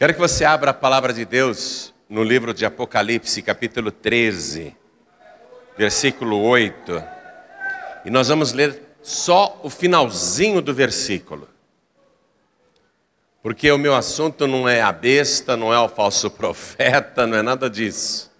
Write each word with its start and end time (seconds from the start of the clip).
Quero 0.00 0.14
que 0.14 0.18
você 0.18 0.46
abra 0.46 0.70
a 0.70 0.72
palavra 0.72 1.12
de 1.12 1.26
Deus 1.26 1.92
no 2.08 2.24
livro 2.24 2.54
de 2.54 2.64
Apocalipse, 2.64 3.42
capítulo 3.42 3.90
13, 3.90 4.74
versículo 5.76 6.40
8. 6.40 7.04
E 8.06 8.10
nós 8.10 8.28
vamos 8.28 8.54
ler 8.54 8.80
só 9.02 9.60
o 9.62 9.68
finalzinho 9.68 10.62
do 10.62 10.72
versículo. 10.72 11.46
Porque 13.42 13.70
o 13.70 13.76
meu 13.76 13.94
assunto 13.94 14.46
não 14.46 14.66
é 14.66 14.80
a 14.80 14.90
besta, 14.90 15.54
não 15.54 15.70
é 15.70 15.78
o 15.78 15.86
falso 15.86 16.30
profeta, 16.32 17.26
não 17.26 17.36
é 17.36 17.42
nada 17.42 17.68
disso. 17.68 18.32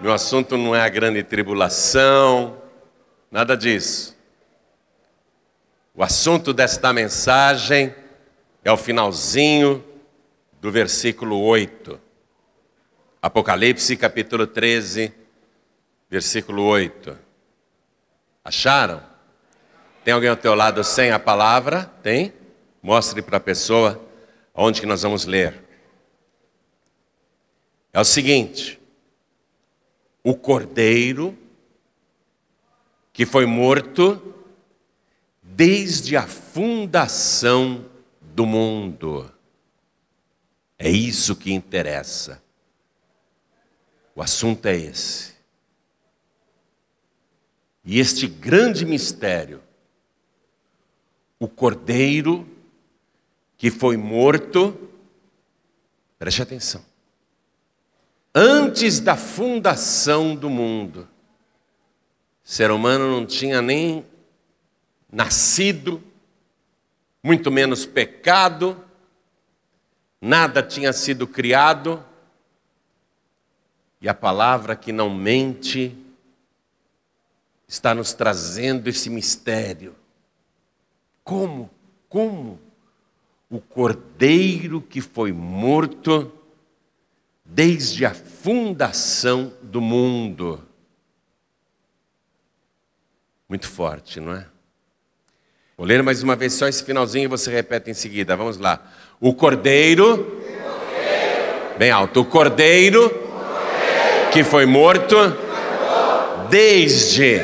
Meu 0.00 0.14
assunto 0.14 0.56
não 0.56 0.74
é 0.74 0.80
a 0.80 0.88
grande 0.88 1.22
tribulação, 1.22 2.56
nada 3.30 3.54
disso. 3.54 4.16
O 5.94 6.02
assunto 6.02 6.54
desta 6.54 6.90
mensagem 6.90 7.94
é 8.64 8.72
o 8.72 8.78
finalzinho 8.78 9.84
do 10.64 10.72
versículo 10.72 11.38
8. 11.42 12.00
Apocalipse 13.20 13.98
capítulo 13.98 14.46
13, 14.46 15.12
versículo 16.08 16.62
8. 16.62 17.18
Acharam? 18.42 19.02
Tem 20.02 20.14
alguém 20.14 20.30
ao 20.30 20.36
teu 20.38 20.54
lado 20.54 20.82
sem 20.82 21.10
a 21.10 21.18
palavra? 21.18 21.84
Tem? 22.02 22.32
Mostre 22.82 23.20
para 23.20 23.36
a 23.36 23.40
pessoa 23.40 24.02
onde 24.54 24.80
que 24.80 24.86
nós 24.86 25.02
vamos 25.02 25.26
ler. 25.26 25.62
É 27.92 28.00
o 28.00 28.04
seguinte: 28.04 28.80
o 30.22 30.34
cordeiro 30.34 31.36
que 33.12 33.26
foi 33.26 33.44
morto 33.44 34.34
desde 35.42 36.16
a 36.16 36.26
fundação 36.26 37.84
do 38.22 38.46
mundo. 38.46 39.33
É 40.84 40.90
isso 40.90 41.34
que 41.34 41.50
interessa. 41.50 42.42
O 44.14 44.20
assunto 44.20 44.66
é 44.66 44.76
esse. 44.76 45.32
E 47.82 47.98
este 47.98 48.26
grande 48.26 48.84
mistério, 48.84 49.62
o 51.38 51.48
cordeiro 51.48 52.46
que 53.56 53.70
foi 53.70 53.96
morto, 53.96 54.78
preste 56.18 56.42
atenção, 56.42 56.84
antes 58.34 59.00
da 59.00 59.16
fundação 59.16 60.36
do 60.36 60.50
mundo, 60.50 61.08
o 62.44 62.48
ser 62.48 62.70
humano 62.70 63.10
não 63.10 63.24
tinha 63.24 63.62
nem 63.62 64.04
nascido, 65.10 66.04
muito 67.22 67.50
menos 67.50 67.86
pecado, 67.86 68.83
nada 70.24 70.62
tinha 70.62 70.90
sido 70.90 71.26
criado, 71.26 72.02
e 74.00 74.08
a 74.08 74.14
palavra 74.14 74.74
que 74.74 74.90
não 74.90 75.14
mente 75.14 75.94
está 77.68 77.94
nos 77.94 78.14
trazendo 78.14 78.88
esse 78.88 79.10
mistério. 79.10 79.94
Como? 81.22 81.70
Como? 82.08 82.58
O 83.50 83.60
cordeiro 83.60 84.80
que 84.80 85.02
foi 85.02 85.30
morto 85.30 86.32
desde 87.44 88.06
a 88.06 88.14
fundação 88.14 89.52
do 89.60 89.80
mundo. 89.80 90.66
Muito 93.46 93.68
forte, 93.68 94.20
não 94.20 94.32
é? 94.32 94.46
Vou 95.76 95.86
ler 95.86 96.02
mais 96.02 96.22
uma 96.22 96.36
vez 96.36 96.52
só 96.52 96.68
esse 96.68 96.84
finalzinho 96.84 97.24
e 97.24 97.28
você 97.28 97.50
repete 97.50 97.90
em 97.90 97.94
seguida. 97.94 98.36
Vamos 98.36 98.58
lá. 98.58 98.90
O 99.20 99.34
cordeiro, 99.34 100.42
bem 101.78 101.90
alto, 101.90 102.20
o 102.20 102.24
cordeiro, 102.24 103.10
que 104.32 104.44
foi 104.44 104.66
morto 104.66 105.16
desde 106.50 107.40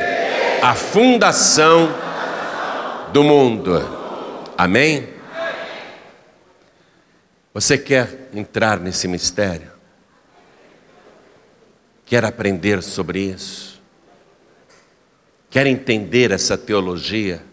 a 0.61 0.75
fundação 0.75 1.89
do 3.11 3.23
mundo. 3.23 3.81
Amém? 4.57 5.09
Você 7.53 7.77
quer 7.77 8.29
entrar 8.33 8.79
nesse 8.79 9.07
mistério? 9.07 9.71
Quer 12.05 12.23
aprender 12.23 12.81
sobre 12.83 13.19
isso? 13.19 13.81
Quer 15.49 15.67
entender 15.67 16.31
essa 16.31 16.57
teologia? 16.57 17.43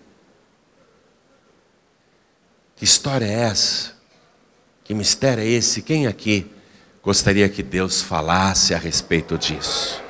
Que 2.76 2.84
história 2.84 3.24
é 3.24 3.40
essa? 3.40 3.97
Que 4.88 4.94
mistério 4.94 5.44
é 5.44 5.46
esse? 5.46 5.82
Quem 5.82 6.06
aqui 6.06 6.50
gostaria 7.02 7.46
que 7.46 7.62
Deus 7.62 8.00
falasse 8.00 8.72
a 8.72 8.78
respeito 8.78 9.36
disso? 9.36 10.02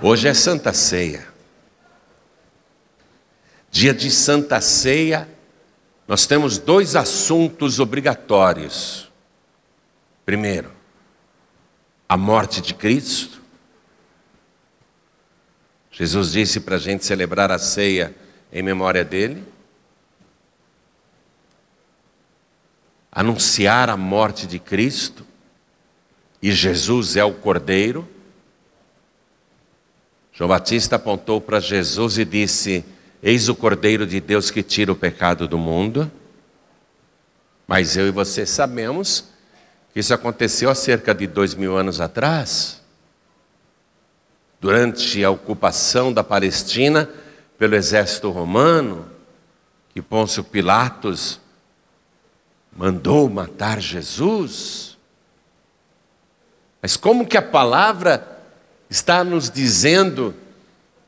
Hoje 0.00 0.28
é 0.28 0.32
Santa 0.32 0.72
Ceia. 0.72 1.28
Dia 3.70 3.92
de 3.92 4.10
Santa 4.10 4.62
Ceia, 4.62 5.28
nós 6.08 6.24
temos 6.24 6.56
dois 6.56 6.96
assuntos 6.96 7.78
obrigatórios. 7.78 9.12
Primeiro, 10.24 10.72
a 12.08 12.16
morte 12.16 12.62
de 12.62 12.72
Cristo. 12.72 13.42
Jesus 15.90 16.32
disse 16.32 16.60
para 16.60 16.76
a 16.76 16.78
gente 16.78 17.04
celebrar 17.04 17.52
a 17.52 17.58
ceia 17.58 18.16
em 18.50 18.62
memória 18.62 19.04
dele. 19.04 19.51
Anunciar 23.12 23.90
a 23.90 23.96
morte 23.96 24.46
de 24.46 24.58
Cristo, 24.58 25.26
e 26.40 26.50
Jesus 26.50 27.14
é 27.16 27.22
o 27.22 27.34
Cordeiro. 27.34 28.08
João 30.32 30.48
Batista 30.48 30.96
apontou 30.96 31.40
para 31.40 31.60
Jesus 31.60 32.16
e 32.16 32.24
disse: 32.24 32.84
Eis 33.22 33.50
o 33.50 33.54
Cordeiro 33.54 34.06
de 34.06 34.18
Deus 34.18 34.50
que 34.50 34.62
tira 34.62 34.90
o 34.90 34.96
pecado 34.96 35.46
do 35.46 35.58
mundo. 35.58 36.10
Mas 37.68 37.96
eu 37.96 38.08
e 38.08 38.10
você 38.10 38.44
sabemos 38.44 39.28
que 39.92 40.00
isso 40.00 40.12
aconteceu 40.12 40.70
há 40.70 40.74
cerca 40.74 41.14
de 41.14 41.26
dois 41.26 41.54
mil 41.54 41.76
anos 41.76 42.00
atrás, 42.00 42.82
durante 44.58 45.22
a 45.22 45.30
ocupação 45.30 46.12
da 46.12 46.24
Palestina 46.24 47.08
pelo 47.56 47.76
exército 47.76 48.30
romano, 48.30 49.06
que 49.90 50.02
Pôncio 50.02 50.42
Pilatos 50.42 51.41
mandou 52.76 53.28
matar 53.28 53.80
Jesus? 53.80 54.98
Mas 56.80 56.96
como 56.96 57.26
que 57.26 57.36
a 57.36 57.42
palavra 57.42 58.40
está 58.90 59.22
nos 59.22 59.50
dizendo 59.50 60.34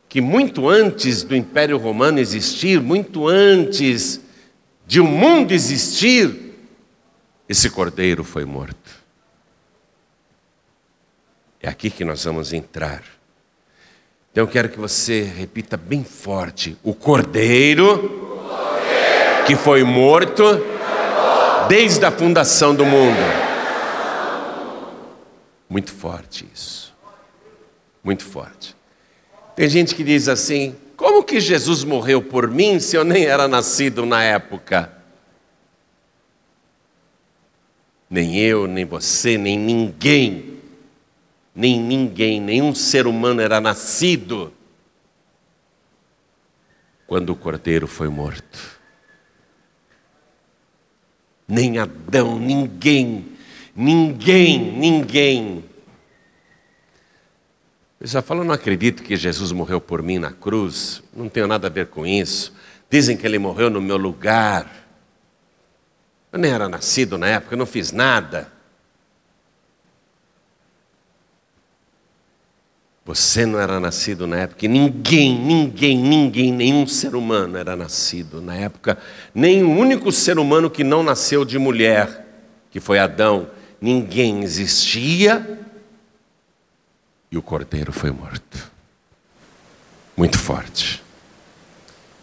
que 0.08 0.20
muito 0.20 0.68
antes 0.68 1.22
do 1.24 1.34
Império 1.34 1.76
Romano 1.76 2.20
existir, 2.20 2.80
muito 2.80 3.26
antes 3.26 4.20
de 4.86 5.00
o 5.00 5.04
um 5.04 5.08
mundo 5.08 5.52
existir, 5.52 6.54
esse 7.48 7.68
cordeiro 7.68 8.22
foi 8.22 8.44
morto. 8.44 9.02
É 11.60 11.68
aqui 11.68 11.90
que 11.90 12.04
nós 12.04 12.22
vamos 12.24 12.52
entrar. 12.52 13.02
Então 14.30 14.44
eu 14.44 14.48
quero 14.48 14.68
que 14.68 14.78
você 14.78 15.22
repita 15.22 15.76
bem 15.76 16.04
forte: 16.04 16.76
o 16.82 16.94
cordeiro, 16.94 17.94
o 17.94 18.48
cordeiro 18.48 19.46
que 19.46 19.56
foi 19.56 19.82
morto 19.82 20.73
desde 21.68 22.04
a 22.04 22.10
fundação 22.10 22.74
do 22.74 22.84
mundo. 22.84 23.18
Muito 25.68 25.92
forte 25.92 26.46
isso. 26.52 26.94
Muito 28.02 28.24
forte. 28.24 28.76
Tem 29.56 29.68
gente 29.68 29.94
que 29.94 30.04
diz 30.04 30.28
assim: 30.28 30.76
como 30.96 31.24
que 31.24 31.40
Jesus 31.40 31.84
morreu 31.84 32.22
por 32.22 32.48
mim 32.48 32.78
se 32.78 32.96
eu 32.96 33.04
nem 33.04 33.24
era 33.24 33.48
nascido 33.48 34.04
na 34.04 34.22
época? 34.22 34.92
Nem 38.08 38.38
eu, 38.38 38.66
nem 38.66 38.84
você, 38.84 39.36
nem 39.36 39.58
ninguém, 39.58 40.60
nem 41.54 41.80
ninguém, 41.80 42.40
nenhum 42.40 42.74
ser 42.74 43.06
humano 43.06 43.40
era 43.40 43.60
nascido 43.60 44.52
quando 47.06 47.30
o 47.30 47.36
cordeiro 47.36 47.86
foi 47.86 48.08
morto 48.08 48.73
nem 51.46 51.78
Adão, 51.78 52.38
ninguém, 52.38 53.26
ninguém, 53.74 54.72
ninguém. 54.72 55.64
Eu 58.00 58.06
já 58.06 58.20
falo, 58.20 58.44
não 58.44 58.54
acredito 58.54 59.02
que 59.02 59.16
Jesus 59.16 59.52
morreu 59.52 59.80
por 59.80 60.02
mim 60.02 60.18
na 60.18 60.30
cruz, 60.30 61.02
não 61.14 61.28
tenho 61.28 61.46
nada 61.46 61.68
a 61.68 61.70
ver 61.70 61.86
com 61.86 62.06
isso. 62.06 62.54
Dizem 62.90 63.16
que 63.16 63.26
ele 63.26 63.38
morreu 63.38 63.70
no 63.70 63.80
meu 63.80 63.96
lugar. 63.96 64.70
Eu 66.32 66.38
nem 66.38 66.50
era 66.50 66.68
nascido 66.68 67.16
na 67.16 67.28
época, 67.28 67.54
eu 67.54 67.58
não 67.58 67.66
fiz 67.66 67.92
nada. 67.92 68.52
Você 73.04 73.44
não 73.44 73.60
era 73.60 73.78
nascido 73.78 74.26
na 74.26 74.38
época, 74.38 74.66
ninguém, 74.66 75.38
ninguém, 75.38 75.98
ninguém, 75.98 76.50
nenhum 76.50 76.86
ser 76.86 77.14
humano 77.14 77.58
era 77.58 77.76
nascido 77.76 78.40
na 78.40 78.54
época, 78.54 78.96
nem 79.34 79.62
o 79.62 79.70
único 79.70 80.10
ser 80.10 80.38
humano 80.38 80.70
que 80.70 80.82
não 80.82 81.02
nasceu 81.02 81.44
de 81.44 81.58
mulher, 81.58 82.26
que 82.70 82.80
foi 82.80 82.98
Adão, 82.98 83.50
ninguém 83.78 84.42
existia 84.42 85.60
e 87.30 87.36
o 87.36 87.42
cordeiro 87.42 87.92
foi 87.92 88.10
morto. 88.10 88.72
Muito 90.16 90.38
forte. 90.38 91.02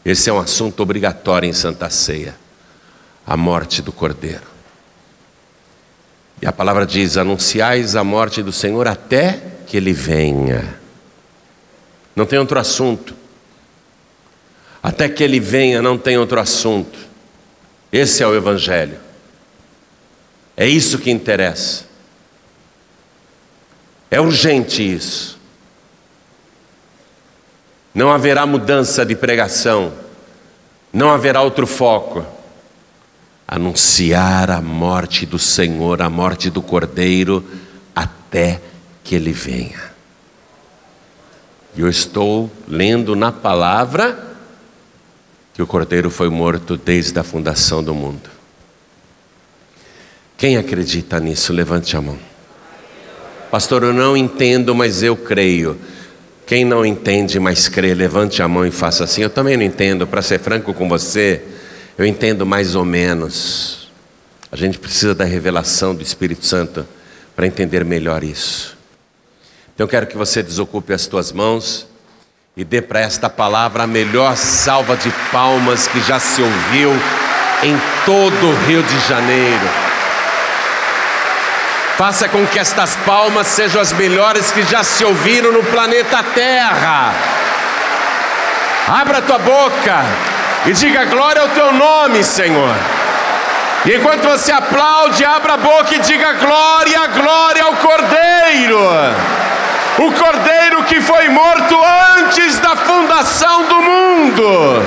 Esse 0.03 0.31
é 0.31 0.33
um 0.33 0.39
assunto 0.39 0.81
obrigatório 0.81 1.47
em 1.47 1.53
Santa 1.53 1.89
Ceia 1.91 2.35
a 3.25 3.37
morte 3.37 3.81
do 3.81 3.91
cordeiro. 3.91 4.49
E 6.41 6.47
a 6.47 6.51
palavra 6.51 6.85
diz: 6.87 7.17
anunciais 7.17 7.95
a 7.95 8.03
morte 8.03 8.41
do 8.41 8.51
Senhor 8.51 8.87
até 8.87 9.39
que 9.71 9.77
ele 9.77 9.93
venha. 9.93 10.77
Não 12.13 12.25
tem 12.25 12.37
outro 12.37 12.59
assunto. 12.59 13.15
Até 14.83 15.07
que 15.07 15.23
ele 15.23 15.39
venha, 15.39 15.81
não 15.81 15.97
tem 15.97 16.17
outro 16.17 16.41
assunto. 16.41 16.99
Esse 17.89 18.21
é 18.21 18.27
o 18.27 18.35
Evangelho. 18.35 18.99
É 20.57 20.67
isso 20.67 20.99
que 20.99 21.09
interessa. 21.09 21.85
É 24.09 24.19
urgente 24.19 24.83
isso. 24.83 25.39
Não 27.95 28.11
haverá 28.11 28.45
mudança 28.45 29.05
de 29.05 29.15
pregação. 29.15 29.93
Não 30.91 31.11
haverá 31.11 31.41
outro 31.43 31.65
foco. 31.65 32.25
Anunciar 33.47 34.51
a 34.51 34.59
morte 34.59 35.25
do 35.25 35.39
Senhor, 35.39 36.01
a 36.01 36.09
morte 36.09 36.49
do 36.49 36.61
Cordeiro, 36.61 37.41
até 37.95 38.59
que 39.03 39.15
ele 39.15 39.31
venha. 39.31 39.91
E 41.75 41.81
eu 41.81 41.89
estou 41.89 42.51
lendo 42.67 43.15
na 43.15 43.31
palavra 43.31 44.31
que 45.53 45.61
o 45.61 45.67
Cordeiro 45.67 46.09
foi 46.09 46.29
morto 46.29 46.77
desde 46.77 47.17
a 47.19 47.23
fundação 47.23 47.83
do 47.83 47.93
mundo. 47.93 48.29
Quem 50.37 50.57
acredita 50.57 51.19
nisso, 51.19 51.53
levante 51.53 51.95
a 51.95 52.01
mão. 52.01 52.17
Pastor, 53.51 53.83
eu 53.83 53.93
não 53.93 54.17
entendo, 54.17 54.73
mas 54.73 55.03
eu 55.03 55.15
creio. 55.15 55.77
Quem 56.47 56.65
não 56.65 56.85
entende, 56.85 57.39
mas 57.39 57.69
crê, 57.69 57.93
levante 57.93 58.41
a 58.41 58.47
mão 58.47 58.65
e 58.65 58.71
faça 58.71 59.03
assim. 59.03 59.21
Eu 59.21 59.29
também 59.29 59.55
não 59.55 59.63
entendo, 59.63 60.07
para 60.07 60.21
ser 60.21 60.39
franco 60.39 60.73
com 60.73 60.89
você, 60.89 61.41
eu 61.97 62.05
entendo 62.05 62.45
mais 62.45 62.75
ou 62.75 62.83
menos. 62.83 63.89
A 64.51 64.55
gente 64.55 64.79
precisa 64.79 65.13
da 65.15 65.23
revelação 65.23 65.93
do 65.93 66.01
Espírito 66.01 66.45
Santo 66.45 66.85
para 67.35 67.47
entender 67.47 67.85
melhor 67.85 68.23
isso. 68.23 68.80
Então 69.81 69.87
eu 69.87 69.89
quero 69.89 70.05
que 70.05 70.15
você 70.15 70.43
desocupe 70.43 70.93
as 70.93 71.07
tuas 71.07 71.31
mãos 71.31 71.87
e 72.55 72.63
dê 72.63 72.83
para 72.83 72.99
esta 72.99 73.27
palavra 73.27 73.81
a 73.81 73.87
melhor 73.87 74.37
salva 74.37 74.95
de 74.95 75.09
palmas 75.31 75.87
que 75.87 75.99
já 76.01 76.19
se 76.19 76.39
ouviu 76.39 76.91
em 77.63 77.81
todo 78.05 78.47
o 78.47 78.65
Rio 78.67 78.83
de 78.83 78.99
Janeiro. 79.07 79.67
Faça 81.97 82.29
com 82.29 82.45
que 82.45 82.59
estas 82.59 82.95
palmas 82.97 83.47
sejam 83.47 83.81
as 83.81 83.91
melhores 83.91 84.51
que 84.51 84.61
já 84.61 84.83
se 84.83 85.03
ouviram 85.03 85.51
no 85.51 85.63
planeta 85.63 86.21
Terra. 86.35 87.15
Abra 88.87 89.23
tua 89.23 89.39
boca 89.39 90.05
e 90.67 90.73
diga 90.73 91.05
glória 91.05 91.41
ao 91.41 91.49
teu 91.49 91.73
nome, 91.73 92.23
Senhor. 92.23 92.75
E 93.83 93.95
enquanto 93.95 94.29
você 94.29 94.51
aplaude, 94.51 95.25
abra 95.25 95.53
a 95.53 95.57
boca 95.57 95.95
e 95.95 95.97
diga 95.97 96.33
glória, 96.33 97.07
glória 97.07 97.63
ao 97.63 97.73
Cordeiro 97.77 99.40
o 100.05 100.11
cordeiro 100.13 100.83
que 100.85 100.99
foi 100.99 101.29
morto 101.29 101.79
antes 102.17 102.57
da 102.59 102.75
fundação 102.75 103.65
do 103.65 103.81
mundo. 103.81 104.83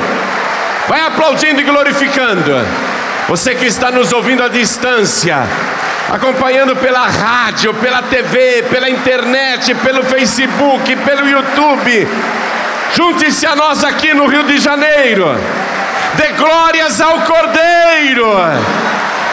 Vai 0.88 1.00
aplaudindo 1.00 1.61
e 1.61 1.64
glorificando. 1.64 2.52
Você 3.28 3.55
que 3.55 3.66
está 3.66 3.90
nos 3.90 4.12
ouvindo 4.12 4.43
à 4.43 4.49
distância, 4.49 5.38
acompanhando 6.11 6.76
pela 6.76 7.06
rádio, 7.06 7.72
pela 7.75 8.02
TV, 8.02 8.64
pela 8.70 8.90
internet, 8.90 9.75
pelo 9.76 10.02
Facebook, 10.02 10.96
pelo 10.96 11.28
YouTube, 11.28 12.08
junte-se 12.94 13.46
a 13.46 13.55
nós 13.56 13.84
aqui 13.84 14.12
no 14.12 14.26
Rio 14.26 14.43
de 14.43 14.58
Janeiro. 14.58 15.34
Dê 16.17 16.32
glórias 16.32 17.00
ao 17.00 17.20
Cordeiro 17.20 18.83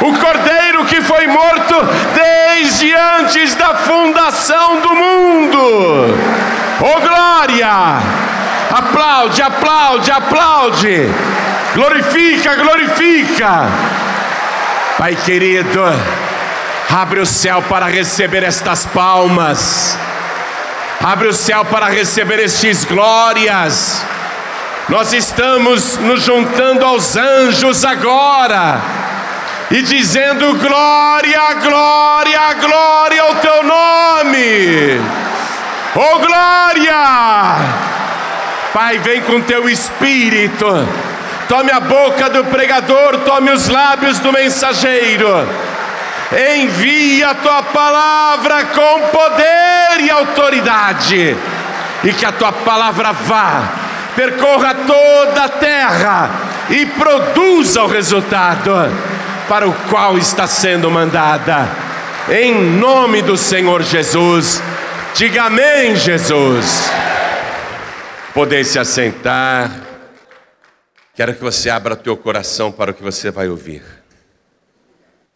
o 0.01 0.13
cordeiro 0.19 0.85
que 0.85 0.99
foi 1.01 1.27
morto 1.27 1.75
desde 2.15 2.93
antes 2.93 3.55
da 3.55 3.75
fundação 3.75 4.79
do 4.81 4.95
mundo. 4.95 6.17
Oh 6.79 6.99
glória! 7.01 7.99
Aplaude, 8.71 9.41
aplaude, 9.41 10.11
aplaude. 10.11 11.09
Glorifica, 11.75 12.55
glorifica. 12.55 13.67
Pai 14.97 15.15
querido, 15.15 15.81
abre 16.89 17.19
o 17.19 17.25
céu 17.25 17.61
para 17.61 17.85
receber 17.85 18.43
estas 18.43 18.85
palmas. 18.85 19.97
Abre 21.03 21.27
o 21.27 21.33
céu 21.33 21.63
para 21.65 21.87
receber 21.87 22.39
estes 22.39 22.85
glórias. 22.85 24.05
Nós 24.89 25.13
estamos 25.13 25.97
nos 25.97 26.23
juntando 26.23 26.85
aos 26.85 27.15
anjos 27.15 27.85
agora 27.85 29.00
e 29.71 29.81
dizendo: 29.81 30.53
Glória, 30.55 31.53
glória, 31.53 32.53
glória 32.55 33.21
ao 33.21 33.35
teu 33.35 33.63
nome. 33.63 35.01
Oh 35.95 36.19
glória! 36.19 37.55
Pai, 38.73 38.99
vem 38.99 39.21
com 39.21 39.41
teu 39.41 39.69
espírito. 39.69 40.65
Tome 41.47 41.71
a 41.71 41.79
boca 41.79 42.29
do 42.29 42.45
pregador, 42.45 43.17
tome 43.19 43.51
os 43.51 43.67
lábios 43.67 44.19
do 44.19 44.31
mensageiro. 44.31 45.47
Envia 46.55 47.31
a 47.31 47.35
tua 47.35 47.63
palavra 47.63 48.65
com 48.65 49.01
poder 49.07 49.99
e 49.99 50.09
autoridade. 50.09 51.35
E 52.03 52.13
que 52.13 52.25
a 52.25 52.31
tua 52.31 52.53
palavra 52.53 53.11
vá, 53.11 53.63
percorra 54.15 54.73
toda 54.73 55.43
a 55.43 55.49
terra 55.49 56.29
e 56.69 56.85
produza 56.85 57.83
o 57.83 57.87
resultado 57.87 59.10
para 59.47 59.67
o 59.67 59.73
qual 59.89 60.17
está 60.17 60.47
sendo 60.47 60.89
mandada. 60.89 61.67
Em 62.29 62.53
nome 62.53 63.21
do 63.21 63.35
Senhor 63.35 63.81
Jesus, 63.81 64.61
diga 65.15 65.43
amém, 65.43 65.95
Jesus. 65.95 66.89
Poder 68.33 68.63
se 68.63 68.79
assentar. 68.79 69.71
Quero 71.13 71.35
que 71.35 71.41
você 71.41 71.69
abra 71.69 71.95
teu 71.95 72.15
coração 72.15 72.71
para 72.71 72.91
o 72.91 72.93
que 72.93 73.03
você 73.03 73.29
vai 73.29 73.49
ouvir. 73.49 73.83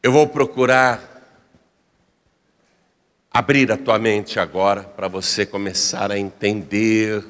Eu 0.01 0.11
vou 0.11 0.27
procurar 0.27 1.01
abrir 3.33 3.69
a 3.71 3.77
tua 3.77 3.99
mente 3.99 4.39
agora 4.39 4.83
para 4.83 5.09
você 5.09 5.45
começar 5.45 6.09
a 6.11 6.17
entender 6.17 7.21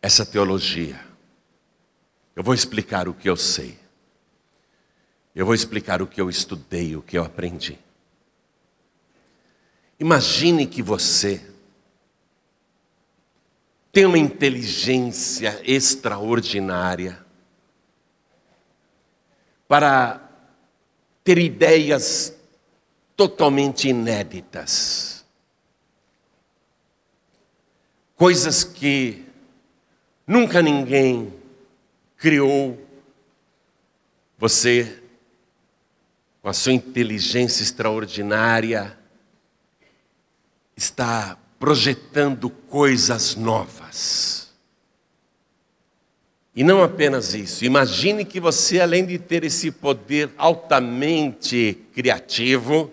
essa 0.00 0.24
teologia. 0.24 1.00
Eu 2.36 2.44
vou 2.44 2.54
explicar 2.54 3.08
o 3.08 3.14
que 3.14 3.28
eu 3.28 3.36
sei. 3.36 3.76
Eu 5.38 5.46
vou 5.46 5.54
explicar 5.54 6.02
o 6.02 6.06
que 6.08 6.20
eu 6.20 6.28
estudei, 6.28 6.96
o 6.96 7.00
que 7.00 7.16
eu 7.16 7.22
aprendi. 7.22 7.78
Imagine 10.00 10.66
que 10.66 10.82
você 10.82 11.40
tem 13.92 14.04
uma 14.04 14.18
inteligência 14.18 15.62
extraordinária 15.64 17.24
para 19.68 20.28
ter 21.22 21.38
ideias 21.38 22.34
totalmente 23.14 23.86
inéditas, 23.86 25.24
coisas 28.16 28.64
que 28.64 29.24
nunca 30.26 30.60
ninguém 30.60 31.32
criou. 32.16 32.76
Você 34.36 35.04
com 36.42 36.48
a 36.48 36.52
sua 36.52 36.72
inteligência 36.72 37.62
extraordinária, 37.62 38.96
está 40.76 41.36
projetando 41.58 42.48
coisas 42.48 43.34
novas. 43.34 44.48
E 46.54 46.64
não 46.64 46.82
apenas 46.82 47.34
isso, 47.34 47.64
imagine 47.64 48.24
que 48.24 48.40
você, 48.40 48.80
além 48.80 49.06
de 49.06 49.18
ter 49.18 49.44
esse 49.44 49.70
poder 49.70 50.30
altamente 50.36 51.78
criativo, 51.94 52.90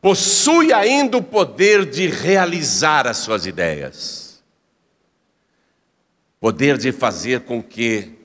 possui 0.00 0.72
ainda 0.72 1.16
o 1.16 1.22
poder 1.22 1.86
de 1.88 2.08
realizar 2.08 3.06
as 3.06 3.18
suas 3.18 3.46
ideias, 3.46 4.42
poder 6.40 6.76
de 6.76 6.90
fazer 6.90 7.42
com 7.42 7.62
que 7.62 8.21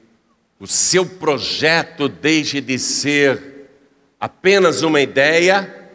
o 0.59 0.65
seu 0.65 1.05
projeto 1.05 2.09
deixe 2.09 2.59
de 2.59 2.79
ser 2.79 3.69
apenas 4.19 4.81
uma 4.81 4.99
ideia 4.99 5.91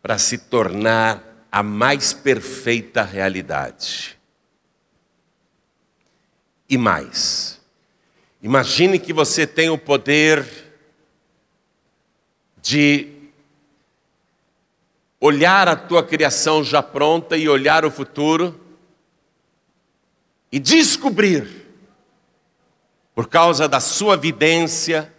para 0.00 0.16
se 0.18 0.38
tornar 0.38 1.46
a 1.52 1.62
mais 1.62 2.12
perfeita 2.12 3.02
realidade. 3.02 4.18
E 6.68 6.78
mais, 6.78 7.60
imagine 8.40 8.98
que 8.98 9.12
você 9.12 9.46
tem 9.46 9.68
o 9.68 9.76
poder 9.76 10.46
de 12.62 13.20
olhar 15.20 15.68
a 15.68 15.76
tua 15.76 16.02
criação 16.02 16.64
já 16.64 16.82
pronta 16.82 17.36
e 17.36 17.48
olhar 17.48 17.84
o 17.84 17.90
futuro 17.90 18.58
e 20.50 20.58
descobrir, 20.58 21.59
por 23.20 23.28
causa 23.28 23.68
da 23.68 23.80
sua 23.80 24.16
vidência, 24.16 25.14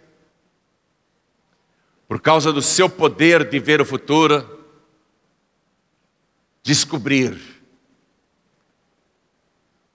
por 2.08 2.20
causa 2.20 2.52
do 2.52 2.60
seu 2.60 2.90
poder 2.90 3.48
de 3.48 3.60
ver 3.60 3.80
o 3.80 3.84
futuro, 3.84 4.66
descobrir 6.64 7.40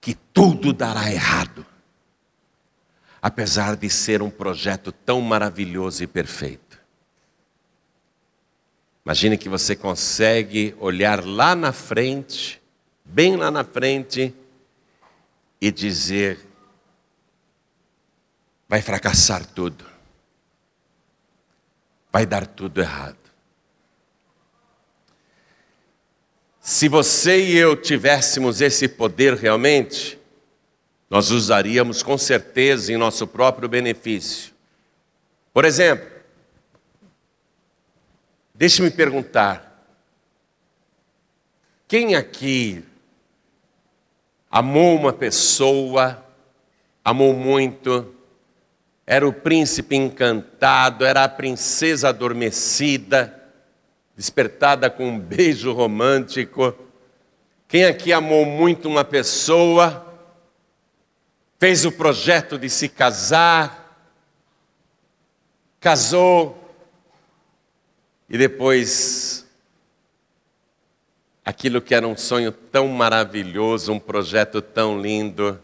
que 0.00 0.14
tudo 0.14 0.72
dará 0.72 1.12
errado, 1.12 1.66
apesar 3.20 3.76
de 3.76 3.90
ser 3.90 4.22
um 4.22 4.30
projeto 4.30 4.90
tão 4.90 5.20
maravilhoso 5.20 6.02
e 6.02 6.06
perfeito. 6.06 6.80
Imagine 9.04 9.36
que 9.36 9.50
você 9.50 9.76
consegue 9.76 10.74
olhar 10.80 11.22
lá 11.26 11.54
na 11.54 11.74
frente, 11.74 12.58
bem 13.04 13.36
lá 13.36 13.50
na 13.50 13.64
frente, 13.64 14.34
e 15.60 15.70
dizer: 15.70 16.47
vai 18.68 18.82
fracassar 18.82 19.44
tudo, 19.46 19.84
vai 22.12 22.26
dar 22.26 22.46
tudo 22.46 22.80
errado. 22.80 23.16
Se 26.60 26.88
você 26.88 27.42
e 27.42 27.56
eu 27.56 27.74
tivéssemos 27.74 28.60
esse 28.60 28.86
poder 28.86 29.34
realmente, 29.34 30.18
nós 31.08 31.30
usaríamos 31.30 32.02
com 32.02 32.18
certeza 32.18 32.92
em 32.92 32.96
nosso 32.98 33.26
próprio 33.26 33.68
benefício. 33.68 34.52
Por 35.52 35.64
exemplo, 35.64 36.18
Deixe-me 38.58 38.90
perguntar: 38.90 39.88
quem 41.86 42.16
aqui 42.16 42.84
amou 44.50 44.96
uma 44.96 45.12
pessoa, 45.12 46.26
amou 47.04 47.32
muito, 47.32 48.12
era 49.10 49.26
o 49.26 49.32
príncipe 49.32 49.96
encantado, 49.96 51.02
era 51.02 51.24
a 51.24 51.28
princesa 51.30 52.10
adormecida, 52.10 53.42
despertada 54.14 54.90
com 54.90 55.08
um 55.08 55.18
beijo 55.18 55.72
romântico? 55.72 56.76
Quem 57.66 57.86
aqui 57.86 58.12
amou 58.12 58.44
muito 58.44 58.86
uma 58.86 59.04
pessoa, 59.04 60.14
fez 61.58 61.86
o 61.86 61.92
projeto 61.92 62.58
de 62.58 62.68
se 62.68 62.86
casar, 62.86 63.98
casou, 65.80 66.70
e 68.28 68.36
depois, 68.36 69.46
aquilo 71.42 71.80
que 71.80 71.94
era 71.94 72.06
um 72.06 72.14
sonho 72.14 72.52
tão 72.52 72.86
maravilhoso, 72.88 73.90
um 73.90 73.98
projeto 73.98 74.60
tão 74.60 75.00
lindo, 75.00 75.58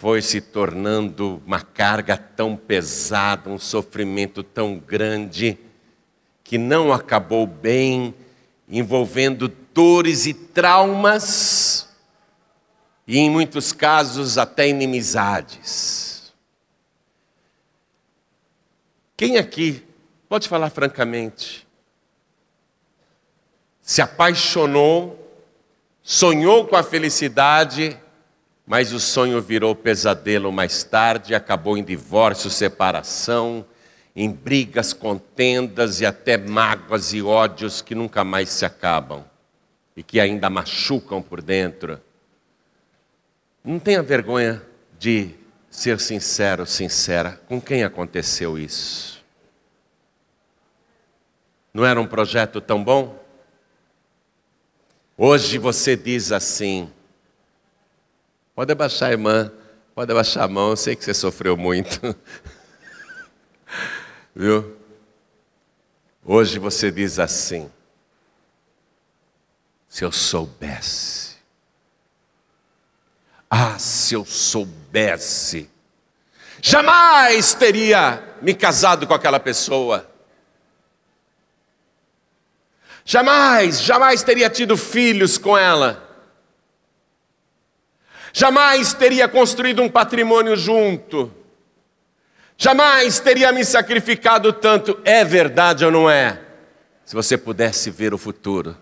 foi 0.00 0.20
se 0.20 0.40
tornando 0.40 1.40
uma 1.46 1.60
carga 1.60 2.16
tão 2.16 2.56
pesada, 2.56 3.48
um 3.48 3.58
sofrimento 3.58 4.42
tão 4.42 4.76
grande, 4.76 5.56
que 6.42 6.58
não 6.58 6.92
acabou 6.92 7.46
bem, 7.46 8.12
envolvendo 8.68 9.46
dores 9.72 10.26
e 10.26 10.34
traumas, 10.34 11.88
e 13.06 13.18
em 13.18 13.30
muitos 13.30 13.72
casos 13.72 14.38
até 14.38 14.66
inimizades. 14.66 16.32
Quem 19.16 19.36
aqui 19.36 19.84
Pode 20.30 20.48
falar 20.48 20.70
francamente. 20.70 21.66
Se 23.82 24.00
apaixonou, 24.00 25.18
sonhou 26.04 26.68
com 26.68 26.76
a 26.76 26.84
felicidade, 26.84 27.98
mas 28.70 28.92
o 28.92 29.00
sonho 29.00 29.42
virou 29.42 29.74
pesadelo 29.74 30.52
mais 30.52 30.84
tarde, 30.84 31.34
acabou 31.34 31.76
em 31.76 31.82
divórcio, 31.82 32.48
separação, 32.48 33.66
em 34.14 34.30
brigas, 34.30 34.92
contendas 34.92 36.00
e 36.00 36.06
até 36.06 36.38
mágoas 36.38 37.12
e 37.12 37.20
ódios 37.20 37.82
que 37.82 37.96
nunca 37.96 38.22
mais 38.22 38.48
se 38.48 38.64
acabam 38.64 39.24
e 39.96 40.04
que 40.04 40.20
ainda 40.20 40.48
machucam 40.48 41.20
por 41.20 41.42
dentro. 41.42 42.00
Não 43.64 43.80
tenha 43.80 44.04
vergonha 44.04 44.62
de 44.96 45.30
ser 45.68 45.98
sincero, 45.98 46.64
sincera, 46.64 47.40
com 47.48 47.60
quem 47.60 47.82
aconteceu 47.82 48.56
isso? 48.56 49.20
Não 51.74 51.84
era 51.84 52.00
um 52.00 52.06
projeto 52.06 52.60
tão 52.60 52.84
bom? 52.84 53.20
Hoje 55.18 55.58
você 55.58 55.96
diz 55.96 56.30
assim: 56.30 56.88
pode 58.60 58.72
abaixar, 58.72 59.10
irmã, 59.10 59.50
pode 59.94 60.12
abaixar 60.12 60.44
a 60.44 60.48
mão, 60.48 60.68
eu 60.68 60.76
sei 60.76 60.94
que 60.94 61.02
você 61.02 61.14
sofreu 61.14 61.56
muito. 61.56 62.14
Viu? 64.36 64.76
Hoje 66.22 66.58
você 66.58 66.90
diz 66.90 67.18
assim: 67.18 67.70
se 69.88 70.04
eu 70.04 70.12
soubesse, 70.12 71.36
ah, 73.48 73.78
se 73.78 74.12
eu 74.12 74.26
soubesse, 74.26 75.70
jamais 76.60 77.54
teria 77.54 78.22
me 78.42 78.52
casado 78.52 79.06
com 79.06 79.14
aquela 79.14 79.40
pessoa. 79.40 80.06
Jamais, 83.06 83.80
jamais 83.80 84.22
teria 84.22 84.50
tido 84.50 84.76
filhos 84.76 85.38
com 85.38 85.56
ela. 85.56 86.09
Jamais 88.32 88.92
teria 88.92 89.28
construído 89.28 89.82
um 89.82 89.88
patrimônio 89.88 90.56
junto. 90.56 91.32
Jamais 92.56 93.18
teria 93.18 93.52
me 93.52 93.64
sacrificado 93.64 94.52
tanto. 94.52 95.00
É 95.04 95.24
verdade 95.24 95.84
ou 95.84 95.90
não 95.90 96.10
é? 96.10 96.40
Se 97.04 97.14
você 97.14 97.36
pudesse 97.36 97.90
ver 97.90 98.14
o 98.14 98.18
futuro 98.18 98.76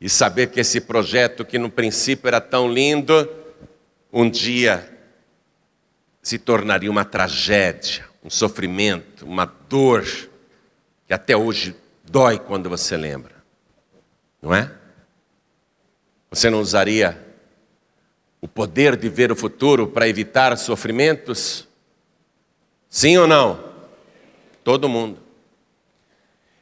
e 0.00 0.08
saber 0.08 0.48
que 0.48 0.60
esse 0.60 0.80
projeto, 0.80 1.44
que 1.44 1.58
no 1.58 1.70
princípio 1.70 2.28
era 2.28 2.40
tão 2.40 2.72
lindo, 2.72 3.28
um 4.12 4.28
dia 4.28 4.90
se 6.22 6.38
tornaria 6.38 6.90
uma 6.90 7.04
tragédia, 7.04 8.06
um 8.22 8.30
sofrimento, 8.30 9.26
uma 9.26 9.44
dor, 9.68 10.04
que 11.06 11.12
até 11.12 11.36
hoje 11.36 11.76
dói 12.04 12.38
quando 12.38 12.70
você 12.70 12.96
lembra 12.96 13.34
não 14.44 14.54
é? 14.54 14.70
Você 16.30 16.50
não 16.50 16.60
usaria 16.60 17.18
o 18.44 18.48
poder 18.48 18.94
de 18.94 19.08
ver 19.08 19.32
o 19.32 19.36
futuro 19.36 19.88
para 19.88 20.06
evitar 20.06 20.54
sofrimentos? 20.58 21.66
Sim 22.90 23.16
ou 23.16 23.26
não? 23.26 23.72
Todo 24.62 24.86
mundo. 24.86 25.18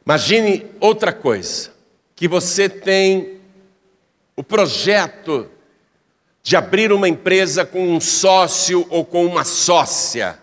Imagine 0.05 0.65
outra 0.79 1.11
coisa: 1.11 1.73
que 2.15 2.25
você 2.25 2.69
tem 2.69 3.41
o 4.33 4.41
projeto 4.41 5.49
de 6.41 6.55
abrir 6.55 6.93
uma 6.93 7.09
empresa 7.09 7.65
com 7.65 7.85
um 7.93 7.99
sócio 7.99 8.87
ou 8.89 9.03
com 9.03 9.25
uma 9.25 9.43
sócia. 9.43 10.39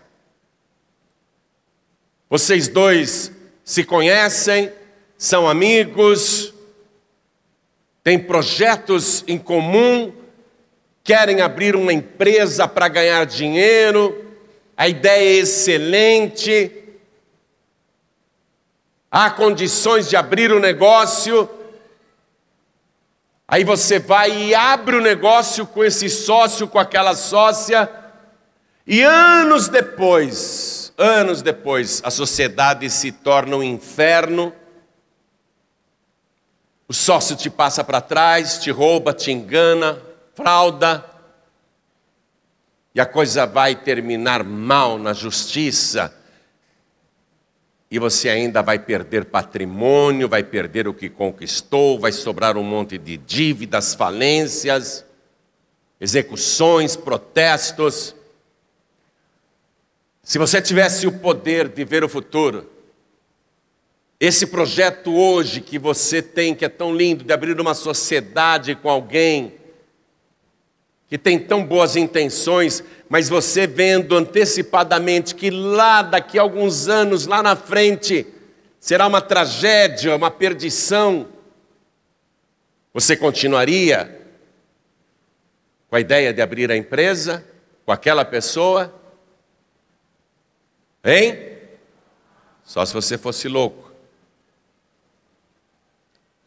Vocês 2.29 2.67
dois 2.67 3.31
se 3.65 3.83
conhecem, 3.83 4.71
são 5.17 5.49
amigos, 5.49 6.53
têm 8.03 8.19
projetos 8.19 9.23
em 9.27 9.39
comum, 9.39 10.20
querem 11.03 11.41
abrir 11.41 11.75
uma 11.75 11.91
empresa 11.91 12.67
para 12.67 12.87
ganhar 12.87 13.25
dinheiro, 13.25 14.33
a 14.75 14.87
ideia 14.87 15.37
é 15.37 15.41
excelente, 15.41 16.71
há 19.09 19.29
condições 19.29 20.09
de 20.09 20.15
abrir 20.15 20.51
o 20.51 20.59
negócio. 20.59 21.49
Aí 23.47 23.63
você 23.63 23.99
vai 23.99 24.31
e 24.31 24.55
abre 24.55 24.95
o 24.95 25.01
negócio 25.01 25.65
com 25.67 25.83
esse 25.83 26.09
sócio, 26.09 26.67
com 26.67 26.79
aquela 26.79 27.15
sócia, 27.15 27.89
e 28.87 29.01
anos 29.01 29.67
depois, 29.67 30.93
anos 30.97 31.41
depois, 31.41 32.01
a 32.03 32.09
sociedade 32.09 32.89
se 32.89 33.11
torna 33.11 33.57
um 33.57 33.63
inferno 33.63 34.53
o 36.91 36.93
sócio 36.93 37.37
te 37.37 37.49
passa 37.49 37.85
para 37.85 38.01
trás, 38.01 38.57
te 38.57 38.69
rouba, 38.69 39.13
te 39.13 39.31
engana, 39.31 39.97
frauda, 40.41 41.05
e 42.93 42.99
a 42.99 43.05
coisa 43.05 43.45
vai 43.45 43.75
terminar 43.75 44.43
mal 44.43 44.97
na 44.97 45.13
justiça, 45.13 46.13
e 47.89 47.99
você 47.99 48.29
ainda 48.29 48.61
vai 48.61 48.79
perder 48.79 49.25
patrimônio, 49.25 50.27
vai 50.27 50.43
perder 50.43 50.87
o 50.87 50.93
que 50.93 51.09
conquistou, 51.09 51.99
vai 51.99 52.11
sobrar 52.11 52.57
um 52.57 52.63
monte 52.63 52.97
de 52.97 53.17
dívidas, 53.17 53.93
falências, 53.93 55.05
execuções, 55.99 56.95
protestos. 56.95 58.15
Se 60.23 60.37
você 60.37 60.61
tivesse 60.61 61.05
o 61.05 61.19
poder 61.19 61.67
de 61.67 61.83
ver 61.83 62.03
o 62.03 62.09
futuro, 62.09 62.69
Esse 64.21 64.45
projeto 64.45 65.15
hoje 65.15 65.61
que 65.61 65.79
você 65.79 66.21
tem, 66.21 66.53
que 66.53 66.63
é 66.63 66.69
tão 66.69 66.95
lindo, 66.95 67.23
de 67.23 67.33
abrir 67.33 67.59
uma 67.59 67.73
sociedade 67.73 68.75
com 68.75 68.87
alguém 68.87 69.55
que 71.11 71.17
tem 71.17 71.37
tão 71.37 71.61
boas 71.65 71.97
intenções, 71.97 72.81
mas 73.09 73.27
você 73.27 73.67
vendo 73.67 74.15
antecipadamente 74.15 75.35
que 75.35 75.49
lá 75.49 76.01
daqui 76.01 76.39
a 76.39 76.41
alguns 76.41 76.87
anos, 76.87 77.27
lá 77.27 77.43
na 77.43 77.53
frente, 77.53 78.25
será 78.79 79.07
uma 79.07 79.19
tragédia, 79.19 80.15
uma 80.15 80.31
perdição, 80.31 81.27
você 82.93 83.17
continuaria 83.17 84.25
com 85.89 85.97
a 85.97 85.99
ideia 85.99 86.33
de 86.33 86.41
abrir 86.41 86.71
a 86.71 86.77
empresa 86.77 87.45
com 87.85 87.91
aquela 87.91 88.23
pessoa? 88.23 88.97
Hein? 91.03 91.57
Só 92.63 92.85
se 92.85 92.93
você 92.93 93.17
fosse 93.17 93.49
louco. 93.49 93.91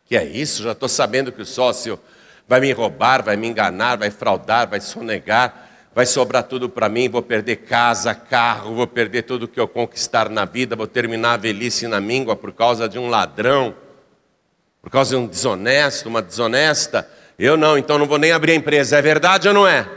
Que 0.06 0.16
é 0.16 0.24
isso? 0.24 0.62
Já 0.62 0.72
estou 0.72 0.88
sabendo 0.88 1.30
que 1.30 1.42
o 1.42 1.46
sócio 1.46 2.00
vai 2.46 2.60
me 2.60 2.72
roubar, 2.72 3.22
vai 3.22 3.36
me 3.36 3.46
enganar, 3.46 3.96
vai 3.96 4.10
fraudar, 4.10 4.68
vai 4.68 4.80
sonegar, 4.80 5.68
vai 5.94 6.06
sobrar 6.06 6.42
tudo 6.42 6.68
para 6.68 6.88
mim, 6.88 7.08
vou 7.08 7.22
perder 7.22 7.56
casa, 7.56 8.14
carro, 8.14 8.74
vou 8.74 8.86
perder 8.86 9.22
tudo 9.22 9.48
que 9.48 9.58
eu 9.58 9.68
conquistar 9.68 10.28
na 10.28 10.44
vida, 10.44 10.76
vou 10.76 10.86
terminar 10.86 11.34
a 11.34 11.36
velhice 11.36 11.86
na 11.86 12.00
míngua 12.00 12.36
por 12.36 12.52
causa 12.52 12.88
de 12.88 12.98
um 12.98 13.08
ladrão, 13.08 13.74
por 14.82 14.90
causa 14.90 15.10
de 15.10 15.16
um 15.16 15.26
desonesto, 15.26 16.08
uma 16.08 16.20
desonesta. 16.20 17.08
Eu 17.38 17.56
não, 17.56 17.78
então 17.78 17.98
não 17.98 18.06
vou 18.06 18.18
nem 18.18 18.32
abrir 18.32 18.52
a 18.52 18.56
empresa. 18.56 18.98
É 18.98 19.02
verdade 19.02 19.48
ou 19.48 19.54
não 19.54 19.66
é? 19.66 19.88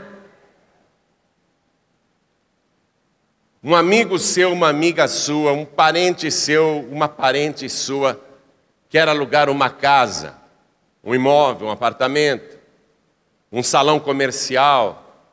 Um 3.62 3.74
amigo 3.74 4.18
seu, 4.18 4.52
uma 4.52 4.68
amiga 4.68 5.08
sua, 5.08 5.52
um 5.52 5.64
parente 5.64 6.30
seu, 6.30 6.86
uma 6.90 7.08
parente 7.08 7.68
sua, 7.68 8.18
quer 8.88 9.08
alugar 9.08 9.50
uma 9.50 9.68
casa, 9.68 10.36
um 11.08 11.14
imóvel, 11.14 11.68
um 11.68 11.70
apartamento, 11.70 12.58
um 13.50 13.62
salão 13.62 13.98
comercial, 13.98 15.26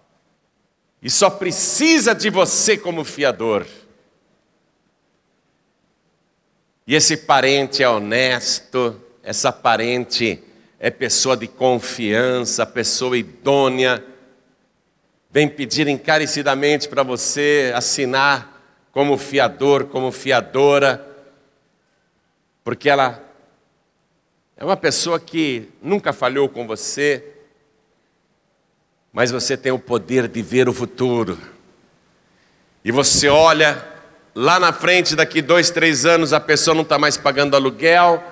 e 1.01 1.09
só 1.09 1.29
precisa 1.29 2.15
de 2.15 2.29
você 2.29 2.77
como 2.77 3.03
fiador. 3.03 3.67
E 6.87 6.95
esse 6.95 7.17
parente 7.17 7.83
é 7.83 7.89
honesto, 7.89 9.01
essa 9.21 9.51
parente 9.51 10.41
é 10.79 10.89
pessoa 10.89 11.35
de 11.35 11.45
confiança, 11.45 12.65
pessoa 12.65 13.17
idônea, 13.17 14.01
vem 15.29 15.49
pedir 15.49 15.89
encarecidamente 15.89 16.87
para 16.87 17.03
você 17.03 17.73
assinar 17.75 18.63
como 18.93 19.17
fiador, 19.17 19.87
como 19.87 20.09
fiadora, 20.09 21.05
porque 22.63 22.89
ela 22.89 23.24
é 24.57 24.63
uma 24.63 24.77
pessoa 24.77 25.19
que 25.19 25.69
nunca 25.81 26.13
falhou 26.13 26.47
com 26.47 26.65
você, 26.65 27.23
mas 29.11 29.29
você 29.29 29.57
tem 29.57 29.71
o 29.71 29.79
poder 29.79 30.29
de 30.29 30.41
ver 30.41 30.69
o 30.69 30.73
futuro. 30.73 31.37
E 32.83 32.89
você 32.91 33.27
olha 33.27 33.85
lá 34.33 34.57
na 34.57 34.71
frente, 34.71 35.15
daqui 35.15 35.41
dois, 35.41 35.69
três 35.69 36.05
anos, 36.05 36.31
a 36.31 36.39
pessoa 36.39 36.73
não 36.73 36.83
está 36.83 36.97
mais 36.97 37.17
pagando 37.17 37.55
aluguel, 37.55 38.23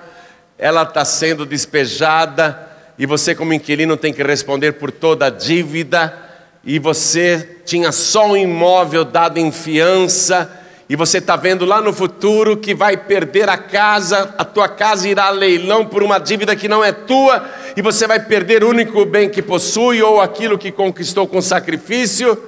ela 0.56 0.82
está 0.82 1.04
sendo 1.04 1.44
despejada 1.44 2.70
e 2.98 3.04
você, 3.04 3.34
como 3.34 3.52
inquilino, 3.52 3.96
tem 3.96 4.12
que 4.12 4.22
responder 4.22 4.72
por 4.72 4.90
toda 4.90 5.26
a 5.26 5.30
dívida. 5.30 6.22
E 6.64 6.78
você 6.78 7.58
tinha 7.66 7.92
só 7.92 8.28
um 8.28 8.36
imóvel 8.36 9.04
dado 9.04 9.36
em 9.38 9.52
fiança, 9.52 10.50
e 10.88 10.96
você 10.96 11.18
está 11.18 11.34
vendo 11.36 11.64
lá 11.64 11.80
no 11.80 11.92
futuro 11.92 12.56
que 12.56 12.74
vai 12.74 12.96
perder 12.96 13.48
a 13.48 13.56
casa, 13.56 14.34
a 14.36 14.44
tua 14.44 14.68
casa 14.68 15.08
irá 15.08 15.26
a 15.26 15.30
leilão 15.30 15.86
por 15.86 16.02
uma 16.02 16.18
dívida 16.18 16.54
que 16.54 16.68
não 16.68 16.84
é 16.84 16.92
tua, 16.92 17.48
e 17.76 17.80
você 17.80 18.06
vai 18.06 18.20
perder 18.20 18.62
o 18.62 18.68
único 18.68 19.04
bem 19.04 19.30
que 19.30 19.40
possui 19.40 20.02
ou 20.02 20.20
aquilo 20.20 20.58
que 20.58 20.70
conquistou 20.70 21.26
com 21.26 21.40
sacrifício, 21.40 22.38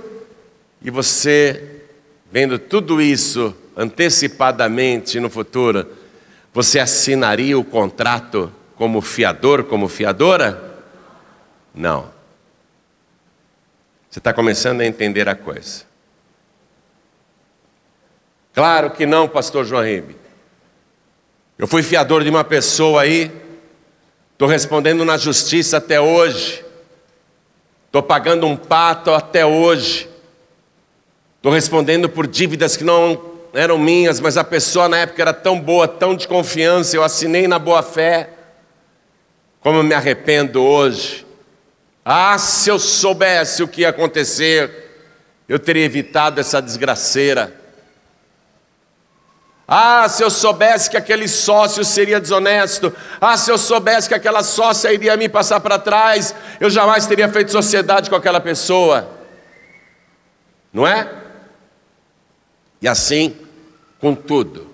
e 0.83 0.91
você, 0.91 1.81
vendo 2.31 2.59
tudo 2.59 3.01
isso 3.01 3.55
antecipadamente 3.77 5.19
no 5.19 5.31
futuro, 5.31 5.87
você 6.53 6.79
assinaria 6.79 7.59
o 7.59 7.65
contrato 7.65 8.53
como 8.77 9.01
fiador, 9.01 9.65
como 9.65 9.89
fiadora? 9.89 10.83
Não. 11.75 12.11
Você 14.09 14.21
está 14.21 14.33
começando 14.33 14.81
a 14.81 14.87
entender 14.87 15.29
a 15.29 15.35
coisa. 15.35 15.85
Claro 18.57 18.90
que 18.90 19.05
não, 19.05 19.29
pastor 19.29 19.66
João 19.66 19.85
Ribe. 19.85 20.16
Eu 21.59 21.66
fui 21.66 21.83
fiador 21.83 22.25
de 22.25 22.31
uma 22.31 22.42
pessoa 22.42 23.03
aí, 23.03 23.31
estou 24.33 24.49
respondendo 24.49 25.05
na 25.05 25.19
justiça 25.19 25.77
até 25.77 26.01
hoje, 26.01 26.64
estou 27.85 28.03
pagando 28.03 28.47
um 28.47 28.57
pato 28.57 29.11
até 29.11 29.45
hoje, 29.45 30.09
estou 31.37 31.53
respondendo 31.53 32.09
por 32.09 32.27
dívidas 32.27 32.79
que 32.79 32.83
não 32.83 33.21
eram 33.53 33.77
minhas, 33.77 34.21
mas 34.21 34.38
a 34.38 34.45
pessoa 34.45 34.88
na 34.88 35.01
época 35.01 35.21
era 35.21 35.35
tão 35.35 35.61
boa, 35.61 35.87
tão 35.87 36.16
de 36.16 36.27
confiança, 36.27 36.97
eu 36.97 37.03
assinei 37.03 37.47
na 37.47 37.59
boa 37.59 37.83
fé. 37.83 38.31
Como 39.61 39.81
eu 39.81 39.85
me 39.85 39.92
arrependo 39.92 40.62
hoje. 40.62 41.27
Ah, 42.03 42.38
se 42.38 42.71
eu 42.71 42.79
soubesse 42.79 43.62
o 43.62 43.69
que 43.69 43.83
ia 43.83 43.90
acontecer, 43.90 44.95
eu 45.47 45.59
teria 45.59 45.85
evitado 45.85 46.40
essa 46.40 46.62
desgraceira. 46.62 47.66
Ah, 49.69 50.09
se 50.09 50.23
eu 50.23 50.31
soubesse 50.31 50.89
que 50.89 50.97
aquele 50.97 51.27
sócio 51.27 51.85
seria 51.85 52.21
desonesto. 52.21 52.95
Ah, 53.21 53.37
se 53.37 53.51
eu 53.51 53.59
soubesse 53.59 54.09
que 54.09 54.15
aquela 54.15 54.45
sócia 54.45 54.93
iria 54.93 55.17
me 55.17 55.29
passar 55.29 55.59
para 55.61 55.79
trás, 55.79 56.35
eu 56.61 56.71
jamais 56.71 57.07
teria 57.07 57.29
feito 57.29 57.51
sociedade 57.51 58.09
com 58.09 58.15
aquela 58.15 58.41
pessoa. 58.41 59.11
Não 60.73 60.87
é? 60.87 61.11
E 62.81 62.87
assim, 62.87 63.37
com 63.99 64.15
tudo. 64.15 64.71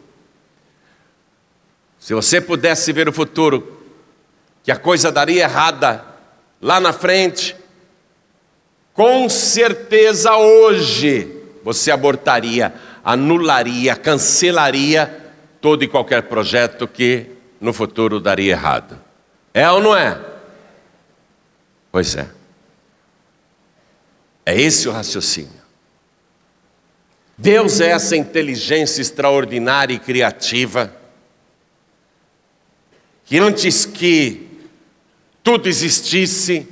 Se 1.98 2.12
você 2.12 2.40
pudesse 2.40 2.92
ver 2.92 3.08
o 3.08 3.12
futuro, 3.12 3.80
que 4.62 4.70
a 4.70 4.76
coisa 4.76 5.10
daria 5.10 5.44
errada 5.44 6.04
lá 6.60 6.80
na 6.80 6.92
frente, 6.92 7.56
com 8.92 9.28
certeza 9.28 10.36
hoje 10.36 11.40
você 11.62 11.90
abortaria, 11.90 12.74
anularia, 13.04 13.96
cancelaria 13.96 15.32
todo 15.60 15.82
e 15.84 15.88
qualquer 15.88 16.22
projeto 16.24 16.86
que 16.88 17.26
no 17.60 17.72
futuro 17.72 18.20
daria 18.20 18.52
errado. 18.52 18.98
É 19.54 19.70
ou 19.70 19.80
não 19.80 19.96
é? 19.96 20.20
Pois 21.90 22.16
é. 22.16 22.28
É 24.44 24.60
esse 24.60 24.88
o 24.88 24.92
raciocínio. 24.92 25.62
Deus 27.38 27.80
é 27.80 27.90
essa 27.90 28.16
inteligência 28.16 29.00
extraordinária 29.00 29.94
e 29.94 29.98
criativa 29.98 30.92
que 33.24 33.38
antes 33.38 33.84
que 33.84 34.52
tudo 35.42 35.68
existisse, 35.68 36.68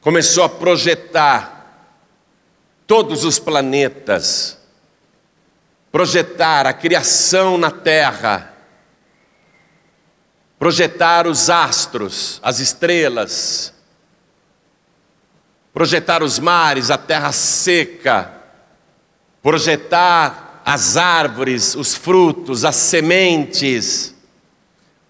começou 0.00 0.44
a 0.44 0.48
projetar 0.48 1.96
todos 2.86 3.24
os 3.24 3.38
planetas, 3.38 4.58
projetar 5.92 6.66
a 6.66 6.72
criação 6.72 7.58
na 7.58 7.70
Terra, 7.70 8.54
projetar 10.58 11.26
os 11.26 11.50
astros, 11.50 12.40
as 12.42 12.60
estrelas, 12.60 13.74
projetar 15.74 16.22
os 16.22 16.38
mares, 16.38 16.90
a 16.90 16.96
terra 16.96 17.32
seca, 17.32 18.32
projetar 19.42 20.62
as 20.64 20.96
árvores, 20.96 21.74
os 21.74 21.94
frutos, 21.94 22.64
as 22.64 22.76
sementes. 22.76 24.14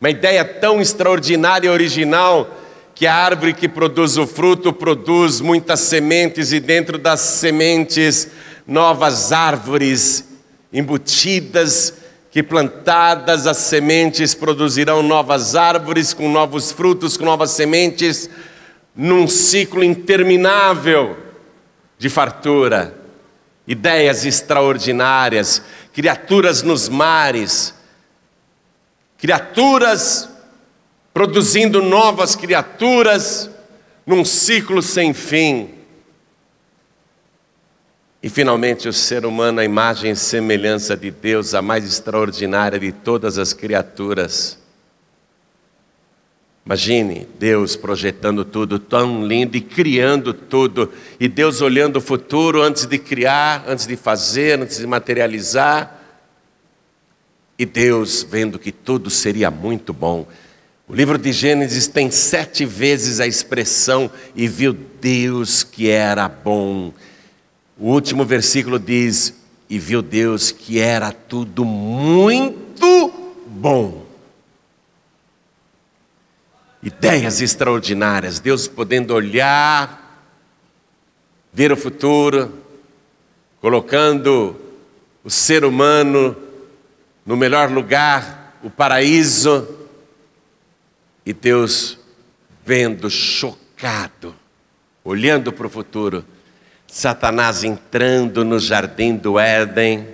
Uma 0.01 0.09
ideia 0.11 0.45
tão 0.45 0.81
extraordinária 0.81 1.67
e 1.67 1.71
original 1.71 2.57
que 2.95 3.07
a 3.07 3.15
árvore 3.15 3.53
que 3.53 3.69
produz 3.69 4.17
o 4.17 4.27
fruto 4.27 4.73
produz 4.73 5.41
muitas 5.41 5.81
sementes 5.81 6.53
e 6.53 6.61
dentro 6.61 6.97
das 6.97 7.21
sementes 7.21 8.29
novas 8.67 9.33
árvores 9.33 10.32
embutidas 10.73 11.95
que 12.31 12.43
plantadas 12.43 13.47
as 13.47 13.59
sementes 13.59 14.35
produzirão 14.35 15.03
novas 15.03 15.55
árvores 15.55 16.15
com 16.15 16.31
novos 16.31 16.73
frutos, 16.73 17.17
com 17.17 17.25
novas 17.25 17.51
sementes, 17.51 18.31
num 18.97 19.29
ciclo 19.29 19.85
interminável 19.85 21.17
de 21.99 22.09
fartura 22.09 23.03
ideias 23.67 24.25
extraordinárias, 24.25 25.63
criaturas 25.93 26.63
nos 26.63 26.89
mares, 26.89 27.75
criaturas 29.19 30.29
produzindo 31.15 31.83
novas 31.83 32.35
criaturas 32.35 33.51
num 34.05 34.25
ciclo 34.25 34.83
sem 34.83 35.13
fim. 35.15 35.71
E 38.23 38.29
finalmente 38.29 38.89
o 38.89 38.93
ser 38.93 39.27
humano, 39.27 39.59
a 39.59 39.65
imagem 39.65 40.13
e 40.13 40.17
semelhança 40.17 40.97
de 40.97 41.11
Deus, 41.11 41.55
a 41.55 41.61
mais 41.61 41.85
extraordinária 41.85 42.79
de 42.79 42.93
todas 42.93 43.37
as 43.37 43.53
criaturas. 43.53 44.63
Imagine 46.65 47.27
Deus 47.41 47.75
projetando 47.75 48.45
tudo 48.45 48.79
tão 48.79 49.27
lindo 49.27 49.57
e 49.57 49.61
criando 49.61 50.33
tudo, 50.33 50.93
e 51.19 51.27
Deus 51.27 51.61
olhando 51.61 51.97
o 51.97 52.01
futuro 52.01 52.63
antes 52.63 52.87
de 52.87 52.97
criar, 52.99 53.65
antes 53.67 53.89
de 53.89 53.97
fazer, 53.97 54.61
antes 54.61 54.79
de 54.79 54.87
materializar, 54.87 55.99
e 57.59 57.67
Deus 57.67 58.23
vendo 58.23 58.59
que 58.59 58.71
tudo 58.71 59.11
seria 59.11 59.51
muito 59.51 59.93
bom. 59.93 60.29
O 60.87 60.95
livro 60.95 61.19
de 61.19 61.33
Gênesis 61.33 61.89
tem 61.89 62.11
sete 62.13 62.65
vezes 62.65 63.19
a 63.19 63.27
expressão 63.27 64.09
e 64.37 64.47
viu 64.47 64.73
Deus 64.73 65.65
que 65.65 65.91
era 65.91 66.29
bom. 66.29 66.93
O 67.83 67.87
último 67.87 68.25
versículo 68.25 68.79
diz: 68.79 69.35
e 69.69 69.77
viu 69.77 70.03
Deus 70.03 70.53
que 70.53 70.79
era 70.79 71.11
tudo 71.11 71.65
muito 71.65 73.13
bom. 73.45 74.07
Ideias 76.81 77.41
extraordinárias, 77.41 78.39
Deus 78.39 78.69
podendo 78.69 79.13
olhar, 79.13 80.31
ver 81.53 81.73
o 81.73 81.77
futuro, 81.77 82.57
colocando 83.61 84.55
o 85.25 85.31
ser 85.31 85.65
humano 85.65 86.37
no 87.27 87.37
melhor 87.37 87.69
lugar, 87.69 88.59
o 88.63 88.71
paraíso, 88.71 89.67
e 91.27 91.33
Deus 91.33 91.99
vendo, 92.65 93.11
chocado, 93.11 94.37
olhando 95.03 95.53
para 95.53 95.67
o 95.67 95.71
futuro, 95.71 96.25
Satanás 96.95 97.65
entrando 97.65 98.45
no 98.45 98.59
jardim 98.59 99.17
do 99.17 99.41
Éden 99.41 100.07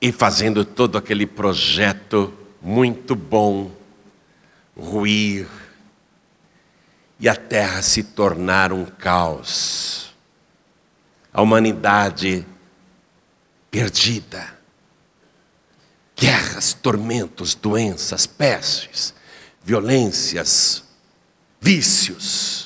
e 0.00 0.12
fazendo 0.12 0.64
todo 0.64 0.96
aquele 0.96 1.26
projeto 1.26 2.32
muito 2.62 3.16
bom 3.16 3.72
ruir 4.76 5.48
e 7.18 7.28
a 7.28 7.34
terra 7.34 7.82
se 7.82 8.04
tornar 8.04 8.72
um 8.72 8.84
caos. 8.84 10.14
A 11.32 11.42
humanidade 11.42 12.46
perdida. 13.68 14.56
Guerras, 16.14 16.72
tormentos, 16.72 17.56
doenças, 17.56 18.28
pestes, 18.28 19.12
violências, 19.64 20.84
vícios, 21.60 22.65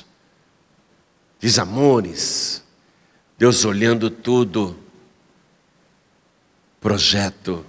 desamores. 1.41 2.63
Deus 3.37 3.65
olhando 3.65 4.09
tudo. 4.09 4.77
Projeto 6.79 7.65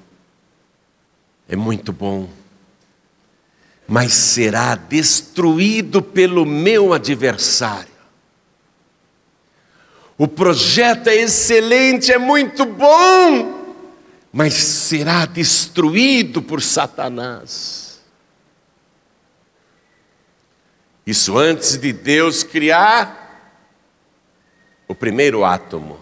é 1.49 1.57
muito 1.57 1.93
bom 1.93 2.29
mas 3.93 4.15
será 4.15 4.75
destruído 4.75 6.01
pelo 6.01 6.47
meu 6.47 6.95
adversário. 6.95 7.93
O 10.17 10.29
projeto 10.29 11.09
é 11.09 11.17
excelente, 11.17 12.11
é 12.11 12.17
muito 12.17 12.65
bom, 12.65 13.77
mas 14.33 14.55
será 14.55 15.27
destruído 15.27 16.41
por 16.41 16.63
Satanás. 16.63 18.01
Isso 21.05 21.37
antes 21.37 21.77
de 21.77 21.93
Deus 21.93 22.43
criar 22.43 23.22
o 24.87 24.95
primeiro 24.95 25.45
átomo. 25.45 26.01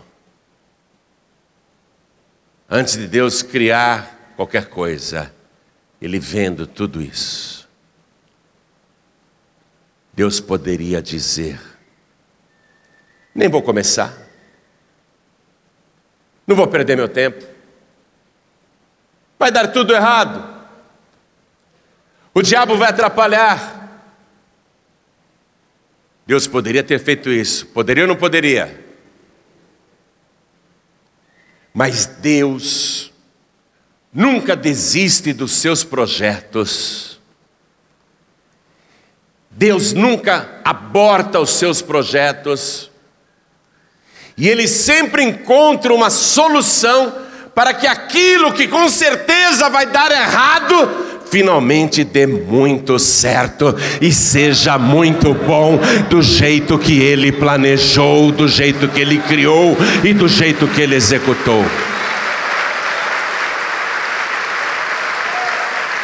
Antes 2.68 2.96
de 2.96 3.06
Deus 3.06 3.42
criar 3.42 4.32
qualquer 4.36 4.68
coisa, 4.68 5.32
Ele 6.00 6.18
vendo 6.18 6.66
tudo 6.66 7.02
isso 7.02 7.60
Deus 10.20 10.38
poderia 10.38 11.00
dizer: 11.00 11.58
nem 13.34 13.48
vou 13.48 13.62
começar, 13.62 14.12
não 16.46 16.54
vou 16.54 16.66
perder 16.66 16.94
meu 16.94 17.08
tempo, 17.08 17.42
vai 19.38 19.50
dar 19.50 19.68
tudo 19.68 19.94
errado, 19.94 20.62
o 22.34 22.42
diabo 22.42 22.76
vai 22.76 22.90
atrapalhar. 22.90 23.79
Deus 26.30 26.46
poderia 26.46 26.84
ter 26.84 27.00
feito 27.00 27.28
isso, 27.28 27.66
poderia 27.66 28.04
ou 28.04 28.08
não 28.08 28.14
poderia? 28.14 28.84
Mas 31.74 32.06
Deus 32.06 33.12
nunca 34.12 34.54
desiste 34.54 35.32
dos 35.32 35.50
seus 35.50 35.82
projetos. 35.82 37.20
Deus 39.50 39.92
nunca 39.92 40.60
aborta 40.64 41.40
os 41.40 41.50
seus 41.50 41.82
projetos. 41.82 42.92
E 44.36 44.48
Ele 44.48 44.68
sempre 44.68 45.24
encontra 45.24 45.92
uma 45.92 46.10
solução 46.10 47.26
para 47.56 47.74
que 47.74 47.88
aquilo 47.88 48.52
que 48.52 48.68
com 48.68 48.88
certeza 48.88 49.68
vai 49.68 49.86
dar 49.86 50.12
errado, 50.12 51.09
finalmente 51.30 52.04
dê 52.04 52.26
muito 52.26 52.98
certo 52.98 53.74
e 54.00 54.12
seja 54.12 54.78
muito 54.78 55.32
bom, 55.32 55.78
do 56.08 56.20
jeito 56.22 56.78
que 56.78 57.00
Ele 57.00 57.30
planejou, 57.30 58.32
do 58.32 58.48
jeito 58.48 58.88
que 58.88 59.00
Ele 59.00 59.18
criou 59.18 59.76
e 60.02 60.12
do 60.12 60.28
jeito 60.28 60.66
que 60.66 60.80
Ele 60.80 60.96
executou. 60.96 61.64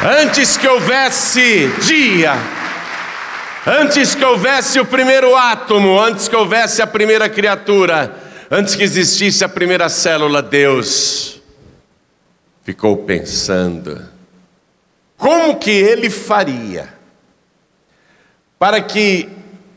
Antes 0.02 0.56
que 0.56 0.68
houvesse 0.68 1.70
dia, 1.80 2.34
Antes 3.68 4.14
que 4.14 4.24
houvesse 4.24 4.78
o 4.78 4.84
primeiro 4.84 5.34
átomo, 5.34 5.98
antes 6.00 6.28
que 6.28 6.36
houvesse 6.36 6.80
a 6.80 6.86
primeira 6.86 7.28
criatura, 7.28 8.14
antes 8.48 8.76
que 8.76 8.84
existisse 8.84 9.42
a 9.42 9.48
primeira 9.48 9.88
célula, 9.88 10.40
Deus 10.40 11.42
ficou 12.62 12.98
pensando: 12.98 14.00
como 15.16 15.58
que 15.58 15.70
ele 15.70 16.10
faria 16.10 16.94
para 18.58 18.80
que 18.80 19.28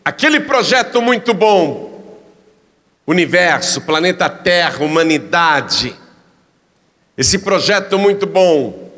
aquele 0.04 0.39
projeto 0.39 1.02
muito 1.02 1.34
bom, 1.34 2.19
universo, 3.06 3.82
planeta 3.82 4.30
Terra, 4.30 4.84
humanidade, 4.84 5.95
esse 7.17 7.39
projeto 7.39 7.97
muito 7.97 8.25
bom, 8.25 8.89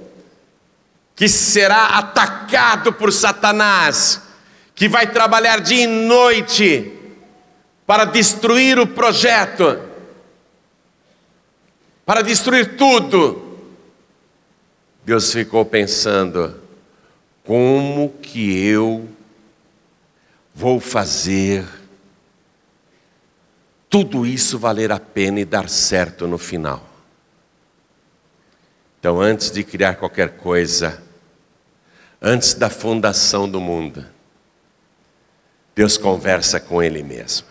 que 1.15 1.27
será 1.27 1.97
atacado 1.97 2.93
por 2.93 3.11
Satanás, 3.11 4.21
que 4.75 4.87
vai 4.87 5.07
trabalhar 5.07 5.59
dia 5.59 5.83
e 5.83 5.87
noite 5.87 6.91
para 7.85 8.05
destruir 8.05 8.79
o 8.79 8.87
projeto, 8.87 9.79
para 12.05 12.21
destruir 12.21 12.75
tudo. 12.77 13.50
Deus 15.03 15.31
ficou 15.33 15.65
pensando: 15.65 16.61
como 17.43 18.09
que 18.09 18.65
eu 18.65 19.09
vou 20.53 20.79
fazer 20.79 21.67
tudo 23.89 24.25
isso 24.25 24.57
valer 24.57 24.91
a 24.91 24.99
pena 24.99 25.39
e 25.39 25.45
dar 25.45 25.67
certo 25.67 26.27
no 26.27 26.37
final? 26.37 26.87
Então, 28.99 29.19
antes 29.19 29.49
de 29.49 29.63
criar 29.63 29.95
qualquer 29.95 30.37
coisa, 30.37 31.01
antes 32.21 32.53
da 32.53 32.69
fundação 32.69 33.49
do 33.49 33.59
mundo, 33.59 34.05
Deus 35.73 35.97
conversa 35.97 36.59
com 36.59 36.83
Ele 36.83 37.01
mesmo. 37.01 37.47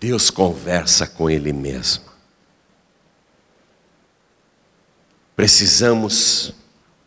Deus 0.00 0.30
conversa 0.30 1.06
com 1.06 1.30
Ele 1.30 1.52
mesmo. 1.52 2.11
Precisamos 5.34 6.54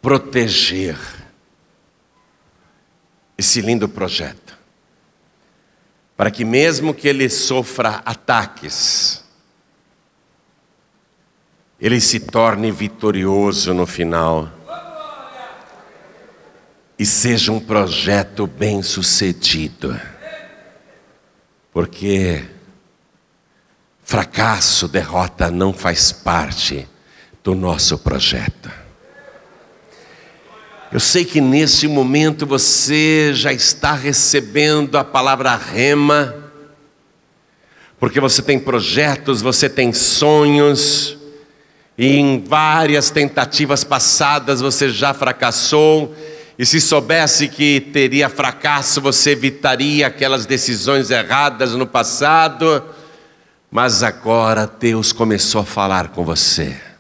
proteger 0.02 0.98
esse 3.38 3.62
lindo 3.62 3.88
projeto, 3.90 4.58
para 6.16 6.32
que, 6.32 6.46
mesmo 6.46 6.94
que 6.94 7.08
ele 7.08 7.30
sofra 7.30 8.02
ataques, 8.06 9.24
ele 11.80 12.00
se 12.00 12.20
torne 12.20 12.72
vitorioso 12.72 13.74
no 13.74 13.86
final 13.86 14.50
e 16.98 17.06
seja 17.06 17.52
um 17.52 17.60
projeto 17.60 18.48
bem 18.48 18.82
sucedido. 18.82 20.00
Porque 21.74 22.50
fracasso, 24.02 24.88
derrota 24.88 25.52
não 25.52 25.74
faz 25.74 26.14
parte 26.14 26.88
do 27.46 27.54
nosso 27.54 28.00
projeto. 28.00 28.72
Eu 30.92 31.00
sei 31.00 31.24
que 31.24 31.40
nesse 31.40 31.88
momento 31.88 32.44
você 32.44 33.32
já 33.36 33.54
está 33.54 33.94
recebendo 33.94 34.98
a 34.98 35.04
palavra 35.04 35.56
rema, 35.56 36.34
porque 38.00 38.20
você 38.20 38.42
tem 38.42 38.58
projetos, 38.58 39.44
você 39.44 39.70
tem 39.70 39.94
sonhos, 39.94 41.20
e 41.96 42.16
em 42.18 42.44
várias 42.44 43.12
tentativas 43.12 43.84
passadas 43.84 44.60
você 44.60 44.90
já 44.90 45.14
fracassou, 45.14 46.16
e 46.58 46.66
se 46.66 46.82
soubesse 46.82 47.48
que 47.48 47.80
teria 47.80 48.28
fracasso, 48.28 49.00
você 49.00 49.32
evitaria 49.32 50.08
aquelas 50.08 50.48
decisões 50.48 51.12
erradas 51.12 51.74
no 51.74 51.86
passado, 51.86 52.84
mas 53.70 54.02
agora 54.02 54.66
Deus 54.80 55.12
começou 55.12 55.62
a 55.62 55.66
falar 55.66 56.08
com 56.08 56.26
você. 56.26 56.95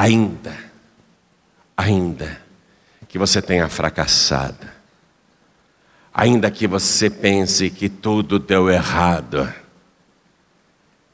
Ainda, 0.00 0.56
ainda 1.76 2.40
que 3.06 3.18
você 3.18 3.42
tenha 3.42 3.68
fracassado, 3.68 4.66
ainda 6.14 6.50
que 6.50 6.66
você 6.66 7.10
pense 7.10 7.68
que 7.68 7.90
tudo 7.90 8.38
deu 8.38 8.70
errado, 8.70 9.52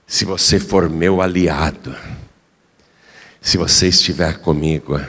se 0.07 0.25
você 0.25 0.61
for 0.61 0.89
meu 0.89 1.21
aliado, 1.21 1.97
se 3.41 3.59
você 3.59 3.89
estiver 3.89 4.39
comigo, 4.39 5.01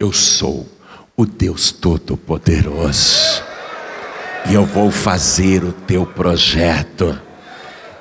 eu 0.00 0.10
sou 0.10 0.66
o 1.14 1.26
Deus 1.26 1.70
Todo-Poderoso. 1.70 3.44
E 4.48 4.54
eu 4.54 4.64
vou 4.64 4.90
fazer 4.90 5.62
o 5.64 5.70
teu 5.70 6.06
projeto 6.06 7.20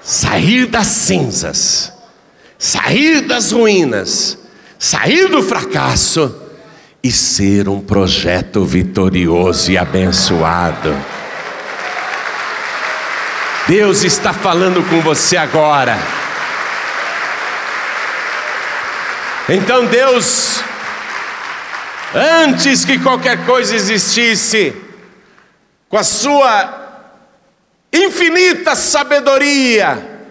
sair 0.01 0.67
das 0.67 0.87
cinzas, 0.87 1.91
sair 2.57 3.27
das 3.27 3.51
ruínas, 3.51 4.41
sair 4.83 5.29
do 5.29 5.41
fracasso 5.41 6.41
e 7.01 7.09
ser 7.09 7.69
um 7.69 7.79
projeto 7.79 8.65
vitorioso 8.65 9.71
e 9.71 9.77
abençoado. 9.77 10.93
Deus 13.65 14.03
está 14.03 14.33
falando 14.33 14.83
com 14.89 14.99
você 14.99 15.37
agora. 15.37 15.97
Então 19.47 19.85
Deus 19.85 20.61
antes 22.13 22.83
que 22.83 22.99
qualquer 22.99 23.45
coisa 23.45 23.73
existisse, 23.73 24.75
com 25.87 25.97
a 25.97 26.03
sua 26.03 27.07
infinita 27.93 28.75
sabedoria, 28.75 30.27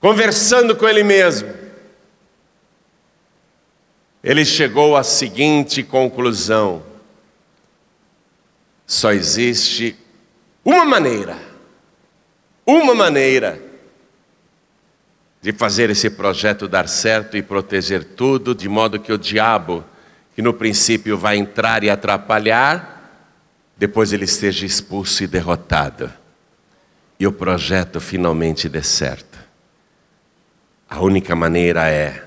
conversando 0.00 0.74
com 0.74 0.88
Ele 0.88 1.04
mesmo, 1.04 1.55
ele 4.26 4.44
chegou 4.44 4.96
à 4.96 5.04
seguinte 5.04 5.84
conclusão: 5.84 6.82
só 8.84 9.12
existe 9.12 9.96
uma 10.64 10.84
maneira, 10.84 11.38
uma 12.66 12.92
maneira 12.92 13.62
de 15.40 15.52
fazer 15.52 15.90
esse 15.90 16.10
projeto 16.10 16.66
dar 16.66 16.88
certo 16.88 17.36
e 17.36 17.42
proteger 17.42 18.02
tudo, 18.02 18.52
de 18.52 18.68
modo 18.68 18.98
que 18.98 19.12
o 19.12 19.18
diabo, 19.18 19.84
que 20.34 20.42
no 20.42 20.52
princípio 20.52 21.16
vai 21.16 21.36
entrar 21.36 21.84
e 21.84 21.90
atrapalhar, 21.90 23.30
depois 23.76 24.12
ele 24.12 24.24
esteja 24.24 24.66
expulso 24.66 25.22
e 25.22 25.28
derrotado, 25.28 26.12
e 27.20 27.28
o 27.28 27.32
projeto 27.32 28.00
finalmente 28.00 28.68
dê 28.68 28.82
certo. 28.82 29.38
A 30.90 31.00
única 31.00 31.36
maneira 31.36 31.88
é 31.88 32.25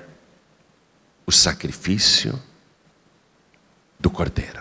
o 1.30 1.32
sacrifício 1.32 2.36
do 3.98 4.10
cordeiro. 4.10 4.60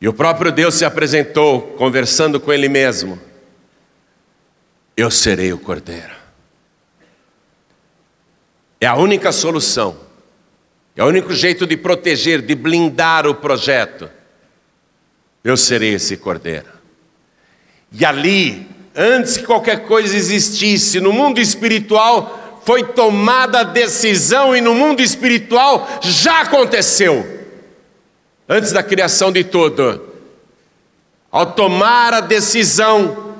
E 0.00 0.08
o 0.08 0.12
próprio 0.12 0.52
Deus 0.52 0.76
se 0.76 0.84
apresentou, 0.84 1.74
conversando 1.76 2.38
com 2.40 2.52
ele 2.52 2.68
mesmo 2.68 3.20
eu 4.96 5.12
serei 5.12 5.52
o 5.52 5.58
cordeiro. 5.58 6.12
É 8.80 8.86
a 8.86 8.96
única 8.96 9.30
solução, 9.30 9.96
é 10.96 11.04
o 11.04 11.06
único 11.06 11.32
jeito 11.32 11.64
de 11.66 11.76
proteger, 11.76 12.42
de 12.42 12.54
blindar 12.54 13.24
o 13.24 13.34
projeto. 13.34 14.10
Eu 15.44 15.56
serei 15.56 15.94
esse 15.94 16.16
cordeiro. 16.16 16.66
E 17.92 18.04
ali, 18.04 18.68
antes 18.94 19.36
que 19.36 19.46
qualquer 19.46 19.86
coisa 19.86 20.16
existisse, 20.16 20.98
no 20.98 21.12
mundo 21.12 21.40
espiritual, 21.40 22.47
foi 22.68 22.84
tomada 22.84 23.60
a 23.60 23.62
decisão, 23.62 24.54
e 24.54 24.60
no 24.60 24.74
mundo 24.74 25.00
espiritual 25.00 25.88
já 26.02 26.42
aconteceu. 26.42 27.26
Antes 28.46 28.72
da 28.72 28.82
criação 28.82 29.32
de 29.32 29.42
tudo, 29.42 30.04
ao 31.32 31.46
tomar 31.46 32.12
a 32.12 32.20
decisão, 32.20 33.36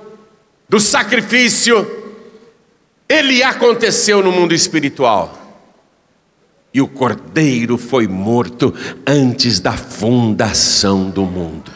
do 0.66 0.80
sacrifício, 0.80 1.86
ele 3.06 3.42
aconteceu 3.42 4.22
no 4.22 4.32
mundo 4.32 4.54
espiritual. 4.54 5.36
E 6.72 6.80
o 6.80 6.88
cordeiro 6.88 7.76
foi 7.76 8.08
morto 8.08 8.74
antes 9.06 9.60
da 9.60 9.72
fundação 9.74 11.10
do 11.10 11.26
mundo. 11.26 11.70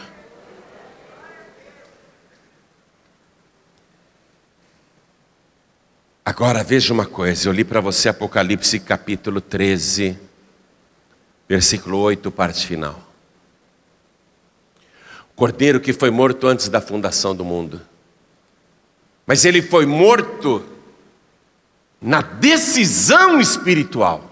Agora 6.25 6.63
veja 6.63 6.93
uma 6.93 7.05
coisa, 7.05 7.49
eu 7.49 7.53
li 7.53 7.63
para 7.63 7.81
você 7.81 8.09
Apocalipse 8.09 8.79
capítulo 8.79 9.41
13, 9.41 10.17
versículo 11.47 11.97
8, 11.99 12.31
parte 12.31 12.65
final. 12.65 13.01
O 15.31 15.35
cordeiro 15.35 15.79
que 15.79 15.91
foi 15.91 16.09
morto 16.09 16.47
antes 16.47 16.69
da 16.69 16.79
fundação 16.79 17.35
do 17.35 17.43
mundo 17.43 17.81
mas 19.25 19.45
ele 19.45 19.61
foi 19.61 19.85
morto 19.85 20.65
na 22.01 22.21
decisão 22.21 23.39
espiritual. 23.39 24.29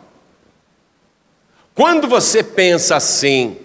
Quando 1.73 2.08
você 2.08 2.43
pensa 2.43 2.97
assim, 2.97 3.58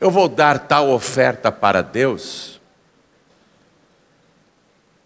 eu 0.00 0.10
vou 0.10 0.28
dar 0.28 0.60
tal 0.60 0.88
oferta 0.90 1.52
para 1.52 1.82
Deus, 1.82 2.58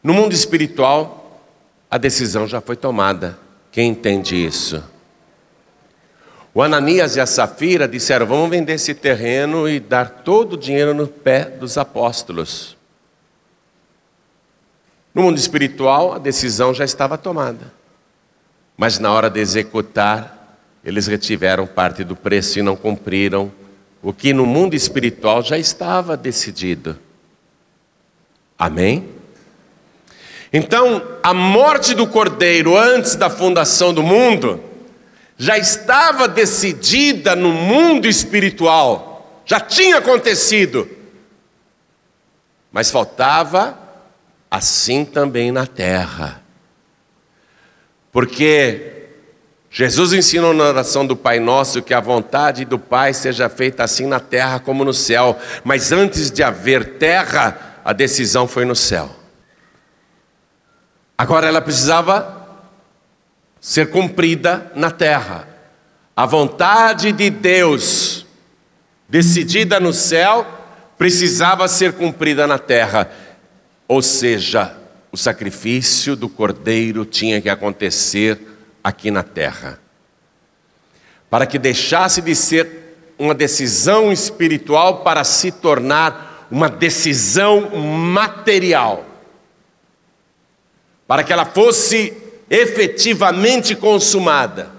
no 0.02 0.14
mundo 0.14 0.32
espiritual, 0.32 1.19
a 1.90 1.98
decisão 1.98 2.46
já 2.46 2.60
foi 2.60 2.76
tomada. 2.76 3.36
Quem 3.72 3.90
entende 3.90 4.36
isso? 4.36 4.82
O 6.54 6.62
Ananias 6.62 7.16
e 7.16 7.20
a 7.20 7.26
Safira 7.26 7.88
disseram: 7.88 8.26
Vamos 8.26 8.50
vender 8.50 8.74
esse 8.74 8.94
terreno 8.94 9.68
e 9.68 9.80
dar 9.80 10.08
todo 10.24 10.54
o 10.54 10.56
dinheiro 10.56 10.94
no 10.94 11.06
pé 11.06 11.44
dos 11.44 11.76
apóstolos. 11.76 12.76
No 15.12 15.22
mundo 15.22 15.38
espiritual, 15.38 16.12
a 16.12 16.18
decisão 16.18 16.72
já 16.72 16.84
estava 16.84 17.18
tomada. 17.18 17.72
Mas 18.76 18.98
na 18.98 19.12
hora 19.12 19.28
de 19.28 19.40
executar, 19.40 20.58
eles 20.84 21.06
retiveram 21.06 21.66
parte 21.66 22.04
do 22.04 22.14
preço 22.14 22.58
e 22.58 22.62
não 22.62 22.76
cumpriram 22.76 23.52
o 24.02 24.12
que 24.12 24.32
no 24.32 24.46
mundo 24.46 24.74
espiritual 24.74 25.42
já 25.42 25.58
estava 25.58 26.16
decidido. 26.16 26.98
Amém? 28.58 29.19
Então, 30.52 31.18
a 31.22 31.32
morte 31.32 31.94
do 31.94 32.06
cordeiro 32.06 32.76
antes 32.76 33.14
da 33.14 33.30
fundação 33.30 33.94
do 33.94 34.02
mundo 34.02 34.62
já 35.38 35.56
estava 35.56 36.28
decidida 36.28 37.34
no 37.34 37.50
mundo 37.50 38.06
espiritual, 38.06 39.42
já 39.46 39.60
tinha 39.60 39.98
acontecido, 39.98 40.88
mas 42.70 42.90
faltava 42.90 43.78
assim 44.50 45.04
também 45.04 45.52
na 45.52 45.66
terra. 45.66 46.42
Porque 48.12 49.00
Jesus 49.70 50.12
ensinou 50.12 50.52
na 50.52 50.64
oração 50.64 51.06
do 51.06 51.16
Pai 51.16 51.38
Nosso 51.38 51.80
que 51.80 51.94
a 51.94 52.00
vontade 52.00 52.64
do 52.64 52.78
Pai 52.78 53.14
seja 53.14 53.48
feita 53.48 53.84
assim 53.84 54.06
na 54.06 54.18
terra 54.18 54.58
como 54.58 54.84
no 54.84 54.92
céu, 54.92 55.38
mas 55.62 55.92
antes 55.92 56.30
de 56.30 56.42
haver 56.42 56.98
terra, 56.98 57.80
a 57.84 57.92
decisão 57.92 58.48
foi 58.48 58.64
no 58.64 58.74
céu. 58.74 59.19
Agora 61.20 61.46
ela 61.46 61.60
precisava 61.60 62.48
ser 63.60 63.90
cumprida 63.90 64.72
na 64.74 64.90
terra. 64.90 65.46
A 66.16 66.24
vontade 66.24 67.12
de 67.12 67.28
Deus, 67.28 68.24
decidida 69.06 69.78
no 69.78 69.92
céu, 69.92 70.46
precisava 70.96 71.68
ser 71.68 71.92
cumprida 71.92 72.46
na 72.46 72.58
terra. 72.58 73.10
Ou 73.86 74.00
seja, 74.00 74.74
o 75.12 75.16
sacrifício 75.18 76.16
do 76.16 76.26
cordeiro 76.26 77.04
tinha 77.04 77.38
que 77.38 77.50
acontecer 77.50 78.40
aqui 78.82 79.10
na 79.10 79.22
terra. 79.22 79.78
Para 81.28 81.44
que 81.44 81.58
deixasse 81.58 82.22
de 82.22 82.34
ser 82.34 83.12
uma 83.18 83.34
decisão 83.34 84.10
espiritual 84.10 85.00
para 85.00 85.22
se 85.22 85.52
tornar 85.52 86.48
uma 86.50 86.70
decisão 86.70 87.76
material. 87.76 89.09
Para 91.10 91.24
que 91.24 91.32
ela 91.32 91.44
fosse 91.44 92.16
efetivamente 92.48 93.74
consumada. 93.74 94.70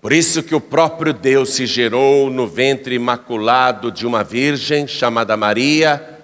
Por 0.00 0.12
isso 0.12 0.40
que 0.40 0.54
o 0.54 0.60
próprio 0.60 1.12
Deus 1.12 1.50
se 1.54 1.66
gerou 1.66 2.30
no 2.30 2.46
ventre 2.46 2.94
imaculado 2.94 3.90
de 3.90 4.06
uma 4.06 4.22
virgem 4.22 4.86
chamada 4.86 5.36
Maria. 5.36 6.20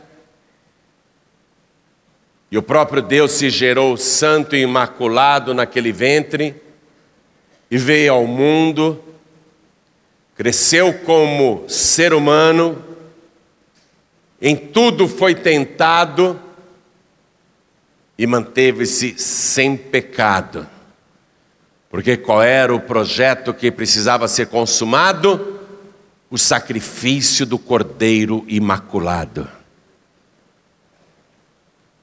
E 2.49 2.57
o 2.57 2.62
próprio 2.62 3.03
Deus 3.03 3.33
se 3.33 3.51
gerou 3.51 3.97
santo 3.97 4.55
e 4.55 4.61
imaculado 4.61 5.53
naquele 5.53 5.90
ventre 5.90 6.55
e 7.68 7.77
veio 7.77 8.12
ao 8.12 8.25
mundo, 8.25 9.03
cresceu 10.37 10.94
como 11.01 11.64
ser 11.68 12.14
humano, 12.14 12.85
em 14.40 14.55
tudo 14.55 15.09
foi 15.09 15.35
tentado 15.35 16.47
e 18.19 18.27
manteve-se 18.27 19.17
sem 19.17 19.77
pecado. 19.77 20.67
Porque 21.89 22.17
qual 22.17 22.43
era 22.43 22.75
o 22.75 22.81
projeto 22.81 23.55
que 23.55 23.71
precisava 23.71 24.27
ser 24.27 24.49
consumado? 24.49 25.61
O 26.29 26.37
sacrifício 26.37 27.47
do 27.47 27.59
Cordeiro 27.59 28.45
Imaculado. 28.49 29.49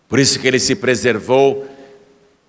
Por 0.07 0.17
isso 0.17 0.39
que 0.39 0.47
ele 0.47 0.59
se 0.59 0.75
preservou 0.75 1.67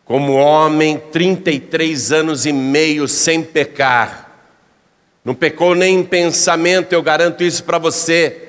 como 0.05 0.35
homem 0.35 0.99
33 1.11 2.13
anos 2.13 2.47
e 2.47 2.53
meio 2.53 3.09
sem 3.09 3.43
pecar. 3.43 4.25
Não 5.25 5.35
pecou 5.35 5.75
nem 5.75 5.99
em 5.99 6.05
pensamento, 6.05 6.93
eu 6.93 7.03
garanto 7.03 7.43
isso 7.43 7.65
para 7.65 7.79
você. 7.79 8.46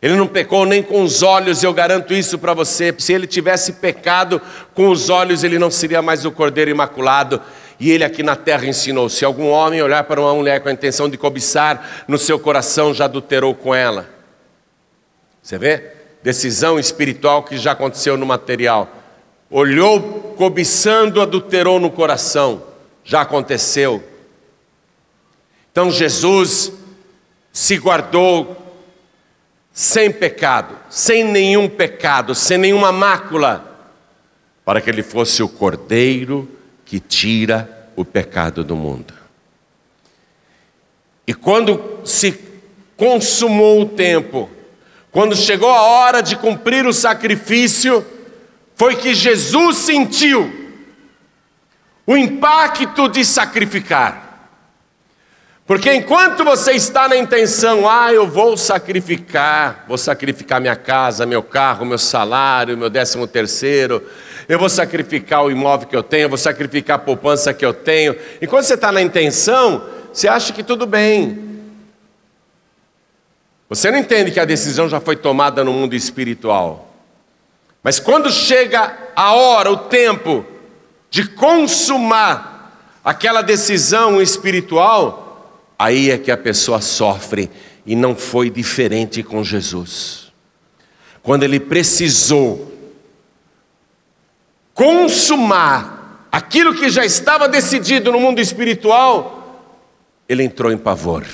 Ele 0.00 0.14
não 0.14 0.26
pecou 0.26 0.66
nem 0.66 0.82
com 0.82 1.02
os 1.02 1.22
olhos, 1.22 1.62
eu 1.62 1.72
garanto 1.72 2.12
isso 2.12 2.38
para 2.38 2.52
você. 2.52 2.94
Se 2.98 3.12
ele 3.12 3.26
tivesse 3.26 3.74
pecado 3.74 4.40
com 4.74 4.88
os 4.88 5.08
olhos, 5.08 5.42
ele 5.42 5.58
não 5.58 5.70
seria 5.70 6.02
mais 6.02 6.24
o 6.24 6.30
Cordeiro 6.30 6.70
Imaculado. 6.70 7.40
E 7.80 7.90
ele 7.90 8.04
aqui 8.04 8.22
na 8.22 8.36
terra 8.36 8.66
ensinou: 8.66 9.08
se 9.08 9.24
algum 9.24 9.48
homem 9.48 9.82
olhar 9.82 10.04
para 10.04 10.20
uma 10.20 10.34
mulher 10.34 10.60
com 10.60 10.68
a 10.68 10.72
intenção 10.72 11.08
de 11.08 11.16
cobiçar, 11.16 12.04
no 12.06 12.18
seu 12.18 12.38
coração 12.38 12.92
já 12.92 13.06
adulterou 13.06 13.54
com 13.54 13.74
ela. 13.74 14.08
Você 15.42 15.58
vê? 15.58 15.92
Decisão 16.22 16.78
espiritual 16.78 17.42
que 17.42 17.56
já 17.56 17.72
aconteceu 17.72 18.16
no 18.16 18.26
material. 18.26 18.90
Olhou 19.50 20.34
cobiçando, 20.36 21.20
adulterou 21.22 21.78
no 21.78 21.90
coração. 21.90 22.62
Já 23.04 23.22
aconteceu. 23.22 24.02
Então 25.70 25.90
Jesus 25.90 26.72
se 27.52 27.76
guardou 27.78 28.65
sem 29.76 30.10
pecado, 30.10 30.74
sem 30.88 31.22
nenhum 31.22 31.68
pecado, 31.68 32.34
sem 32.34 32.56
nenhuma 32.56 32.90
mácula, 32.90 33.92
para 34.64 34.80
que 34.80 34.88
ele 34.88 35.02
fosse 35.02 35.42
o 35.42 35.48
cordeiro 35.50 36.48
que 36.82 36.98
tira 36.98 37.90
o 37.94 38.02
pecado 38.02 38.64
do 38.64 38.74
mundo. 38.74 39.12
E 41.26 41.34
quando 41.34 42.00
se 42.06 42.40
consumou 42.96 43.82
o 43.82 43.88
tempo, 43.90 44.48
quando 45.12 45.36
chegou 45.36 45.70
a 45.70 45.82
hora 45.82 46.22
de 46.22 46.36
cumprir 46.36 46.86
o 46.86 46.92
sacrifício, 46.94 48.02
foi 48.76 48.96
que 48.96 49.12
Jesus 49.12 49.76
sentiu 49.76 50.50
o 52.06 52.16
impacto 52.16 53.10
de 53.10 53.22
sacrificar. 53.26 54.25
Porque 55.66 55.92
enquanto 55.92 56.44
você 56.44 56.72
está 56.72 57.08
na 57.08 57.16
intenção, 57.16 57.90
ah, 57.90 58.12
eu 58.12 58.24
vou 58.24 58.56
sacrificar, 58.56 59.84
vou 59.88 59.98
sacrificar 59.98 60.60
minha 60.60 60.76
casa, 60.76 61.26
meu 61.26 61.42
carro, 61.42 61.84
meu 61.84 61.98
salário, 61.98 62.78
meu 62.78 62.88
décimo 62.88 63.26
terceiro, 63.26 64.00
eu 64.48 64.60
vou 64.60 64.68
sacrificar 64.68 65.44
o 65.44 65.50
imóvel 65.50 65.88
que 65.88 65.96
eu 65.96 66.04
tenho, 66.04 66.28
vou 66.28 66.38
sacrificar 66.38 66.96
a 66.96 67.00
poupança 67.00 67.52
que 67.52 67.66
eu 67.66 67.74
tenho. 67.74 68.14
Enquanto 68.40 68.64
você 68.64 68.74
está 68.74 68.92
na 68.92 69.02
intenção, 69.02 69.84
você 70.12 70.28
acha 70.28 70.52
que 70.52 70.62
tudo 70.62 70.86
bem. 70.86 71.46
Você 73.68 73.90
não 73.90 73.98
entende 73.98 74.30
que 74.30 74.38
a 74.38 74.44
decisão 74.44 74.88
já 74.88 75.00
foi 75.00 75.16
tomada 75.16 75.64
no 75.64 75.72
mundo 75.72 75.96
espiritual. 75.96 76.94
Mas 77.82 77.98
quando 77.98 78.30
chega 78.30 78.96
a 79.16 79.34
hora, 79.34 79.72
o 79.72 79.76
tempo 79.76 80.46
de 81.10 81.26
consumar 81.26 82.72
aquela 83.04 83.42
decisão 83.42 84.22
espiritual, 84.22 85.25
aí 85.78 86.10
é 86.10 86.18
que 86.18 86.30
a 86.30 86.36
pessoa 86.36 86.80
sofre 86.80 87.50
e 87.84 87.94
não 87.94 88.16
foi 88.16 88.50
diferente 88.50 89.22
com 89.22 89.44
Jesus. 89.44 90.32
Quando 91.22 91.42
ele 91.42 91.60
precisou 91.60 92.72
consumar 94.72 96.28
aquilo 96.30 96.74
que 96.74 96.88
já 96.88 97.04
estava 97.04 97.48
decidido 97.48 98.12
no 98.12 98.20
mundo 98.20 98.40
espiritual, 98.40 99.64
ele 100.28 100.42
entrou 100.42 100.70
em 100.70 100.78
pavor. 100.78 101.26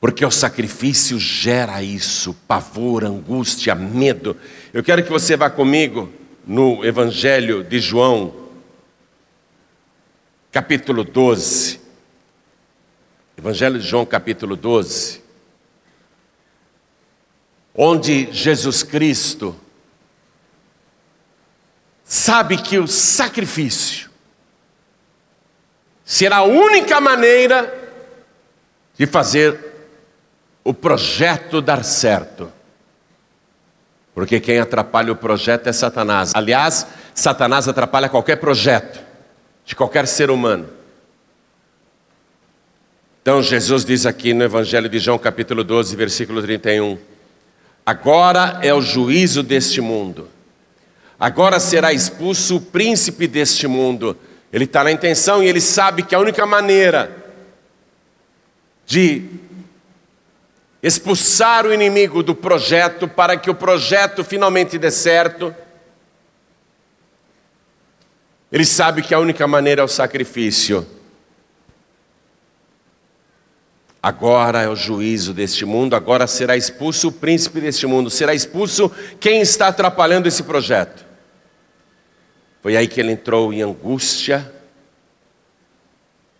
Porque 0.00 0.24
o 0.24 0.30
sacrifício 0.30 1.18
gera 1.18 1.82
isso, 1.82 2.34
pavor, 2.48 3.04
angústia, 3.04 3.74
medo. 3.74 4.36
Eu 4.72 4.82
quero 4.82 5.04
que 5.04 5.10
você 5.10 5.36
vá 5.36 5.48
comigo 5.48 6.10
no 6.44 6.84
Evangelho 6.84 7.62
de 7.62 7.78
João, 7.78 8.32
capítulo 10.52 11.02
12. 11.02 11.80
Evangelho 13.38 13.78
de 13.78 13.88
João, 13.88 14.04
capítulo 14.04 14.54
12. 14.54 15.22
Onde 17.74 18.30
Jesus 18.30 18.82
Cristo 18.82 19.58
sabe 22.04 22.58
que 22.58 22.78
o 22.78 22.86
sacrifício 22.86 24.10
será 26.04 26.36
a 26.36 26.42
única 26.42 27.00
maneira 27.00 27.72
de 28.94 29.06
fazer 29.06 29.58
o 30.62 30.74
projeto 30.74 31.62
dar 31.62 31.82
certo. 31.82 32.52
Porque 34.14 34.38
quem 34.38 34.58
atrapalha 34.58 35.10
o 35.10 35.16
projeto 35.16 35.68
é 35.68 35.72
Satanás. 35.72 36.32
Aliás, 36.34 36.86
Satanás 37.14 37.66
atrapalha 37.66 38.10
qualquer 38.10 38.36
projeto 38.36 39.11
de 39.64 39.74
qualquer 39.74 40.06
ser 40.06 40.30
humano. 40.30 40.68
Então 43.22 43.42
Jesus 43.42 43.84
diz 43.84 44.04
aqui 44.04 44.34
no 44.34 44.42
Evangelho 44.42 44.88
de 44.88 44.98
João, 44.98 45.18
capítulo 45.18 45.62
12, 45.62 45.94
versículo 45.94 46.42
31: 46.42 46.98
Agora 47.86 48.58
é 48.62 48.74
o 48.74 48.80
juízo 48.80 49.42
deste 49.42 49.80
mundo. 49.80 50.28
Agora 51.18 51.60
será 51.60 51.92
expulso 51.92 52.56
o 52.56 52.60
príncipe 52.60 53.28
deste 53.28 53.68
mundo. 53.68 54.16
Ele 54.52 54.64
está 54.64 54.82
na 54.82 54.90
intenção 54.90 55.42
e 55.42 55.46
ele 55.46 55.60
sabe 55.60 56.02
que 56.02 56.14
a 56.14 56.18
única 56.18 56.44
maneira 56.44 57.16
de 58.84 59.22
expulsar 60.82 61.64
o 61.64 61.72
inimigo 61.72 62.24
do 62.24 62.34
projeto 62.34 63.06
para 63.06 63.36
que 63.36 63.48
o 63.48 63.54
projeto 63.54 64.24
finalmente 64.24 64.76
dê 64.78 64.90
certo, 64.90 65.54
ele 68.52 68.66
sabe 68.66 69.00
que 69.00 69.14
a 69.14 69.18
única 69.18 69.46
maneira 69.48 69.80
é 69.80 69.84
o 69.84 69.88
sacrifício. 69.88 70.86
Agora 74.02 74.60
é 74.60 74.68
o 74.68 74.76
juízo 74.76 75.32
deste 75.32 75.64
mundo, 75.64 75.96
agora 75.96 76.26
será 76.26 76.54
expulso 76.54 77.08
o 77.08 77.12
príncipe 77.12 77.62
deste 77.62 77.86
mundo, 77.86 78.10
será 78.10 78.34
expulso 78.34 78.90
quem 79.18 79.40
está 79.40 79.68
atrapalhando 79.68 80.28
esse 80.28 80.42
projeto. 80.42 81.06
Foi 82.60 82.76
aí 82.76 82.86
que 82.86 83.00
ele 83.00 83.12
entrou 83.12 83.52
em 83.54 83.62
angústia, 83.62 84.52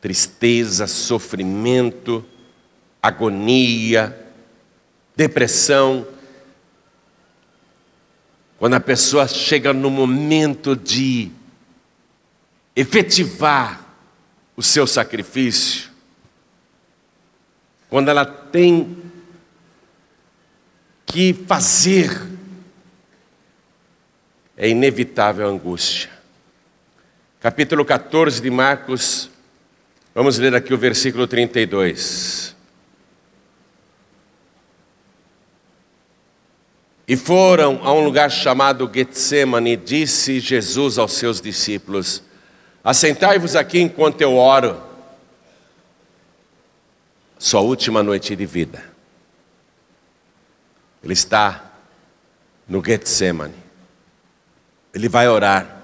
tristeza, 0.01 0.87
sofrimento, 0.87 2.23
agonia, 3.03 4.19
depressão. 5.17 6.07
Quando 8.59 8.75
a 8.75 8.81
pessoa 8.81 9.27
chega 9.27 9.73
no 9.73 9.89
momento 9.89 10.77
de 10.77 11.31
efetivar 12.75 13.81
o 14.57 14.63
seu 14.63 14.87
sacrifício, 14.87 15.91
quando 17.89 18.09
ela 18.09 18.25
tem 18.25 18.97
que 21.07 21.35
fazer 21.47 22.33
é 24.57 24.69
inevitável 24.69 25.47
a 25.47 25.51
angústia. 25.51 26.11
Capítulo 27.41 27.85
14 27.85 28.41
de 28.41 28.51
Marcos, 28.51 29.29
vamos 30.15 30.39
ler 30.39 30.55
aqui 30.55 30.73
o 30.73 30.79
versículo 30.79 31.27
32. 31.27 32.55
E 37.09 37.17
foram 37.17 37.81
a 37.83 37.93
um 37.93 38.05
lugar 38.05 38.31
chamado 38.31 38.89
Getsemane, 38.95 39.77
disse 39.77 40.39
Jesus 40.39 40.99
aos 40.99 41.15
seus 41.15 41.41
discípulos: 41.41 42.23
Assentai-vos 42.85 43.55
aqui 43.55 43.81
enquanto 43.81 44.21
eu 44.21 44.37
oro. 44.37 44.81
Sua 47.39 47.61
última 47.61 48.03
noite 48.03 48.35
de 48.35 48.47
vida. 48.47 48.85
Ele 51.03 51.13
está 51.13 51.73
no 52.69 52.85
Getsemane. 52.85 53.55
Ele 54.95 55.09
vai 55.09 55.29
orar. 55.29 55.83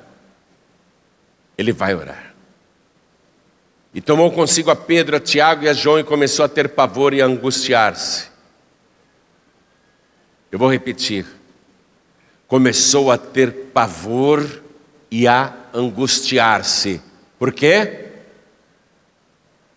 Ele 1.57 1.73
vai 1.73 1.95
orar. 1.95 2.35
E 3.95 4.01
tomou 4.01 4.31
consigo 4.31 4.71
a 4.71 4.77
Pedro, 4.77 5.17
a 5.17 5.21
Tiago 5.21 5.65
e 5.65 5.69
a 5.69 5.73
João 5.73 5.99
e 5.99 6.05
começou 6.05 6.45
a 6.45 6.49
ter 6.49 6.69
pavor 6.69 7.15
e 7.15 7.23
a 7.23 7.27
angustiar-se. 7.27 8.29
Eu 10.51 10.59
vou 10.59 10.71
repetir. 10.71 11.27
Começou 12.47 13.11
a 13.11 13.19
ter 13.19 13.53
pavor 13.73 14.63
e 15.11 15.27
a 15.27 15.55
angustiar-se. 15.73 17.01
Por 17.39 17.53
quê? 17.53 18.07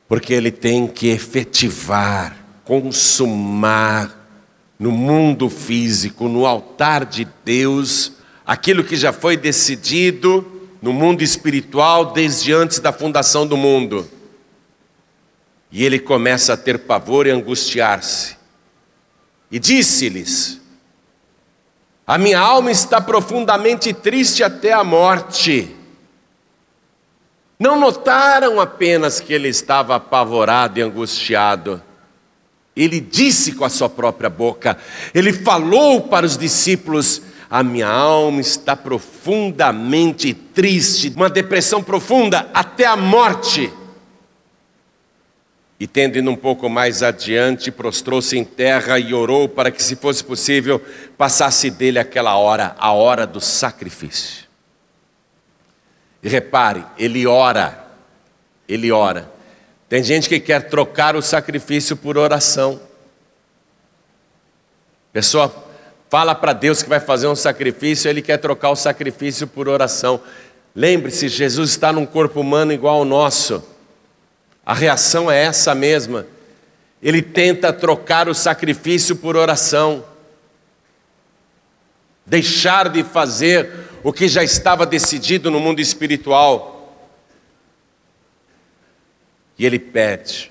Porque 0.07 0.33
ele 0.33 0.51
tem 0.51 0.87
que 0.87 1.07
efetivar, 1.07 2.35
consumar 2.63 4.17
no 4.77 4.91
mundo 4.91 5.49
físico, 5.49 6.27
no 6.27 6.45
altar 6.45 7.05
de 7.05 7.27
Deus, 7.45 8.13
aquilo 8.45 8.83
que 8.83 8.95
já 8.95 9.13
foi 9.13 9.37
decidido 9.37 10.69
no 10.81 10.91
mundo 10.91 11.21
espiritual 11.21 12.11
desde 12.11 12.51
antes 12.51 12.79
da 12.79 12.91
fundação 12.91 13.45
do 13.45 13.55
mundo. 13.55 14.09
E 15.71 15.85
ele 15.85 15.99
começa 15.99 16.53
a 16.53 16.57
ter 16.57 16.79
pavor 16.79 17.27
e 17.27 17.31
angustiar-se. 17.31 18.35
E 19.51 19.59
disse-lhes: 19.59 20.60
A 22.05 22.17
minha 22.17 22.39
alma 22.39 22.71
está 22.71 22.99
profundamente 22.99 23.93
triste 23.93 24.43
até 24.43 24.73
a 24.73 24.83
morte. 24.83 25.75
Não 27.59 27.79
notaram 27.79 28.59
apenas 28.59 29.19
que 29.19 29.31
ele 29.31 29.47
estava 29.47 29.95
apavorado 29.95 30.79
e 30.79 30.81
angustiado. 30.81 31.81
Ele 32.75 32.99
disse 32.99 33.51
com 33.51 33.63
a 33.63 33.69
sua 33.69 33.89
própria 33.89 34.29
boca, 34.29 34.77
ele 35.13 35.31
falou 35.31 36.01
para 36.01 36.25
os 36.25 36.37
discípulos: 36.37 37.21
a 37.49 37.61
minha 37.61 37.87
alma 37.87 38.39
está 38.41 38.75
profundamente 38.75 40.33
triste, 40.33 41.13
uma 41.15 41.29
depressão 41.29 41.83
profunda 41.83 42.49
até 42.53 42.85
a 42.85 42.95
morte. 42.95 43.71
E 45.81 45.87
tendo 45.87 46.15
ido 46.15 46.29
um 46.29 46.35
pouco 46.35 46.69
mais 46.69 47.01
adiante, 47.01 47.71
prostrou-se 47.71 48.37
em 48.37 48.43
terra 48.43 48.99
e 48.99 49.15
orou 49.15 49.49
para 49.49 49.71
que, 49.71 49.81
se 49.81 49.95
fosse 49.95 50.23
possível, 50.23 50.79
passasse 51.17 51.71
dele 51.71 51.97
aquela 51.97 52.37
hora, 52.37 52.75
a 52.77 52.91
hora 52.91 53.25
do 53.25 53.41
sacrifício. 53.41 54.45
E 56.21 56.29
repare, 56.29 56.85
ele 56.99 57.25
ora, 57.25 57.83
ele 58.69 58.91
ora. 58.91 59.31
Tem 59.89 60.03
gente 60.03 60.29
que 60.29 60.39
quer 60.39 60.69
trocar 60.69 61.15
o 61.15 61.21
sacrifício 61.21 61.97
por 61.97 62.15
oração. 62.15 62.79
Pessoa 65.11 65.51
fala 66.11 66.35
para 66.35 66.53
Deus 66.53 66.83
que 66.83 66.89
vai 66.89 66.99
fazer 66.99 67.25
um 67.25 67.35
sacrifício, 67.35 68.07
ele 68.07 68.21
quer 68.21 68.37
trocar 68.37 68.69
o 68.69 68.75
sacrifício 68.75 69.47
por 69.47 69.67
oração. 69.67 70.21
Lembre-se, 70.75 71.27
Jesus 71.27 71.71
está 71.71 71.91
num 71.91 72.05
corpo 72.05 72.39
humano 72.39 72.71
igual 72.71 72.97
ao 72.97 73.05
nosso. 73.05 73.71
A 74.71 74.73
reação 74.73 75.29
é 75.29 75.43
essa 75.43 75.75
mesma. 75.75 76.25
Ele 77.03 77.21
tenta 77.21 77.73
trocar 77.73 78.29
o 78.29 78.33
sacrifício 78.33 79.17
por 79.17 79.35
oração. 79.35 80.05
Deixar 82.25 82.87
de 82.87 83.03
fazer 83.03 83.69
o 84.01 84.13
que 84.13 84.29
já 84.29 84.41
estava 84.41 84.85
decidido 84.85 85.51
no 85.51 85.59
mundo 85.59 85.81
espiritual. 85.81 87.05
E 89.59 89.65
ele 89.65 89.77
pede: 89.77 90.49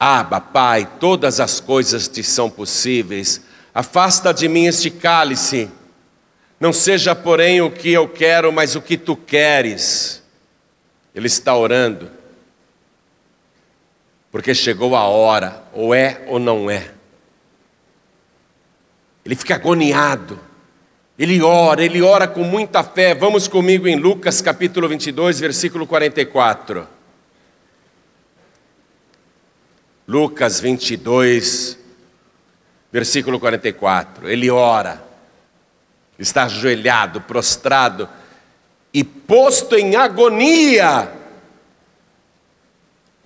Aba, 0.00 0.40
Pai, 0.40 0.90
todas 0.98 1.38
as 1.38 1.60
coisas 1.60 2.08
te 2.08 2.22
são 2.22 2.48
possíveis 2.48 3.42
Afasta 3.74 4.32
de 4.32 4.48
mim 4.48 4.64
este 4.64 4.90
cálice, 4.90 5.70
não 6.58 6.72
seja, 6.72 7.14
porém, 7.14 7.60
o 7.60 7.70
que 7.70 7.92
eu 7.92 8.08
quero, 8.08 8.50
mas 8.50 8.74
o 8.74 8.80
que 8.80 8.96
tu 8.96 9.14
queres. 9.14 10.22
Ele 11.14 11.26
está 11.26 11.54
orando, 11.54 12.10
porque 14.38 14.54
chegou 14.54 14.94
a 14.94 15.02
hora, 15.02 15.64
ou 15.72 15.92
é 15.92 16.22
ou 16.28 16.38
não 16.38 16.70
é. 16.70 16.92
Ele 19.24 19.34
fica 19.34 19.56
agoniado, 19.56 20.38
ele 21.18 21.42
ora, 21.42 21.82
ele 21.82 22.00
ora 22.00 22.28
com 22.28 22.44
muita 22.44 22.84
fé. 22.84 23.16
Vamos 23.16 23.48
comigo 23.48 23.88
em 23.88 23.96
Lucas 23.96 24.40
capítulo 24.40 24.88
22, 24.88 25.40
versículo 25.40 25.88
44. 25.88 26.86
Lucas 30.06 30.60
22, 30.60 31.76
Versículo 32.92 33.40
44. 33.40 34.30
Ele 34.30 34.48
ora, 34.52 35.02
está 36.16 36.44
ajoelhado, 36.44 37.22
prostrado 37.22 38.08
e 38.94 39.02
posto 39.02 39.74
em 39.74 39.96
agonia. 39.96 41.17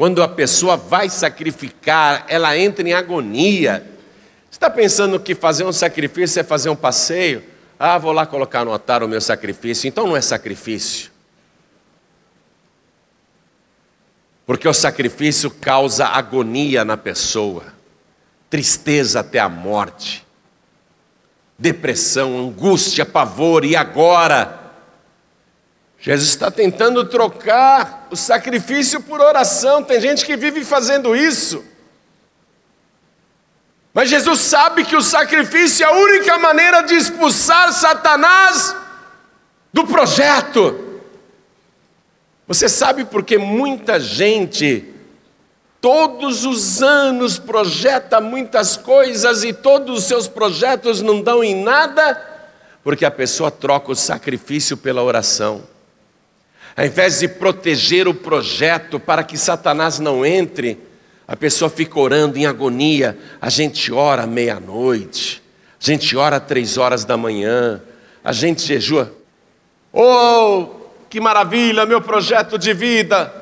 Quando 0.03 0.21
a 0.21 0.27
pessoa 0.27 0.77
vai 0.77 1.09
sacrificar, 1.09 2.25
ela 2.27 2.59
entra 2.59 2.89
em 2.89 2.93
agonia. 2.93 3.87
Está 4.51 4.69
pensando 4.69 5.21
que 5.21 5.33
fazer 5.33 5.63
um 5.63 5.73
sacrifício 5.73 6.41
é 6.41 6.43
fazer 6.43 6.71
um 6.71 6.75
passeio? 6.75 7.45
Ah, 7.79 7.99
vou 7.99 8.11
lá 8.11 8.27
colocar 8.27 8.65
no 8.65 8.73
altar 8.73 9.05
o 9.05 9.09
meu 9.09 9.21
sacrifício. 9.21 9.87
Então 9.87 10.09
não 10.09 10.17
é 10.17 10.21
sacrifício. 10.21 11.13
Porque 14.45 14.67
o 14.67 14.75
sacrifício 14.75 15.49
causa 15.49 16.07
agonia 16.07 16.85
na 16.85 16.97
pessoa 16.97 17.63
tristeza 18.51 19.21
até 19.21 19.39
a 19.39 19.49
morte, 19.49 20.27
depressão, 21.57 22.41
angústia, 22.41 23.07
pavor, 23.07 23.65
e 23.65 23.77
agora? 23.77 24.73
Jesus 26.01 26.29
está 26.29 26.51
tentando 26.51 27.05
trocar 27.05 28.02
o 28.13 28.17
sacrifício 28.17 29.01
por 29.01 29.23
oração, 29.23 29.83
tem 29.83 29.99
gente 29.99 30.27
que 30.27 30.37
vive 30.37 30.63
fazendo 30.67 31.17
isso. 31.17 31.65
Mas 33.95 34.11
Jesus 34.11 34.39
sabe 34.39 34.85
que 34.85 34.95
o 34.95 35.01
sacrifício 35.01 35.83
é 35.83 35.89
a 35.89 35.93
única 35.93 36.39
maneira 36.39 36.83
de 36.83 36.95
expulsar 36.95 37.73
Satanás 37.73 38.77
do 39.73 39.87
projeto. 39.87 41.01
Você 42.47 42.69
sabe 42.69 43.07
por 43.07 43.23
que 43.23 43.39
muita 43.39 43.99
gente 43.99 44.93
todos 45.81 46.45
os 46.45 46.83
anos 46.83 47.39
projeta 47.39 48.21
muitas 48.21 48.77
coisas 48.77 49.43
e 49.43 49.55
todos 49.55 50.01
os 50.01 50.05
seus 50.05 50.29
projetos 50.29 51.01
não 51.01 51.23
dão 51.23 51.43
em 51.43 51.55
nada, 51.63 52.21
porque 52.85 53.07
a 53.07 53.11
pessoa 53.11 53.51
troca 53.51 53.91
o 53.91 53.97
sacrifício 53.97 54.77
pela 54.77 55.03
oração. 55.03 55.72
Ao 56.77 56.85
invés 56.85 57.21
de 57.21 57.29
proteger 57.29 58.09
o 58.09 58.15
projeto 58.15 58.99
para 58.99 59.23
que 59.23 59.37
Satanás 59.37 59.99
não 59.99 60.25
entre, 60.25 60.79
a 61.29 61.37
pessoa 61.37 61.71
fica 61.71 61.99
orando 61.99 62.39
em 62.39 62.47
agonia. 62.47 63.19
A 63.41 63.49
gente 63.51 63.93
ora 63.93 64.27
meia-noite, 64.27 65.43
a 65.81 65.85
gente 65.85 66.17
ora 66.17 66.41
três 66.41 66.77
horas 66.79 67.05
da 67.05 67.17
manhã, 67.17 67.83
a 68.25 68.33
gente 68.33 68.63
jejua. 68.63 69.13
Oh, 69.93 70.67
que 71.11 71.21
maravilha, 71.21 71.85
meu 71.85 72.01
projeto 72.01 72.59
de 72.59 72.73
vida! 72.73 73.41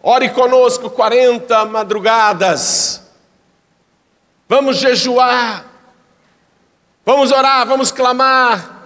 Ore 0.00 0.28
conosco 0.28 0.90
40 0.90 1.64
madrugadas. 1.64 3.02
Vamos 4.48 4.78
jejuar. 4.78 5.66
Vamos 7.04 7.32
orar, 7.32 7.66
vamos 7.66 7.90
clamar. 7.90 8.77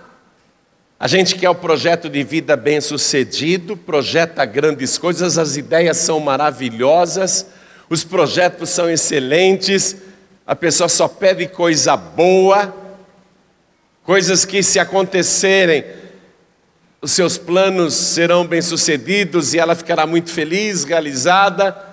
A 1.02 1.08
gente 1.08 1.34
quer 1.34 1.50
o 1.50 1.54
projeto 1.56 2.08
de 2.08 2.22
vida 2.22 2.56
bem 2.56 2.80
sucedido, 2.80 3.76
projeta 3.76 4.44
grandes 4.44 4.96
coisas, 4.96 5.36
as 5.36 5.56
ideias 5.56 5.96
são 5.96 6.20
maravilhosas, 6.20 7.44
os 7.90 8.04
projetos 8.04 8.70
são 8.70 8.88
excelentes, 8.88 9.96
a 10.46 10.54
pessoa 10.54 10.88
só 10.88 11.08
pede 11.08 11.48
coisa 11.48 11.96
boa, 11.96 12.72
coisas 14.04 14.44
que 14.44 14.62
se 14.62 14.78
acontecerem, 14.78 15.84
os 17.00 17.10
seus 17.10 17.36
planos 17.36 17.94
serão 17.94 18.46
bem-sucedidos 18.46 19.54
e 19.54 19.58
ela 19.58 19.74
ficará 19.74 20.06
muito 20.06 20.30
feliz, 20.30 20.84
realizada. 20.84 21.84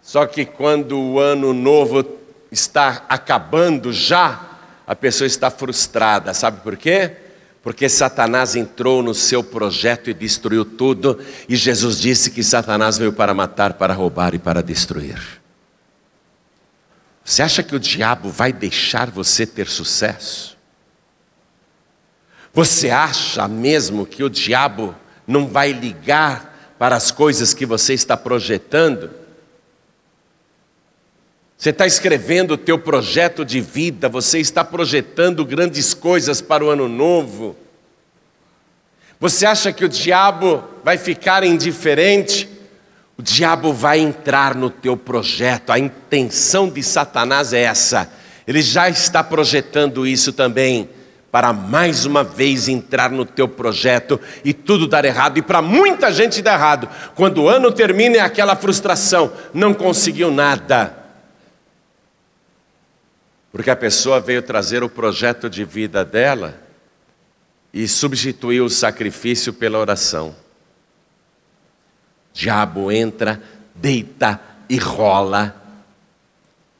Só 0.00 0.24
que 0.24 0.44
quando 0.44 0.96
o 0.96 1.18
ano 1.18 1.52
novo 1.52 2.06
está 2.52 3.04
acabando 3.08 3.92
já, 3.92 4.40
a 4.86 4.94
pessoa 4.94 5.26
está 5.26 5.50
frustrada. 5.50 6.32
Sabe 6.32 6.60
por 6.60 6.76
quê? 6.76 7.25
Porque 7.66 7.88
Satanás 7.88 8.54
entrou 8.54 9.02
no 9.02 9.12
seu 9.12 9.42
projeto 9.42 10.08
e 10.08 10.14
destruiu 10.14 10.64
tudo, 10.64 11.18
e 11.48 11.56
Jesus 11.56 11.98
disse 11.98 12.30
que 12.30 12.40
Satanás 12.40 12.96
veio 12.96 13.12
para 13.12 13.34
matar, 13.34 13.72
para 13.72 13.92
roubar 13.92 14.36
e 14.36 14.38
para 14.38 14.62
destruir. 14.62 15.20
Você 17.24 17.42
acha 17.42 17.64
que 17.64 17.74
o 17.74 17.80
diabo 17.80 18.30
vai 18.30 18.52
deixar 18.52 19.10
você 19.10 19.44
ter 19.44 19.66
sucesso? 19.66 20.56
Você 22.54 22.88
acha 22.88 23.48
mesmo 23.48 24.06
que 24.06 24.22
o 24.22 24.30
diabo 24.30 24.94
não 25.26 25.48
vai 25.48 25.72
ligar 25.72 26.76
para 26.78 26.94
as 26.94 27.10
coisas 27.10 27.52
que 27.52 27.66
você 27.66 27.94
está 27.94 28.16
projetando? 28.16 29.10
Você 31.58 31.70
está 31.70 31.86
escrevendo 31.86 32.52
o 32.52 32.58
teu 32.58 32.78
projeto 32.78 33.44
de 33.44 33.60
vida, 33.60 34.08
você 34.08 34.38
está 34.38 34.62
projetando 34.62 35.44
grandes 35.44 35.94
coisas 35.94 36.40
para 36.40 36.64
o 36.64 36.68
ano 36.68 36.88
novo. 36.88 37.56
Você 39.18 39.46
acha 39.46 39.72
que 39.72 39.84
o 39.84 39.88
diabo 39.88 40.62
vai 40.84 40.98
ficar 40.98 41.42
indiferente? 41.44 42.48
O 43.16 43.22
diabo 43.22 43.72
vai 43.72 43.98
entrar 43.98 44.54
no 44.54 44.68
teu 44.68 44.96
projeto, 44.96 45.70
a 45.70 45.78
intenção 45.78 46.68
de 46.68 46.82
Satanás 46.82 47.54
é 47.54 47.62
essa. 47.62 48.10
Ele 48.46 48.60
já 48.60 48.90
está 48.90 49.24
projetando 49.24 50.06
isso 50.06 50.34
também 50.34 50.90
para 51.32 51.52
mais 51.52 52.04
uma 52.04 52.22
vez 52.22 52.68
entrar 52.68 53.10
no 53.10 53.24
teu 53.24 53.48
projeto 53.48 54.20
e 54.44 54.52
tudo 54.52 54.86
dar 54.86 55.04
errado. 55.06 55.38
E 55.38 55.42
para 55.42 55.60
muita 55.62 56.12
gente 56.12 56.42
dar 56.42 56.54
errado. 56.54 56.88
Quando 57.14 57.42
o 57.42 57.48
ano 57.48 57.72
termina 57.72 58.18
é 58.18 58.20
aquela 58.20 58.54
frustração, 58.54 59.32
não 59.52 59.74
conseguiu 59.74 60.30
nada. 60.30 61.05
Porque 63.56 63.70
a 63.70 63.76
pessoa 63.76 64.20
veio 64.20 64.42
trazer 64.42 64.84
o 64.84 64.88
projeto 64.88 65.48
de 65.48 65.64
vida 65.64 66.04
dela 66.04 66.60
e 67.72 67.88
substituiu 67.88 68.66
o 68.66 68.68
sacrifício 68.68 69.50
pela 69.50 69.78
oração. 69.78 70.36
Diabo 72.34 72.92
entra, 72.92 73.42
deita 73.74 74.38
e 74.68 74.76
rola 74.76 75.56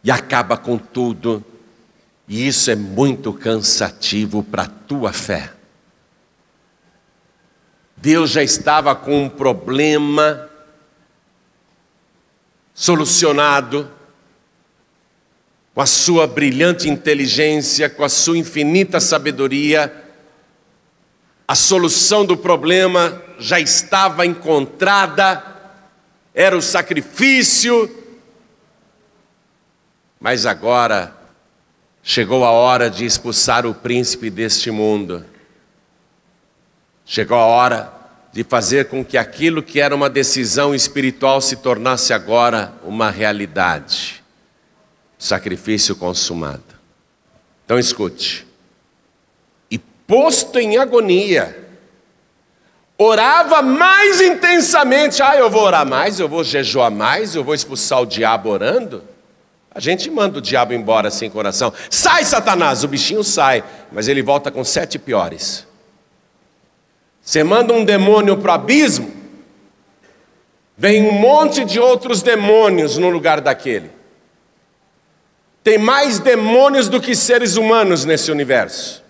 e 0.05 0.11
acaba 0.11 0.59
com 0.59 0.77
tudo 0.77 1.43
e 2.29 2.47
isso 2.47 2.71
é 2.71 2.75
muito 2.75 3.33
cansativo 3.33 4.43
para 4.43 4.65
a 4.65 4.69
tua 4.69 5.15
fé. 5.15 5.55
Deus 7.97 8.33
já 8.33 8.43
estava 8.43 8.95
com 8.95 9.23
um 9.23 9.31
problema 9.31 10.47
solucionado, 12.75 13.91
com 15.77 15.83
a 15.83 15.87
sua 15.87 16.27
brilhante 16.27 16.89
inteligência, 16.89 17.89
com 17.89 18.03
a 18.03 18.09
sua 18.09 18.37
infinita 18.37 18.99
sabedoria, 18.99 19.93
a 21.47 21.55
solução 21.55 22.25
do 22.25 22.37
problema 22.37 23.23
já 23.39 23.61
estava 23.61 24.27
encontrada, 24.27 25.45
era 26.35 26.57
o 26.57 26.63
sacrifício, 26.63 27.89
mas 30.19 30.47
agora 30.47 31.15
Chegou 32.09 32.45
a 32.45 32.53
hora 32.53 32.89
de 32.89 33.05
expulsar 33.05 33.67
o 33.67 33.75
príncipe 33.75 34.31
deste 34.31 34.71
mundo. 34.71 35.25
Chegou 37.05 37.37
a 37.37 37.45
hora 37.45 37.93
de 38.33 38.45
fazer 38.45 38.85
com 38.85 39.05
que 39.05 39.19
aquilo 39.19 39.61
que 39.61 39.81
era 39.81 39.93
uma 39.93 40.09
decisão 40.09 40.73
espiritual 40.73 41.41
se 41.41 41.57
tornasse 41.57 42.13
agora 42.13 42.73
uma 42.85 43.11
realidade. 43.11 44.16
Sacrifício 45.19 45.97
consumado. 45.97 46.63
Então 47.65 47.79
escute. 47.79 48.47
E 49.71 49.79
posto 49.79 50.59
em 50.59 50.77
agonia, 50.77 51.67
orava 52.97 53.63
mais 53.63 54.21
intensamente. 54.21 55.23
Ah, 55.23 55.37
eu 55.37 55.51
vou 55.51 55.63
orar 55.63 55.87
mais, 55.87 56.21
eu 56.21 56.29
vou 56.29 56.45
jejuar 56.45 56.91
mais, 56.91 57.35
eu 57.35 57.43
vou 57.43 57.55
expulsar 57.55 58.01
o 58.01 58.07
diabo 58.07 58.51
orando. 58.51 59.03
A 59.71 59.81
gente 59.81 60.09
manda 60.09 60.39
o 60.39 60.43
diabo 60.43 60.73
embora 60.73 61.11
sem 61.11 61.29
coração. 61.29 61.73
Sai, 61.91 62.25
Satanás! 62.25 62.83
O 62.83 62.89
bichinho 62.89 63.23
sai, 63.23 63.63
mas 63.93 64.09
ele 64.09 64.23
volta 64.23 64.51
com 64.51 64.65
sete 64.65 64.99
piores. 64.99 65.67
Você 67.21 67.43
manda 67.43 67.75
um 67.75 67.85
demônio 67.85 68.37
para 68.39 68.53
o 68.53 68.55
abismo, 68.55 69.13
vem 70.79 71.09
um 71.09 71.13
monte 71.13 71.65
de 71.65 71.81
outros 71.81 72.23
demônios 72.23 72.97
no 72.97 73.11
lugar 73.11 73.41
daquele. 73.41 73.96
Tem 75.67 75.79
mais 75.79 76.21
demônios 76.21 76.89
do 76.89 77.01
que 77.01 77.13
seres 77.17 77.57
humanos 77.57 78.05
nesse 78.05 78.31
universo. 78.31 79.03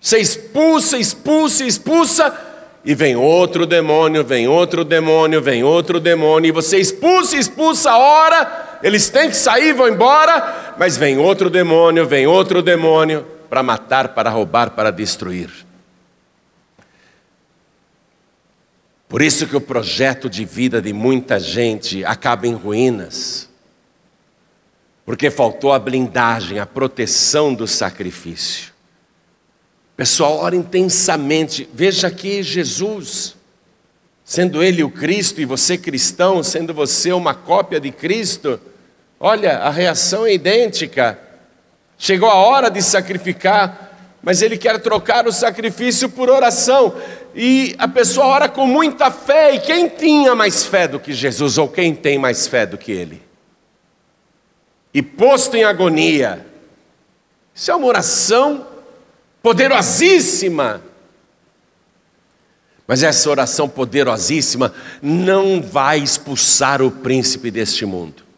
Você 0.00 0.20
expulsa, 0.20 0.96
expulsa, 0.96 1.64
expulsa, 1.64 2.32
e 2.84 2.94
vem 2.94 3.16
outro 3.16 3.66
demônio, 3.66 4.22
vem 4.22 4.46
outro 4.46 4.84
demônio, 4.84 5.42
vem 5.42 5.64
outro 5.64 5.98
demônio, 5.98 6.50
e 6.50 6.52
você 6.52 6.78
expulsa, 6.78 7.36
expulsa, 7.36 7.92
ora, 7.96 8.78
eles 8.80 9.10
têm 9.10 9.28
que 9.28 9.36
sair, 9.36 9.72
vão 9.72 9.88
embora, 9.88 10.76
mas 10.78 10.96
vem 10.96 11.18
outro 11.18 11.50
demônio, 11.50 12.06
vem 12.06 12.28
outro 12.28 12.62
demônio 12.62 13.26
para 13.50 13.64
matar, 13.64 14.10
para 14.10 14.30
roubar, 14.30 14.70
para 14.70 14.92
destruir. 14.92 15.50
Por 19.08 19.22
isso 19.22 19.44
que 19.48 19.56
o 19.56 19.60
projeto 19.60 20.30
de 20.30 20.44
vida 20.44 20.80
de 20.80 20.92
muita 20.92 21.40
gente 21.40 22.04
acaba 22.04 22.46
em 22.46 22.54
ruínas. 22.54 23.47
Porque 25.08 25.30
faltou 25.30 25.72
a 25.72 25.78
blindagem, 25.78 26.58
a 26.58 26.66
proteção 26.66 27.54
do 27.54 27.66
sacrifício. 27.66 28.74
Pessoal, 29.96 30.36
ora 30.36 30.54
intensamente. 30.54 31.66
Veja 31.72 32.08
aqui 32.08 32.42
Jesus, 32.42 33.34
sendo 34.22 34.62
Ele 34.62 34.82
o 34.82 34.90
Cristo 34.90 35.40
e 35.40 35.46
você 35.46 35.78
cristão, 35.78 36.42
sendo 36.42 36.74
você 36.74 37.10
uma 37.10 37.32
cópia 37.32 37.80
de 37.80 37.90
Cristo. 37.90 38.60
Olha, 39.18 39.56
a 39.60 39.70
reação 39.70 40.26
é 40.26 40.34
idêntica. 40.34 41.18
Chegou 41.96 42.28
a 42.28 42.34
hora 42.34 42.70
de 42.70 42.82
sacrificar, 42.82 44.18
mas 44.22 44.42
ele 44.42 44.58
quer 44.58 44.78
trocar 44.78 45.26
o 45.26 45.32
sacrifício 45.32 46.10
por 46.10 46.28
oração. 46.28 46.94
E 47.34 47.74
a 47.78 47.88
pessoa 47.88 48.26
ora 48.26 48.46
com 48.46 48.66
muita 48.66 49.10
fé. 49.10 49.54
E 49.54 49.60
quem 49.60 49.88
tinha 49.88 50.34
mais 50.34 50.66
fé 50.66 50.86
do 50.86 51.00
que 51.00 51.14
Jesus, 51.14 51.56
ou 51.56 51.66
quem 51.66 51.94
tem 51.94 52.18
mais 52.18 52.46
fé 52.46 52.66
do 52.66 52.76
que 52.76 52.92
ele? 52.92 53.27
E 54.92 55.02
posto 55.02 55.56
em 55.56 55.64
agonia. 55.64 56.46
Isso 57.54 57.70
é 57.70 57.74
uma 57.74 57.86
oração 57.86 58.66
poderosíssima. 59.42 60.82
Mas 62.86 63.02
essa 63.02 63.28
oração 63.28 63.68
poderosíssima 63.68 64.72
não 65.02 65.60
vai 65.60 65.98
expulsar 65.98 66.80
o 66.80 66.90
príncipe 66.90 67.50
deste 67.50 67.84
mundo 67.84 68.28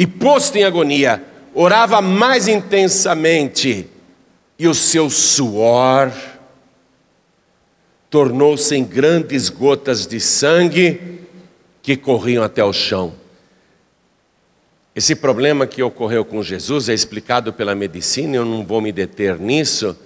e 0.00 0.06
posto 0.06 0.56
em 0.56 0.64
agonia, 0.64 1.22
orava 1.52 2.00
mais 2.00 2.48
intensamente, 2.48 3.86
e 4.58 4.66
o 4.66 4.74
seu 4.74 5.10
suor 5.10 6.10
tornou-se 8.08 8.74
em 8.74 8.82
grandes 8.82 9.50
gotas 9.50 10.06
de 10.06 10.18
sangue 10.18 11.20
que 11.82 11.98
corriam 11.98 12.42
até 12.42 12.64
o 12.64 12.72
chão. 12.72 13.12
Esse 14.94 15.14
problema 15.14 15.66
que 15.66 15.82
ocorreu 15.82 16.24
com 16.24 16.42
Jesus 16.42 16.88
é 16.88 16.94
explicado 16.94 17.52
pela 17.52 17.74
medicina, 17.74 18.36
eu 18.36 18.44
não 18.44 18.64
vou 18.64 18.80
me 18.80 18.90
deter 18.90 19.38
nisso, 19.38 19.96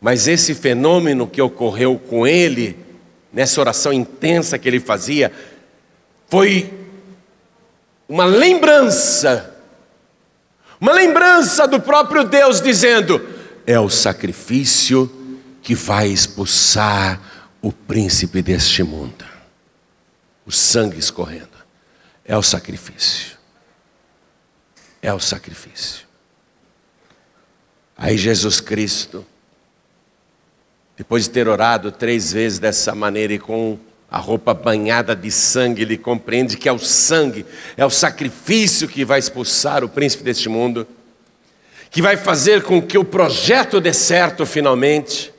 mas 0.00 0.28
esse 0.28 0.54
fenômeno 0.54 1.26
que 1.26 1.40
ocorreu 1.40 1.98
com 1.98 2.26
ele, 2.26 2.76
nessa 3.32 3.60
oração 3.60 3.92
intensa 3.92 4.58
que 4.58 4.68
ele 4.68 4.80
fazia, 4.80 5.32
foi 6.28 6.72
uma 8.08 8.24
lembrança, 8.24 9.54
uma 10.80 10.92
lembrança 10.92 11.66
do 11.66 11.80
próprio 11.80 12.24
Deus 12.24 12.60
dizendo: 12.60 13.20
é 13.66 13.78
o 13.78 13.88
sacrifício 13.88 15.10
que 15.62 15.74
vai 15.74 16.08
expulsar 16.08 17.20
o 17.60 17.70
príncipe 17.70 18.40
deste 18.42 18.82
mundo, 18.82 19.24
o 20.46 20.50
sangue 20.50 20.98
escorrendo, 20.98 21.48
é 22.24 22.36
o 22.36 22.42
sacrifício, 22.42 23.36
é 25.02 25.12
o 25.12 25.20
sacrifício. 25.20 26.06
Aí 27.96 28.16
Jesus 28.16 28.60
Cristo, 28.60 29.26
depois 30.96 31.24
de 31.24 31.30
ter 31.30 31.48
orado 31.48 31.92
três 31.92 32.32
vezes 32.32 32.58
dessa 32.58 32.94
maneira 32.94 33.34
e 33.34 33.38
com 33.38 33.78
a 34.10 34.18
roupa 34.18 34.52
banhada 34.52 35.14
de 35.14 35.30
sangue, 35.30 35.82
ele 35.82 35.96
compreende 35.96 36.56
que 36.56 36.68
é 36.68 36.72
o 36.72 36.78
sangue, 36.78 37.46
é 37.76 37.84
o 37.84 37.90
sacrifício 37.90 38.88
que 38.88 39.04
vai 39.04 39.18
expulsar 39.18 39.84
o 39.84 39.88
príncipe 39.88 40.24
deste 40.24 40.48
mundo, 40.48 40.86
que 41.90 42.02
vai 42.02 42.16
fazer 42.16 42.62
com 42.62 42.82
que 42.82 42.98
o 42.98 43.04
projeto 43.04 43.80
dê 43.80 43.92
certo 43.92 44.44
finalmente. 44.44 45.32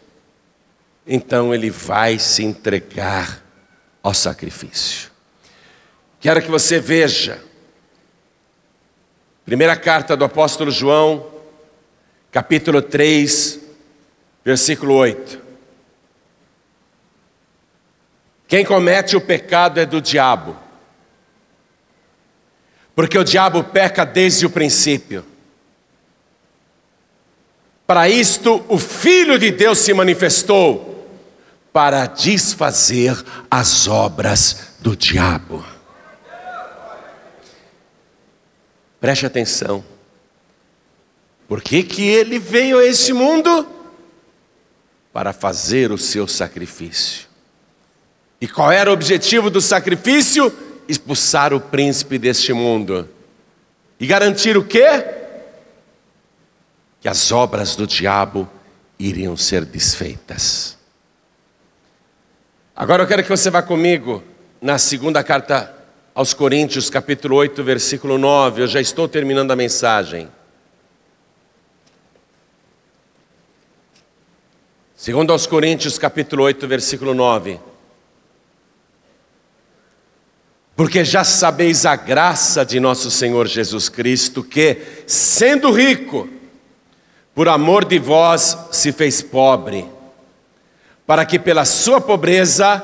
Então 1.06 1.54
ele 1.54 1.70
vai 1.70 2.18
se 2.20 2.44
entregar 2.44 3.44
ao 4.02 4.14
sacrifício. 4.14 5.10
Quero 6.20 6.42
que 6.42 6.50
você 6.50 6.80
veja, 6.80 7.44
primeira 9.46 9.76
carta 9.76 10.16
do 10.16 10.24
apóstolo 10.24 10.72
João, 10.72 11.26
capítulo 12.32 12.82
3, 12.82 13.60
versículo 14.44 14.96
8. 14.96 15.40
Quem 18.48 18.66
comete 18.66 19.16
o 19.16 19.22
pecado 19.22 19.80
é 19.80 19.86
do 19.86 20.02
diabo. 20.02 20.58
Porque 22.94 23.18
o 23.18 23.24
diabo 23.24 23.64
peca 23.64 24.06
desde 24.06 24.46
o 24.46 24.50
princípio. 24.50 25.26
Para 27.88 28.10
isto, 28.10 28.64
o 28.68 28.78
Filho 28.78 29.40
de 29.40 29.52
Deus 29.52 29.80
se 29.80 29.94
manifestou 29.94 31.10
para 31.74 32.06
desfazer 32.06 33.22
as 33.50 33.88
obras 33.88 34.76
do 34.80 34.96
diabo. 34.96 35.66
Preste 39.02 39.26
atenção. 39.26 39.84
Por 41.48 41.62
que, 41.62 41.82
que 41.82 42.08
ele 42.08 42.38
veio 42.38 42.78
a 42.78 42.86
esse 42.86 43.12
mundo? 43.12 43.68
Para 45.12 45.34
fazer 45.34 45.92
o 45.92 45.98
seu 45.98 46.28
sacrifício. 46.28 47.28
E 48.40 48.48
qual 48.48 48.72
era 48.72 48.92
o 48.92 48.94
objetivo 48.94 49.50
do 49.50 49.60
sacrifício? 49.60 50.56
Expulsar 50.88 51.52
o 51.52 51.60
príncipe 51.60 52.20
deste 52.20 52.54
mundo. 52.54 53.10
E 54.00 54.06
garantir 54.06 54.56
o 54.56 54.64
quê? 54.64 55.04
Que 57.02 57.10
as 57.10 57.32
obras 57.32 57.76
do 57.76 57.88
diabo 57.88 58.48
iriam 59.00 59.36
ser 59.36 59.66
desfeitas. 59.66 60.78
Agora 62.76 63.02
eu 63.02 63.08
quero 63.08 63.24
que 63.24 63.30
você 63.30 63.50
vá 63.50 63.64
comigo 63.64 64.24
na 64.62 64.78
segunda 64.78 65.24
carta 65.24 65.81
aos 66.14 66.34
Coríntios, 66.34 66.90
capítulo 66.90 67.38
8, 67.38 67.64
versículo 67.64 68.18
9. 68.18 68.64
Eu 68.64 68.68
já 68.68 68.82
estou 68.82 69.08
terminando 69.08 69.52
a 69.52 69.56
mensagem. 69.56 70.28
Segundo 74.96 75.32
aos 75.32 75.48
Coríntios, 75.48 75.98
capítulo 75.98 76.44
8, 76.44 76.68
versículo 76.68 77.14
9. 77.14 77.60
Porque 80.76 81.06
já 81.06 81.24
sabeis 81.24 81.86
a 81.86 81.96
graça 81.96 82.66
de 82.66 82.80
nosso 82.80 83.10
Senhor 83.10 83.48
Jesus 83.48 83.88
Cristo, 83.90 84.44
que, 84.44 85.04
sendo 85.08 85.72
rico, 85.72 86.30
por 87.34 87.48
amor 87.48 87.86
de 87.86 88.00
vós 88.00 88.58
se 88.72 88.92
fez 88.92 89.22
pobre, 89.22 89.86
para 91.06 91.26
que 91.26 91.40
pela 91.40 91.66
sua 91.66 92.02
pobreza 92.02 92.84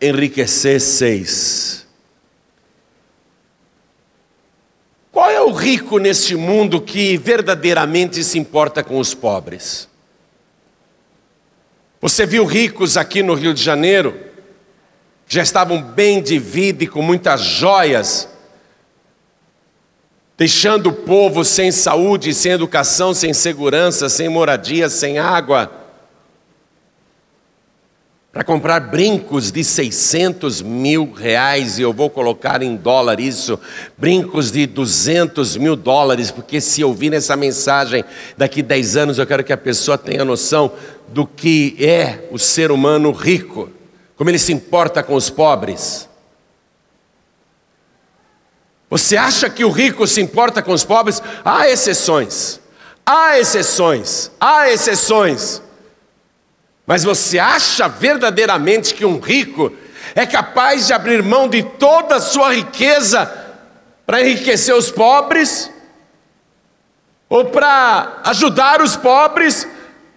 enriquecesseis. 0.00 1.82
Qual 5.12 5.30
é 5.30 5.42
o 5.42 5.52
rico 5.52 5.98
neste 5.98 6.34
mundo 6.34 6.80
que 6.80 7.18
verdadeiramente 7.18 8.24
se 8.24 8.38
importa 8.38 8.82
com 8.82 8.98
os 8.98 9.12
pobres? 9.12 9.86
Você 12.00 12.24
viu 12.24 12.46
ricos 12.46 12.96
aqui 12.96 13.22
no 13.22 13.34
Rio 13.34 13.52
de 13.52 13.62
Janeiro, 13.62 14.18
já 15.28 15.42
estavam 15.42 15.82
bem 15.82 16.22
de 16.22 16.38
vida 16.38 16.84
e 16.84 16.86
com 16.86 17.02
muitas 17.02 17.42
joias, 17.42 18.26
deixando 20.36 20.88
o 20.88 20.94
povo 20.94 21.44
sem 21.44 21.70
saúde, 21.70 22.32
sem 22.32 22.52
educação, 22.52 23.12
sem 23.12 23.34
segurança, 23.34 24.08
sem 24.08 24.30
moradia, 24.30 24.88
sem 24.88 25.18
água, 25.18 25.70
para 28.32 28.42
comprar 28.42 28.80
brincos 28.80 29.52
de 29.52 29.62
600 29.62 30.62
mil 30.62 31.12
reais, 31.12 31.78
e 31.78 31.82
eu 31.82 31.92
vou 31.92 32.08
colocar 32.08 32.62
em 32.62 32.74
dólar 32.74 33.20
isso, 33.20 33.60
brincos 33.98 34.50
de 34.50 34.66
200 34.66 35.58
mil 35.58 35.76
dólares, 35.76 36.30
porque 36.30 36.58
se 36.58 36.82
ouvir 36.82 37.12
essa 37.12 37.36
mensagem 37.36 38.02
daqui 38.34 38.62
10 38.62 38.96
anos, 38.96 39.18
eu 39.18 39.26
quero 39.26 39.44
que 39.44 39.52
a 39.52 39.56
pessoa 39.58 39.98
tenha 39.98 40.24
noção 40.24 40.72
do 41.08 41.26
que 41.26 41.76
é 41.78 42.26
o 42.30 42.38
ser 42.38 42.70
humano 42.70 43.12
rico, 43.12 43.68
como 44.16 44.30
ele 44.30 44.38
se 44.38 44.52
importa 44.52 45.02
com 45.02 45.14
os 45.14 45.28
pobres. 45.28 46.08
Você 48.88 49.14
acha 49.14 49.50
que 49.50 49.64
o 49.64 49.70
rico 49.70 50.06
se 50.06 50.22
importa 50.22 50.62
com 50.62 50.72
os 50.72 50.84
pobres? 50.84 51.22
Há 51.44 51.68
exceções, 51.68 52.60
há 53.04 53.38
exceções, 53.38 54.30
há 54.40 54.70
exceções. 54.70 55.61
Mas 56.86 57.04
você 57.04 57.38
acha 57.38 57.88
verdadeiramente 57.88 58.94
que 58.94 59.04
um 59.04 59.20
rico 59.20 59.72
é 60.14 60.26
capaz 60.26 60.86
de 60.86 60.92
abrir 60.92 61.22
mão 61.22 61.48
de 61.48 61.62
toda 61.62 62.16
a 62.16 62.20
sua 62.20 62.54
riqueza 62.54 63.30
para 64.04 64.20
enriquecer 64.20 64.74
os 64.74 64.90
pobres? 64.90 65.70
Ou 67.28 67.46
para 67.46 68.20
ajudar 68.24 68.82
os 68.82 68.96
pobres? 68.96 69.66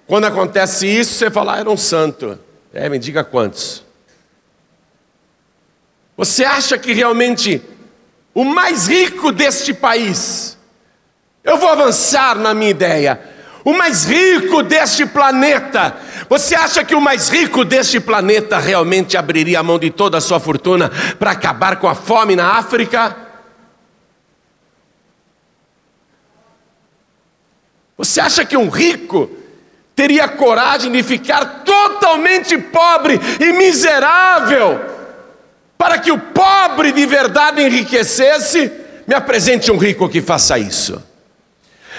Quando 0.08 0.26
acontece 0.26 0.88
isso, 0.88 1.14
você 1.14 1.32
fala, 1.32 1.56
ah, 1.56 1.60
era 1.60 1.70
um 1.70 1.78
santo. 1.78 2.38
É, 2.74 2.90
me 2.90 3.00
diga 3.00 3.24
quantos. 3.24 3.84
Você 6.18 6.44
acha 6.44 6.78
que 6.78 6.94
realmente 6.94 7.62
o 8.34 8.44
mais 8.44 8.88
rico 8.88 9.32
deste 9.32 9.74
país, 9.74 10.58
eu 11.44 11.58
vou 11.58 11.70
avançar 11.70 12.36
na 12.36 12.54
minha 12.54 12.72
ideia, 12.72 13.20
o 13.64 13.74
mais 13.74 14.04
rico 14.04 14.62
deste 14.62 15.06
planeta, 15.06 15.96
você 16.30 16.56
acha 16.56 16.84
que 16.84 16.96
o 16.96 17.02
mais 17.02 17.30
rico 17.30 17.64
deste 17.64 18.00
planeta 18.00 18.58
realmente 18.58 19.18
abriria 19.18 19.60
a 19.60 19.64
mão 19.64 19.78
de 19.78 19.90
toda 19.90 20.18
a 20.18 20.22
sua 20.22 20.40
fortuna 20.40 20.92
para 21.20 21.32
acabar 21.32 21.78
com 21.78 21.88
a 21.88 21.96
fome 21.96 22.36
na 22.36 22.58
África? 22.58 23.16
Você 27.98 28.20
acha 28.20 28.44
que 28.44 28.58
um 28.58 28.70
rico 28.70 29.30
teria 29.96 30.28
coragem 30.28 30.92
de 30.92 31.02
ficar 31.02 31.64
totalmente 31.64 32.58
pobre 32.58 33.20
e 33.40 33.54
miserável, 33.54 34.82
para 35.78 35.98
que 35.98 36.12
o 36.12 36.20
pobre 36.20 36.92
de 36.92 37.06
verdade 37.06 37.62
enriquecesse, 37.62 38.72
me 39.08 39.16
apresente 39.16 39.72
um 39.72 39.78
rico 39.78 40.10
que 40.10 40.22
faça 40.22 40.60
isso. 40.60 41.02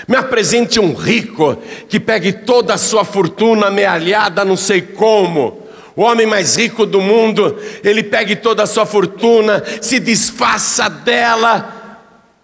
Me 0.07 0.17
apresente 0.17 0.79
um 0.79 0.95
rico 0.95 1.57
que 1.89 1.99
pegue 1.99 2.33
toda 2.33 2.75
a 2.75 2.79
sua 2.79 3.05
fortuna 3.05 3.71
mealhada, 3.71 4.45
não 4.45 4.57
sei 4.57 4.83
como. 4.83 5.67
O 5.97 6.03
homem 6.03 6.27
mais 6.27 6.57
rico 6.57 6.85
do 6.85 7.01
mundo, 7.01 7.57
ele 7.83 8.03
pegue 8.03 8.37
toda 8.37 8.63
a 8.63 8.67
sua 8.67 8.85
fortuna, 8.85 9.63
se 9.81 9.99
desfaça 9.99 10.91
dela 10.91 11.73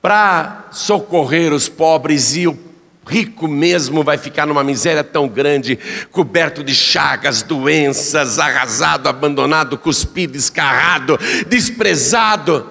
para 0.01 0.69
socorrer 0.73 1.53
os 1.53 1.69
pobres 1.69 2.35
e 2.35 2.49
o 2.49 2.59
rico 3.07 3.47
mesmo 3.47 4.03
vai 4.03 4.17
ficar 4.17 4.47
numa 4.47 4.65
miséria 4.65 5.05
tão 5.05 5.29
grande, 5.29 5.79
coberto 6.11 6.65
de 6.65 6.75
chagas, 6.75 7.43
doenças, 7.43 8.39
arrasado, 8.39 9.09
abandonado, 9.09 9.77
cuspido, 9.77 10.37
escarrado, 10.37 11.19
desprezado. 11.47 12.67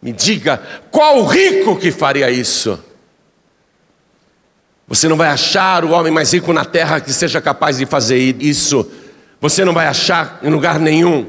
Me 0.00 0.12
diga, 0.12 0.62
qual 0.90 1.26
rico 1.26 1.76
que 1.76 1.90
faria 1.90 2.30
isso? 2.30 2.82
Você 4.90 5.06
não 5.06 5.16
vai 5.16 5.28
achar 5.28 5.84
o 5.84 5.92
homem 5.92 6.12
mais 6.12 6.34
rico 6.34 6.52
na 6.52 6.64
terra 6.64 6.98
que 6.98 7.12
seja 7.12 7.40
capaz 7.40 7.78
de 7.78 7.86
fazer 7.86 8.18
isso. 8.40 8.84
Você 9.40 9.64
não 9.64 9.72
vai 9.72 9.86
achar 9.86 10.40
em 10.42 10.50
lugar 10.50 10.80
nenhum. 10.80 11.26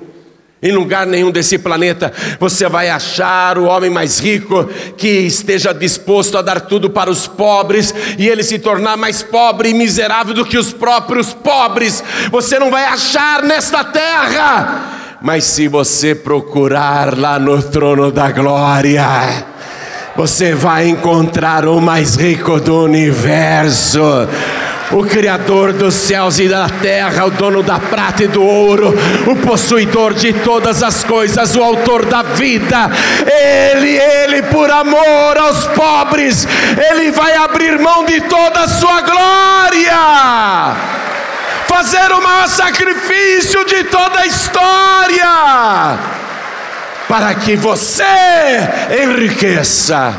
Em 0.64 0.72
lugar 0.72 1.06
nenhum 1.06 1.30
desse 1.30 1.60
planeta 1.60 2.12
você 2.40 2.68
vai 2.68 2.90
achar 2.90 3.60
o 3.60 3.66
homem 3.66 3.90
mais 3.90 4.20
rico 4.20 4.66
que 4.98 5.08
esteja 5.08 5.74
disposto 5.74 6.40
a 6.40 6.42
dar 6.42 6.62
tudo 6.62 6.90
para 6.90 7.10
os 7.10 7.28
pobres 7.28 7.94
e 8.18 8.28
ele 8.28 8.42
se 8.42 8.58
tornar 8.58 8.98
mais 8.98 9.22
pobre 9.22 9.70
e 9.70 9.74
miserável 9.76 10.34
do 10.34 10.46
que 10.46 10.58
os 10.58 10.74
próprios 10.74 11.32
pobres. 11.32 12.04
Você 12.32 12.58
não 12.58 12.72
vai 12.72 12.86
achar 12.86 13.44
nesta 13.44 13.84
terra. 13.84 15.20
Mas 15.22 15.44
se 15.44 15.68
você 15.68 16.16
procurar 16.16 17.16
lá 17.16 17.38
no 17.38 17.62
trono 17.62 18.12
da 18.12 18.32
glória, 18.32 19.51
você 20.16 20.54
vai 20.54 20.88
encontrar 20.88 21.66
o 21.66 21.80
mais 21.80 22.16
rico 22.16 22.60
do 22.60 22.84
universo. 22.84 24.02
O 24.92 25.04
Criador 25.06 25.72
dos 25.72 25.94
céus 25.94 26.38
e 26.38 26.50
da 26.50 26.68
terra, 26.68 27.26
o 27.26 27.32
dono 27.32 27.64
da 27.64 27.80
prata 27.80 28.26
e 28.26 28.28
do 28.28 28.44
ouro, 28.44 28.94
o 29.26 29.36
possuidor 29.38 30.14
de 30.14 30.34
todas 30.34 30.84
as 30.84 31.02
coisas, 31.02 31.56
o 31.56 31.64
autor 31.64 32.06
da 32.06 32.22
vida. 32.22 32.92
Ele, 33.26 33.98
ele, 33.98 34.44
por 34.44 34.70
amor 34.70 35.38
aos 35.38 35.66
pobres, 35.68 36.46
ele 36.92 37.10
vai 37.12 37.38
abrir 37.38 37.80
mão 37.80 38.04
de 38.04 38.20
toda 38.22 38.60
a 38.60 38.68
sua 38.68 39.00
glória, 39.00 40.76
fazer 41.68 42.12
o 42.12 42.22
maior 42.22 42.50
sacrifício 42.50 43.64
de 43.66 43.86
toda 43.86 44.20
a 44.20 44.26
história, 44.26 46.00
para 47.12 47.36
que 47.36 47.58
você 47.58 48.06
enriqueça. 49.04 50.18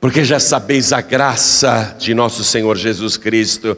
porque 0.00 0.22
já 0.22 0.38
sabeis 0.38 0.92
a 0.92 1.00
graça 1.00 1.96
de 1.98 2.12
nosso 2.12 2.44
Senhor 2.44 2.76
Jesus 2.76 3.16
Cristo, 3.16 3.74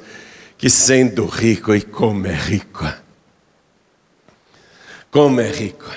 que 0.58 0.68
sendo 0.68 1.24
rico, 1.24 1.72
e 1.72 1.80
como 1.80 2.26
é 2.26 2.34
rico, 2.34 2.84
como 5.08 5.40
é 5.40 5.48
rico. 5.48 5.88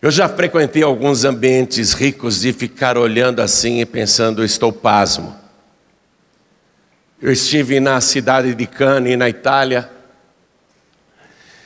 Eu 0.00 0.10
já 0.12 0.28
frequentei 0.28 0.84
alguns 0.84 1.24
ambientes 1.24 1.92
ricos 1.94 2.40
de 2.40 2.52
ficar 2.52 2.96
olhando 2.96 3.40
assim 3.40 3.80
e 3.80 3.86
pensando, 3.86 4.44
estou 4.44 4.72
pasmo. 4.72 5.36
Eu 7.20 7.32
estive 7.32 7.80
na 7.80 8.00
cidade 8.00 8.54
de 8.54 8.66
Cannes, 8.66 9.18
na 9.18 9.28
Itália, 9.28 9.90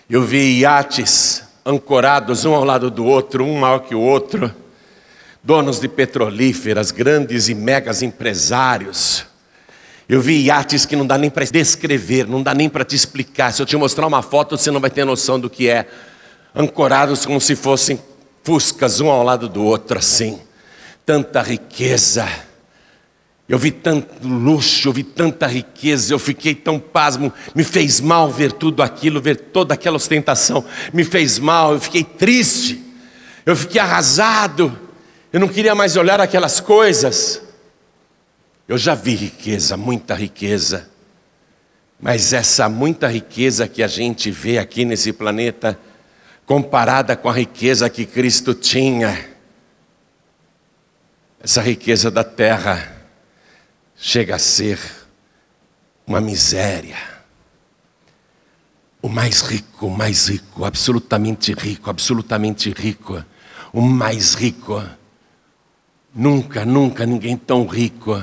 eu 0.09 0.22
vi 0.22 0.61
iates 0.61 1.44
ancorados 1.64 2.44
um 2.44 2.55
ao 2.55 2.64
lado 2.64 2.90
do 2.90 3.05
outro, 3.05 3.44
um 3.44 3.59
maior 3.59 3.80
que 3.80 3.94
o 3.94 4.00
outro 4.00 4.55
donos 5.44 5.78
de 5.78 5.88
petrolíferas, 5.88 6.90
grandes 6.90 7.50
e 7.50 7.55
megas 7.55 8.00
empresários. 8.02 9.26
Eu 10.09 10.20
vi 10.20 10.46
iates 10.46 10.86
que 10.86 10.96
não 10.96 11.07
dá 11.07 11.18
nem 11.18 11.28
para 11.28 11.44
descrever, 11.44 12.26
não 12.26 12.42
dá 12.42 12.55
nem 12.55 12.68
para 12.68 12.84
te 12.84 12.96
explicar. 12.96 13.52
Se 13.52 13.61
eu 13.61 13.66
te 13.66 13.76
mostrar 13.76 14.07
uma 14.07 14.22
foto, 14.22 14.57
você 14.57 14.70
não 14.70 14.80
vai 14.80 14.90
ter 14.90 15.05
noção 15.05 15.38
do 15.38 15.50
que 15.50 15.68
é. 15.68 15.86
Ancorados 16.55 17.26
como 17.26 17.40
se 17.40 17.55
fossem 17.55 18.00
fuscas, 18.42 19.00
um 19.00 19.11
ao 19.11 19.22
lado 19.22 19.48
do 19.48 19.62
outro, 19.62 19.98
assim. 19.98 20.40
Tanta 21.05 21.42
riqueza. 21.42 22.26
Eu 23.47 23.59
vi 23.59 23.70
tanto 23.70 24.26
luxo, 24.26 24.88
eu 24.88 24.92
vi 24.92 25.03
tanta 25.03 25.47
riqueza, 25.47 26.14
eu 26.14 26.18
fiquei 26.18 26.55
tão 26.55 26.80
pasmo, 26.80 27.32
me 27.55 27.62
fez 27.62 28.01
mal 28.01 28.30
ver 28.30 28.53
tudo 28.53 28.82
aquilo, 28.82 29.20
ver 29.20 29.36
toda 29.36 29.74
aquela 29.74 29.97
ostentação, 29.97 30.64
me 30.95 31.05
fez 31.05 31.38
mal, 31.38 31.74
eu 31.74 31.80
fiquei 31.80 32.03
triste, 32.03 32.82
eu 33.45 33.55
fiquei 33.55 33.80
arrasado, 33.80 34.78
eu 35.30 35.38
não 35.38 35.49
queria 35.49 35.74
mais 35.74 35.95
olhar 35.97 36.20
aquelas 36.20 36.59
coisas. 36.59 37.42
Eu 38.66 38.78
já 38.78 38.95
vi 38.95 39.14
riqueza, 39.14 39.76
muita 39.76 40.14
riqueza, 40.14 40.88
mas 42.01 42.32
essa 42.32 42.66
muita 42.66 43.09
riqueza 43.09 43.68
que 43.68 43.82
a 43.82 43.86
gente 43.86 44.30
vê 44.30 44.57
aqui 44.57 44.86
nesse 44.86 45.12
planeta, 45.12 45.78
comparada 46.47 47.14
com 47.14 47.28
a 47.28 47.32
riqueza 47.32 47.90
que 47.90 48.07
Cristo 48.07 48.55
tinha, 48.55 49.28
essa 51.42 51.61
riqueza 51.61 52.11
da 52.11 52.24
terra, 52.24 53.03
chega 53.97 54.36
a 54.36 54.38
ser 54.38 54.78
uma 56.07 56.20
miséria. 56.20 56.99
O 59.01 59.09
mais 59.09 59.42
rico, 59.42 59.86
o 59.86 59.90
mais 59.90 60.28
rico, 60.28 60.64
absolutamente 60.64 61.53
rico, 61.53 61.90
absolutamente 61.90 62.70
rico, 62.70 63.22
o 63.72 63.82
mais 63.82 64.34
rico. 64.34 64.82
Nunca, 66.14 66.64
nunca 66.64 67.05
ninguém 67.05 67.36
tão 67.36 67.66
rico. 67.66 68.22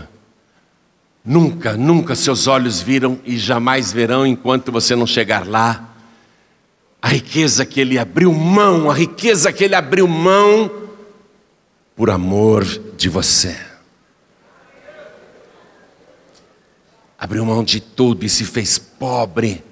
Nunca, 1.23 1.77
nunca 1.77 2.15
seus 2.15 2.47
olhos 2.47 2.81
viram 2.81 3.19
e 3.23 3.37
jamais 3.37 3.91
verão 3.91 4.25
enquanto 4.25 4.71
você 4.71 4.95
não 4.95 5.05
chegar 5.05 5.47
lá. 5.47 5.87
A 6.99 7.09
riqueza 7.09 7.65
que 7.65 7.79
ele 7.79 7.99
abriu 7.99 8.33
mão, 8.33 8.89
a 8.89 8.93
riqueza 8.93 9.51
que 9.53 9.63
ele 9.63 9.75
abriu 9.75 10.07
mão 10.07 10.71
por 11.95 12.09
amor 12.09 12.65
de 12.95 13.07
você. 13.07 13.70
Abriu 17.21 17.45
mão 17.45 17.63
de 17.63 17.79
tudo 17.79 18.25
e 18.25 18.29
se 18.29 18.43
fez 18.43 18.79
pobre, 18.79 19.63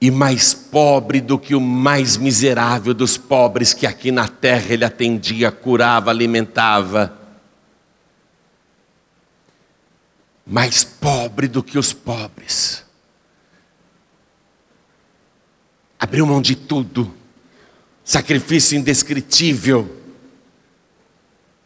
e 0.00 0.10
mais 0.10 0.54
pobre 0.54 1.20
do 1.20 1.38
que 1.38 1.54
o 1.54 1.60
mais 1.60 2.16
miserável 2.16 2.94
dos 2.94 3.18
pobres 3.18 3.74
que 3.74 3.86
aqui 3.86 4.10
na 4.10 4.26
terra 4.26 4.72
ele 4.72 4.82
atendia, 4.82 5.52
curava, 5.52 6.10
alimentava. 6.10 7.14
Mais 10.46 10.82
pobre 10.82 11.46
do 11.46 11.62
que 11.62 11.78
os 11.78 11.92
pobres. 11.92 12.82
Abriu 15.98 16.24
mão 16.24 16.40
de 16.40 16.54
tudo, 16.54 17.14
sacrifício 18.02 18.78
indescritível, 18.78 19.94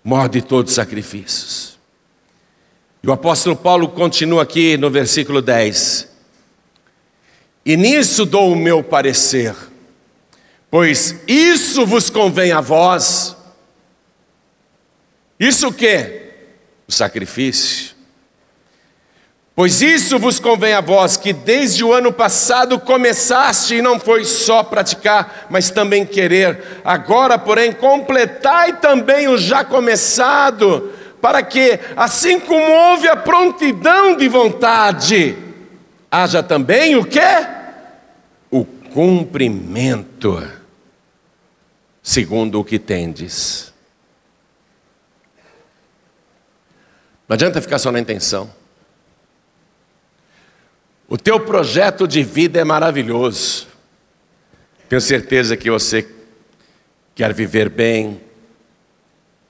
maior 0.02 0.28
de 0.28 0.42
todos 0.42 0.72
os 0.72 0.76
sacrifícios. 0.76 1.79
E 3.02 3.08
o 3.08 3.12
apóstolo 3.12 3.56
Paulo 3.56 3.88
continua 3.88 4.42
aqui 4.42 4.76
no 4.76 4.90
versículo 4.90 5.40
10. 5.40 6.08
E 7.64 7.76
nisso 7.76 8.26
dou 8.26 8.52
o 8.52 8.56
meu 8.56 8.82
parecer, 8.82 9.54
pois 10.70 11.16
isso 11.26 11.86
vos 11.86 12.10
convém 12.10 12.52
a 12.52 12.60
vós. 12.60 13.36
Isso 15.38 15.68
o 15.68 15.72
que? 15.72 16.32
O 16.86 16.92
sacrifício. 16.92 17.94
Pois 19.54 19.82
isso 19.82 20.18
vos 20.18 20.38
convém 20.38 20.72
a 20.72 20.80
vós, 20.80 21.16
que 21.16 21.32
desde 21.32 21.84
o 21.84 21.92
ano 21.92 22.12
passado 22.12 22.78
começaste 22.78 23.74
e 23.74 23.82
não 23.82 23.98
foi 23.98 24.24
só 24.24 24.62
praticar, 24.62 25.46
mas 25.50 25.70
também 25.70 26.06
querer. 26.06 26.80
Agora, 26.84 27.38
porém, 27.38 27.72
completai 27.72 28.78
também 28.80 29.28
o 29.28 29.36
já 29.36 29.64
começado 29.64 30.90
para 31.20 31.42
que, 31.42 31.78
assim 31.96 32.40
como 32.40 32.64
houve 32.64 33.08
a 33.08 33.16
prontidão 33.16 34.16
de 34.16 34.28
vontade, 34.28 35.36
haja 36.10 36.42
também 36.42 36.96
o 36.96 37.04
que? 37.04 37.20
O 38.50 38.64
cumprimento, 38.64 40.42
segundo 42.02 42.60
o 42.60 42.64
que 42.64 42.78
tendes. 42.78 43.72
Não 47.28 47.34
adianta 47.34 47.60
ficar 47.60 47.78
só 47.78 47.92
na 47.92 48.00
intenção. 48.00 48.50
O 51.08 51.16
teu 51.18 51.40
projeto 51.40 52.06
de 52.06 52.22
vida 52.22 52.60
é 52.60 52.64
maravilhoso. 52.64 53.68
Tenho 54.88 55.00
certeza 55.00 55.56
que 55.56 55.70
você 55.70 56.08
quer 57.14 57.32
viver 57.32 57.68
bem, 57.68 58.20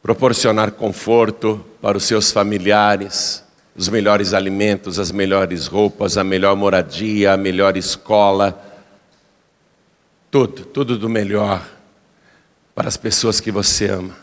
proporcionar 0.03 0.73
conforto 0.73 1.65
para 1.81 1.97
os 1.97 2.05
seus 2.05 2.33
familiares, 2.33 3.45
os 3.77 3.89
melhores 3.89 4.33
alimentos, 4.33 4.99
as 4.99 5.13
melhores 5.13 5.67
roupas, 5.67 6.17
a 6.17 6.25
melhor 6.25 6.57
moradia, 6.57 7.33
a 7.33 7.37
melhor 7.37 7.77
escola, 7.77 8.61
tudo, 10.31 10.65
tudo 10.65 10.99
do 10.99 11.09
melhor 11.09 11.67
para 12.75 12.89
as 12.89 12.97
pessoas 12.97 13.41
que 13.41 13.51
você 13.51 13.91
ama. 13.91 14.17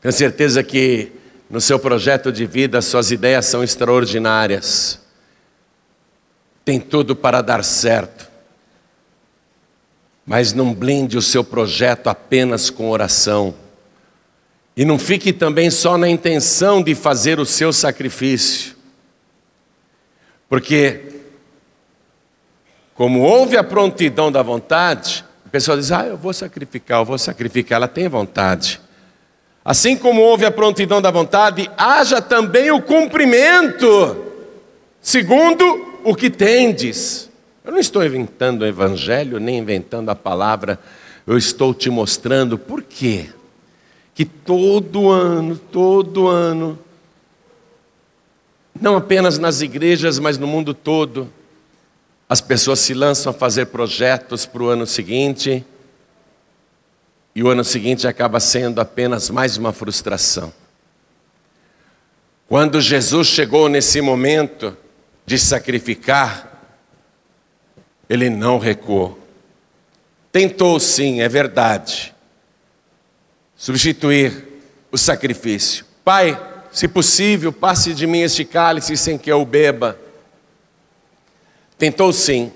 Tenho 0.00 0.12
certeza 0.12 0.62
que 0.62 1.12
no 1.48 1.60
seu 1.60 1.78
projeto 1.78 2.30
de 2.30 2.44
vida 2.46 2.82
suas 2.82 3.10
ideias 3.10 3.46
são 3.46 3.62
extraordinárias. 3.62 5.00
Tem 6.64 6.80
tudo 6.80 7.14
para 7.14 7.40
dar 7.40 7.64
certo. 7.64 8.28
Mas 10.26 10.52
não 10.52 10.74
blinde 10.74 11.16
o 11.16 11.22
seu 11.22 11.44
projeto 11.44 12.08
apenas 12.08 12.68
com 12.68 12.90
oração 12.90 13.54
e 14.76 14.84
não 14.84 14.98
fique 14.98 15.32
também 15.32 15.70
só 15.70 15.96
na 15.96 16.06
intenção 16.06 16.82
de 16.82 16.94
fazer 16.94 17.40
o 17.40 17.46
seu 17.46 17.72
sacrifício. 17.72 18.76
Porque, 20.50 21.00
como 22.94 23.20
houve 23.20 23.56
a 23.56 23.64
prontidão 23.64 24.30
da 24.30 24.42
vontade, 24.42 25.24
a 25.46 25.48
pessoa 25.48 25.78
diz: 25.78 25.90
Ah, 25.90 26.06
eu 26.06 26.16
vou 26.16 26.34
sacrificar, 26.34 27.00
eu 27.00 27.04
vou 27.06 27.16
sacrificar. 27.16 27.76
Ela 27.76 27.88
tem 27.88 28.06
vontade. 28.06 28.78
Assim 29.64 29.96
como 29.96 30.20
houve 30.20 30.44
a 30.44 30.50
prontidão 30.50 31.00
da 31.00 31.10
vontade, 31.10 31.68
haja 31.76 32.20
também 32.20 32.70
o 32.70 32.80
cumprimento, 32.80 34.24
segundo 35.00 36.00
o 36.04 36.14
que 36.14 36.28
tendes. 36.28 37.28
Eu 37.64 37.72
não 37.72 37.80
estou 37.80 38.04
inventando 38.04 38.62
o 38.62 38.66
evangelho, 38.66 39.40
nem 39.40 39.58
inventando 39.58 40.10
a 40.10 40.14
palavra, 40.14 40.78
eu 41.26 41.36
estou 41.36 41.74
te 41.74 41.90
mostrando 41.90 42.56
por 42.56 42.80
quê 42.80 43.30
que 44.16 44.24
todo 44.24 45.10
ano, 45.10 45.58
todo 45.58 46.26
ano, 46.26 46.78
não 48.80 48.96
apenas 48.96 49.38
nas 49.38 49.60
igrejas, 49.60 50.18
mas 50.18 50.38
no 50.38 50.46
mundo 50.46 50.72
todo, 50.72 51.30
as 52.26 52.40
pessoas 52.40 52.80
se 52.80 52.94
lançam 52.94 53.30
a 53.30 53.34
fazer 53.34 53.66
projetos 53.66 54.46
para 54.46 54.62
o 54.62 54.68
ano 54.68 54.86
seguinte, 54.86 55.62
e 57.34 57.42
o 57.42 57.48
ano 57.48 57.62
seguinte 57.62 58.08
acaba 58.08 58.40
sendo 58.40 58.80
apenas 58.80 59.28
mais 59.28 59.58
uma 59.58 59.70
frustração. 59.70 60.50
Quando 62.48 62.80
Jesus 62.80 63.26
chegou 63.26 63.68
nesse 63.68 64.00
momento 64.00 64.74
de 65.26 65.38
sacrificar, 65.38 66.72
ele 68.08 68.30
não 68.30 68.58
recuou. 68.58 69.18
Tentou 70.32 70.80
sim, 70.80 71.20
é 71.20 71.28
verdade, 71.28 72.15
substituir 73.56 74.44
o 74.92 74.98
sacrifício. 74.98 75.84
Pai, 76.04 76.38
se 76.70 76.86
possível, 76.86 77.52
passe 77.52 77.94
de 77.94 78.06
mim 78.06 78.20
este 78.20 78.44
cálice 78.44 78.96
sem 78.96 79.16
que 79.16 79.32
eu 79.32 79.44
beba. 79.44 79.98
Tentou 81.78 82.12
sim 82.12 82.52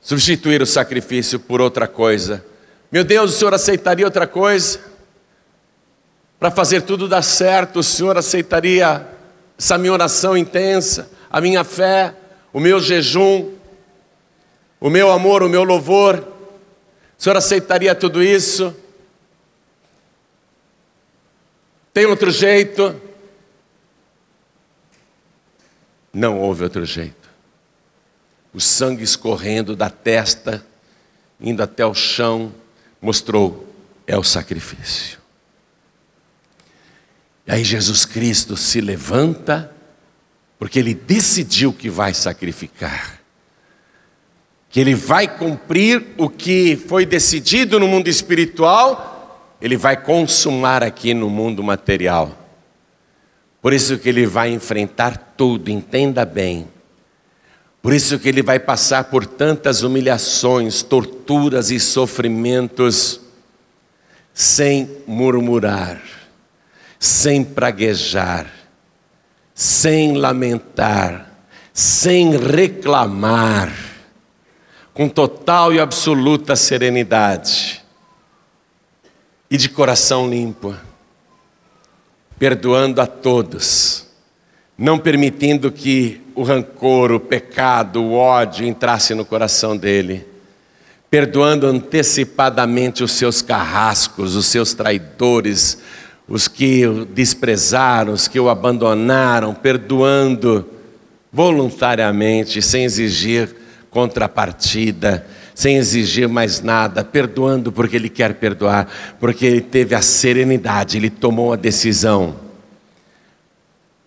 substituir 0.00 0.62
o 0.62 0.66
sacrifício 0.66 1.38
por 1.38 1.60
outra 1.60 1.86
coisa. 1.86 2.44
Meu 2.90 3.04
Deus, 3.04 3.34
o 3.34 3.38
Senhor 3.38 3.52
aceitaria 3.52 4.06
outra 4.06 4.26
coisa? 4.26 4.80
Para 6.38 6.50
fazer 6.50 6.82
tudo 6.82 7.08
dar 7.08 7.22
certo, 7.22 7.80
o 7.80 7.82
Senhor 7.82 8.16
aceitaria 8.16 9.06
essa 9.58 9.76
minha 9.76 9.92
oração 9.92 10.36
intensa, 10.36 11.10
a 11.28 11.40
minha 11.40 11.64
fé, 11.64 12.14
o 12.52 12.60
meu 12.60 12.78
jejum, 12.80 13.52
o 14.80 14.88
meu 14.88 15.10
amor, 15.10 15.42
o 15.42 15.48
meu 15.48 15.64
louvor? 15.64 16.16
O 17.18 17.22
Senhor 17.22 17.36
aceitaria 17.36 17.94
tudo 17.94 18.22
isso? 18.22 18.74
Tem 21.98 22.06
outro 22.06 22.30
jeito? 22.30 22.94
Não 26.12 26.38
houve 26.38 26.62
outro 26.62 26.84
jeito. 26.84 27.28
O 28.54 28.60
sangue 28.60 29.02
escorrendo 29.02 29.74
da 29.74 29.90
testa, 29.90 30.64
indo 31.40 31.60
até 31.60 31.84
o 31.84 31.92
chão, 31.94 32.54
mostrou: 33.02 33.74
é 34.06 34.16
o 34.16 34.22
sacrifício. 34.22 35.18
E 37.44 37.50
aí 37.50 37.64
Jesus 37.64 38.04
Cristo 38.04 38.56
se 38.56 38.80
levanta, 38.80 39.74
porque 40.56 40.78
ele 40.78 40.94
decidiu 40.94 41.72
que 41.72 41.90
vai 41.90 42.14
sacrificar, 42.14 43.20
que 44.70 44.78
ele 44.78 44.94
vai 44.94 45.26
cumprir 45.26 46.14
o 46.16 46.30
que 46.30 46.76
foi 46.76 47.04
decidido 47.04 47.80
no 47.80 47.88
mundo 47.88 48.06
espiritual 48.06 49.17
ele 49.60 49.76
vai 49.76 49.96
consumar 49.96 50.82
aqui 50.82 51.12
no 51.12 51.28
mundo 51.28 51.62
material. 51.62 52.36
Por 53.60 53.72
isso 53.72 53.98
que 53.98 54.08
ele 54.08 54.24
vai 54.24 54.52
enfrentar 54.52 55.34
tudo, 55.36 55.68
entenda 55.68 56.24
bem. 56.24 56.68
Por 57.82 57.92
isso 57.92 58.18
que 58.18 58.28
ele 58.28 58.42
vai 58.42 58.58
passar 58.58 59.04
por 59.04 59.26
tantas 59.26 59.82
humilhações, 59.82 60.82
torturas 60.82 61.70
e 61.70 61.80
sofrimentos 61.80 63.20
sem 64.32 64.88
murmurar, 65.06 66.00
sem 66.98 67.42
praguejar, 67.42 68.46
sem 69.54 70.16
lamentar, 70.16 71.32
sem 71.72 72.36
reclamar, 72.36 73.72
com 74.94 75.08
total 75.08 75.72
e 75.72 75.80
absoluta 75.80 76.54
serenidade 76.54 77.87
e 79.50 79.56
de 79.56 79.68
coração 79.68 80.28
limpo, 80.28 80.74
perdoando 82.38 83.00
a 83.00 83.06
todos, 83.06 84.06
não 84.76 84.98
permitindo 84.98 85.72
que 85.72 86.20
o 86.34 86.42
rancor, 86.42 87.12
o 87.12 87.18
pecado, 87.18 88.02
o 88.02 88.12
ódio 88.12 88.66
entrasse 88.66 89.14
no 89.14 89.24
coração 89.24 89.76
dele, 89.76 90.26
perdoando 91.10 91.66
antecipadamente 91.66 93.02
os 93.02 93.12
seus 93.12 93.40
carrascos, 93.40 94.36
os 94.36 94.46
seus 94.46 94.74
traidores, 94.74 95.78
os 96.28 96.46
que 96.46 96.86
o 96.86 97.06
desprezaram, 97.06 98.12
os 98.12 98.28
que 98.28 98.38
o 98.38 98.50
abandonaram, 98.50 99.54
perdoando 99.54 100.68
voluntariamente, 101.32 102.60
sem 102.60 102.84
exigir 102.84 103.56
contrapartida 103.90 105.26
sem 105.58 105.74
exigir 105.74 106.28
mais 106.28 106.60
nada, 106.60 107.04
perdoando 107.04 107.72
porque 107.72 107.96
Ele 107.96 108.08
quer 108.08 108.32
perdoar, 108.34 109.16
porque 109.18 109.44
Ele 109.44 109.60
teve 109.60 109.92
a 109.92 110.00
serenidade, 110.00 110.96
Ele 110.96 111.10
tomou 111.10 111.52
a 111.52 111.56
decisão. 111.56 112.38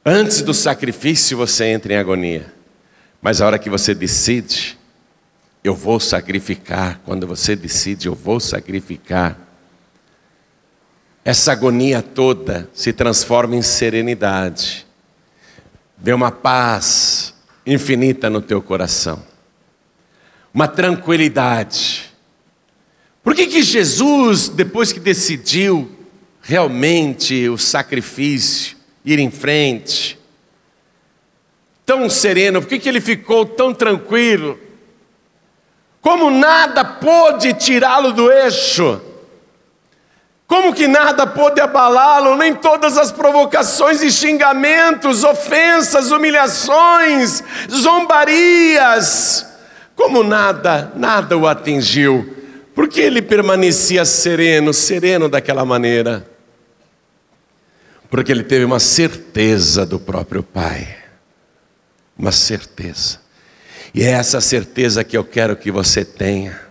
Antes 0.05 0.41
do 0.41 0.53
sacrifício 0.53 1.35
você 1.35 1.65
entra 1.65 1.91
em 1.91 1.97
agonia, 1.97 2.53
mas 3.21 3.41
a 3.41 3.45
hora 3.45 3.59
que 3.59 3.69
você 3.69 3.93
decide, 3.93 4.79
eu 5.61 5.75
vou 5.75 5.99
sacrificar, 5.99 7.01
quando 7.03 7.27
você 7.27 7.53
decide, 7.53 8.07
eu 8.07 8.15
vou 8.15 8.39
sacrificar, 8.39 9.37
essa 11.25 11.51
agonia 11.51 12.01
toda 12.01 12.69
se 12.73 12.93
transforma 12.93 13.57
em 13.57 13.61
serenidade, 13.61 14.87
vê 15.97 16.13
uma 16.13 16.31
paz 16.31 17.33
infinita 17.65 18.29
no 18.29 18.41
teu 18.41 18.61
coração 18.61 19.30
uma 20.53 20.67
tranquilidade. 20.67 22.11
Por 23.23 23.35
que, 23.35 23.47
que 23.47 23.61
Jesus, 23.61 24.49
depois 24.49 24.91
que 24.91 24.99
decidiu 24.99 25.89
realmente 26.41 27.47
o 27.49 27.57
sacrifício, 27.57 28.75
ir 29.05 29.19
em 29.19 29.31
frente, 29.31 30.19
tão 31.85 32.09
sereno, 32.09 32.61
por 32.61 32.67
que, 32.67 32.79
que 32.79 32.89
ele 32.89 33.01
ficou 33.01 33.45
tão 33.45 33.73
tranquilo? 33.73 34.59
Como 36.01 36.31
nada 36.31 36.83
pôde 36.83 37.53
tirá-lo 37.53 38.11
do 38.11 38.31
eixo? 38.31 39.01
Como 40.47 40.73
que 40.73 40.87
nada 40.87 41.25
pôde 41.25 41.61
abalá-lo, 41.61 42.35
nem 42.35 42.53
todas 42.53 42.97
as 42.97 43.11
provocações 43.11 44.01
e 44.01 44.11
xingamentos, 44.11 45.23
ofensas, 45.23 46.11
humilhações, 46.11 47.41
zombarias, 47.71 49.45
como 49.95 50.23
nada, 50.23 50.91
nada 50.95 51.37
o 51.37 51.47
atingiu, 51.47 52.35
porque 52.73 53.01
ele 53.01 53.21
permanecia 53.21 54.05
sereno, 54.05 54.73
sereno 54.73 55.29
daquela 55.29 55.65
maneira? 55.65 56.25
Porque 58.09 58.31
ele 58.31 58.43
teve 58.43 58.65
uma 58.65 58.79
certeza 58.79 59.85
do 59.85 59.99
próprio 59.99 60.43
Pai, 60.43 60.97
uma 62.17 62.31
certeza, 62.31 63.19
e 63.93 64.03
é 64.03 64.11
essa 64.11 64.39
certeza 64.41 65.03
que 65.03 65.17
eu 65.17 65.23
quero 65.23 65.55
que 65.55 65.71
você 65.71 66.03
tenha. 66.05 66.70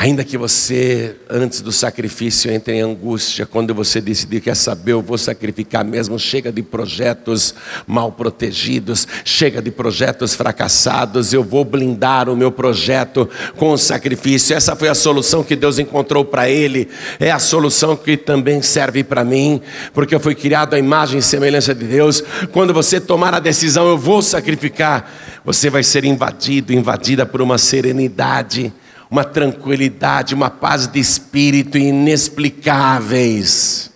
Ainda 0.00 0.24
que 0.24 0.38
você, 0.38 1.14
antes 1.28 1.60
do 1.60 1.70
sacrifício, 1.70 2.50
entre 2.50 2.72
em 2.72 2.80
angústia, 2.80 3.44
quando 3.44 3.74
você 3.74 4.00
decidir, 4.00 4.40
quer 4.40 4.56
saber, 4.56 4.92
eu 4.92 5.02
vou 5.02 5.18
sacrificar 5.18 5.84
mesmo, 5.84 6.18
chega 6.18 6.50
de 6.50 6.62
projetos 6.62 7.54
mal 7.86 8.10
protegidos, 8.10 9.06
chega 9.26 9.60
de 9.60 9.70
projetos 9.70 10.34
fracassados, 10.34 11.34
eu 11.34 11.44
vou 11.44 11.66
blindar 11.66 12.30
o 12.30 12.34
meu 12.34 12.50
projeto 12.50 13.28
com 13.58 13.72
o 13.72 13.76
sacrifício. 13.76 14.56
Essa 14.56 14.74
foi 14.74 14.88
a 14.88 14.94
solução 14.94 15.44
que 15.44 15.54
Deus 15.54 15.78
encontrou 15.78 16.24
para 16.24 16.48
ele, 16.48 16.88
é 17.18 17.30
a 17.30 17.38
solução 17.38 17.94
que 17.94 18.16
também 18.16 18.62
serve 18.62 19.04
para 19.04 19.22
mim, 19.22 19.60
porque 19.92 20.14
eu 20.14 20.20
fui 20.20 20.34
criado 20.34 20.72
à 20.72 20.78
imagem 20.78 21.18
e 21.18 21.22
semelhança 21.22 21.74
de 21.74 21.84
Deus. 21.84 22.24
Quando 22.52 22.72
você 22.72 22.98
tomar 23.02 23.34
a 23.34 23.38
decisão, 23.38 23.86
eu 23.86 23.98
vou 23.98 24.22
sacrificar, 24.22 25.12
você 25.44 25.68
vai 25.68 25.82
ser 25.82 26.06
invadido, 26.06 26.72
invadida 26.72 27.26
por 27.26 27.42
uma 27.42 27.58
serenidade 27.58 28.72
uma 29.10 29.24
tranquilidade, 29.24 30.34
uma 30.34 30.48
paz 30.48 30.86
de 30.86 31.00
espírito 31.00 31.76
inexplicáveis, 31.76 33.90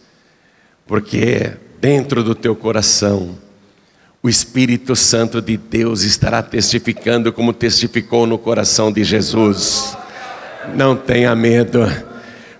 porque 0.87 1.53
dentro 1.81 2.25
do 2.25 2.35
teu 2.35 2.57
coração, 2.57 3.39
o 4.23 4.29
Espírito 4.29 4.95
Santo 4.97 5.41
de 5.43 5.57
Deus 5.59 6.03
estará 6.03 6.43
testificando 6.43 7.31
como 7.31 7.53
testificou 7.53 8.27
no 8.27 8.39
coração 8.39 8.91
de 8.91 9.05
Jesus. 9.05 9.95
Não 10.75 10.97
tenha 10.97 11.37
medo 11.37 11.87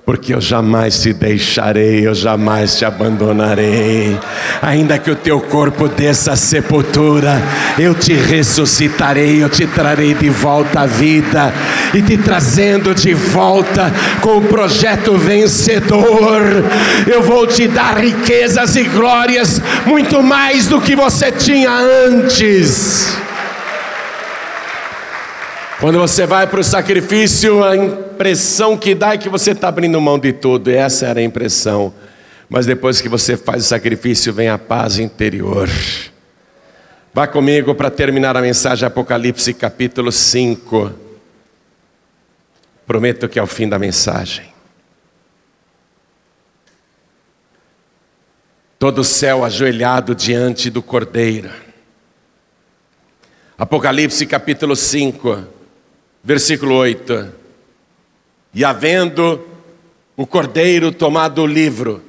porque 0.05 0.35
eu 0.35 0.41
jamais 0.41 1.01
te 1.01 1.15
deixarei, 1.15 2.07
eu 2.07 2.15
jamais 2.15 2.77
te 2.77 2.85
abandonarei. 2.85 4.19
Ainda 4.61 4.99
que 4.99 5.11
o 5.11 5.17
teu 5.17 5.41
corpo 5.41 5.89
desça 5.89 6.33
à 6.33 6.37
sepultura, 6.37 7.41
eu 7.79 7.95
te 7.95 8.13
ressuscitarei, 8.13 9.43
eu 9.43 9.49
te 9.49 9.67
trarei 9.67 10.13
de 10.13 10.29
volta 10.29 10.81
à 10.81 10.87
vida 10.87 11.53
e 11.95 12.03
te 12.03 12.19
trazendo 12.19 12.95
de 12.95 13.15
volta 13.15 13.91
com 14.21 14.37
o 14.37 14.43
projeto 14.43 15.17
vencedor. 15.17 16.43
Eu 17.07 17.23
vou 17.23 17.47
te 17.47 17.67
dar 17.67 17.97
riquezas 17.97 18.77
e 18.77 18.85
glórias 18.85 19.61
muito 19.87 20.23
mais 20.23 20.67
do 20.67 20.83
que 20.83 20.95
você 20.95 21.33
tinha 21.33 21.71
antes. 21.73 23.17
Quando 25.85 25.99
você 25.99 26.27
vai 26.27 26.47
para 26.47 26.61
o 26.61 26.65
sacrifício, 26.65 27.63
a 27.63 27.77
impressão 27.77 28.75
que 28.75 28.95
dá 28.95 29.13
é 29.13 29.19
que 29.19 29.29
você 29.29 29.51
está 29.51 29.69
abrindo 29.69 30.01
mão 30.01 30.19
de 30.19 30.33
tudo, 30.33 30.71
e 30.71 30.75
essa 30.75 31.05
era 31.05 31.21
a 31.21 31.23
impressão. 31.23 31.93
Mas 32.49 32.65
depois 32.65 33.03
que 33.03 33.09
você 33.11 33.37
faz 33.37 33.65
o 33.65 33.69
sacrifício, 33.69 34.33
vem 34.33 34.49
a 34.49 34.57
paz 34.57 34.99
interior. 34.99 35.69
Vá 37.13 37.27
comigo 37.27 37.75
para 37.75 37.91
terminar 37.91 38.35
a 38.35 38.41
mensagem, 38.41 38.87
Apocalipse 38.87 39.53
capítulo 39.53 40.11
5. 40.11 40.91
Prometo 42.87 43.29
que 43.29 43.39
é 43.39 43.43
o 43.43 43.47
fim 43.47 43.69
da 43.69 43.79
mensagem. 43.79 44.47
Todo 48.79 49.01
o 49.01 49.05
céu 49.05 49.45
ajoelhado 49.45 50.15
diante 50.15 50.71
do 50.71 50.83
Cordeiro. 50.83 51.51
Apocalipse 53.59 54.25
capítulo 54.25 54.75
5 54.75 55.53
versículo 56.25 56.75
8. 56.75 57.29
E 58.55 58.65
havendo 58.65 59.47
o 60.17 60.27
cordeiro 60.27 60.91
tomado 60.91 61.43
o 61.43 61.47
livro, 61.47 62.03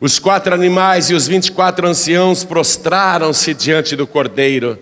os 0.00 0.18
quatro 0.18 0.54
animais 0.54 1.10
e 1.10 1.14
os 1.14 1.26
vinte 1.26 1.46
e 1.46 1.52
quatro 1.52 1.88
anciãos 1.88 2.44
prostraram-se 2.44 3.52
diante 3.54 3.96
do 3.96 4.06
cordeiro, 4.06 4.78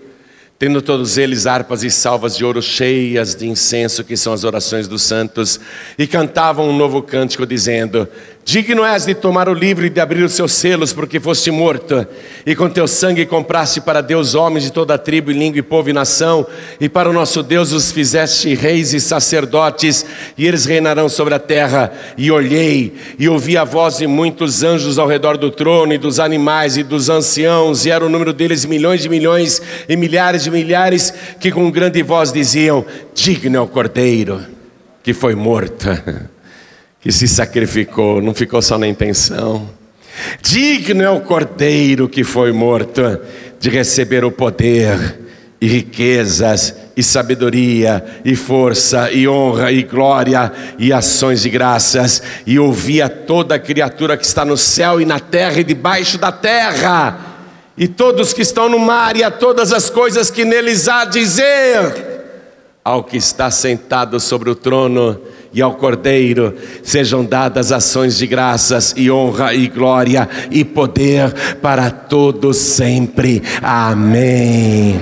tendo 0.59 0.81
todos 0.81 1.17
eles 1.17 1.47
harpas 1.47 1.83
e 1.83 1.89
salvas 1.89 2.37
de 2.37 2.45
ouro 2.45 2.61
cheias 2.61 3.33
de 3.33 3.47
incenso, 3.47 4.03
que 4.03 4.15
são 4.15 4.33
as 4.33 4.43
orações 4.43 4.87
dos 4.87 5.01
santos, 5.01 5.59
e 5.97 6.05
cantavam 6.05 6.69
um 6.69 6.77
novo 6.77 7.01
cântico, 7.01 7.45
dizendo: 7.45 8.07
Digno 8.47 8.85
és 8.85 9.07
de 9.07 9.15
tomar 9.15 9.49
o 9.49 9.55
livro 9.55 9.87
e 9.87 9.89
de 9.89 9.99
abrir 9.99 10.21
os 10.21 10.33
seus 10.33 10.53
selos, 10.53 10.93
porque 10.93 11.19
foste 11.19 11.49
morto, 11.49 12.05
e 12.45 12.55
com 12.55 12.69
teu 12.69 12.87
sangue 12.87 13.25
compraste 13.25 13.81
para 13.81 14.01
Deus 14.01 14.35
homens 14.35 14.65
de 14.65 14.71
toda 14.71 14.93
a 14.93 14.99
tribo, 14.99 15.31
e 15.31 15.33
língua, 15.33 15.57
e 15.57 15.63
povo 15.63 15.89
e 15.89 15.93
nação, 15.93 16.45
e 16.79 16.87
para 16.87 17.09
o 17.09 17.13
nosso 17.13 17.41
Deus 17.41 17.71
os 17.71 17.91
fizeste 17.91 18.53
reis 18.53 18.93
e 18.93 19.01
sacerdotes, 19.01 20.05
e 20.37 20.45
eles 20.45 20.65
reinarão 20.65 21.09
sobre 21.09 21.33
a 21.33 21.39
terra. 21.39 21.91
E 22.15 22.29
olhei, 22.29 22.93
e 23.17 23.27
ouvi 23.27 23.57
a 23.57 23.63
voz 23.63 23.97
de 23.97 24.05
muitos 24.05 24.61
anjos 24.61 24.99
ao 24.99 25.07
redor 25.07 25.39
do 25.39 25.49
trono, 25.49 25.91
e 25.91 25.97
dos 25.97 26.19
animais, 26.19 26.77
e 26.77 26.83
dos 26.83 27.09
anciãos, 27.09 27.83
e 27.87 27.89
era 27.89 28.05
o 28.05 28.09
número 28.09 28.31
deles 28.31 28.63
milhões 28.63 29.01
de 29.01 29.09
milhões, 29.09 29.59
e 29.89 29.97
milhares 29.97 30.43
de 30.43 30.51
milhares, 30.51 31.11
que 31.39 31.51
com 31.51 31.71
grande 31.71 32.03
voz 32.03 32.31
diziam: 32.31 32.85
Digno 33.11 33.57
é 33.57 33.59
o 33.59 33.67
cordeiro 33.67 34.53
que 35.01 35.13
foi 35.13 35.35
morto 35.35 35.87
que 37.05 37.11
se 37.11 37.27
sacrificou, 37.27 38.19
não 38.19 38.33
ficou 38.33 38.59
só 38.63 38.79
na 38.79 38.87
intenção. 38.87 39.69
Digno 40.41 41.03
é 41.03 41.09
o 41.11 41.21
cordeiro 41.21 42.09
que 42.09 42.23
foi 42.23 42.51
morto 42.51 43.19
de 43.59 43.69
receber 43.69 44.25
o 44.25 44.31
poder 44.31 45.19
e 45.61 45.67
riquezas 45.67 46.75
e 46.97 47.03
sabedoria, 47.03 48.03
e 48.25 48.35
força, 48.35 49.11
e 49.11 49.27
honra, 49.27 49.71
e 49.71 49.83
glória, 49.83 50.51
e 50.79 50.91
ações 50.91 51.43
de 51.43 51.49
graças, 51.51 52.23
e 52.43 52.57
ouvia 52.57 53.07
toda 53.07 53.59
criatura 53.59 54.17
que 54.17 54.25
está 54.25 54.43
no 54.43 54.57
céu 54.57 54.99
e 54.99 55.05
na 55.05 55.19
terra 55.19 55.59
e 55.59 55.63
debaixo 55.63 56.17
da 56.17 56.31
terra, 56.31 57.19
e 57.77 57.87
todos 57.87 58.33
que 58.33 58.41
estão 58.41 58.67
no 58.67 58.79
mar, 58.79 59.15
e 59.15 59.23
a 59.23 59.29
todas 59.29 59.71
as 59.71 59.91
coisas 59.91 60.31
que 60.31 60.43
neles 60.43 60.87
há 60.87 61.05
dizer, 61.05 62.15
ao 62.83 63.03
que 63.03 63.17
está 63.17 63.51
sentado 63.51 64.19
sobre 64.19 64.49
o 64.49 64.55
trono 64.55 65.21
e 65.55 65.61
ao 65.61 65.73
Cordeiro 65.73 66.53
sejam 66.83 67.25
dadas 67.25 67.71
ações 67.71 68.17
de 68.17 68.27
graças 68.27 68.93
e 68.95 69.09
honra 69.09 69.55
e 69.55 69.67
glória 69.67 70.29
e 70.51 70.63
poder 70.63 71.33
para 71.61 71.89
todos 71.89 72.57
sempre. 72.57 73.41
Amém. 73.63 75.01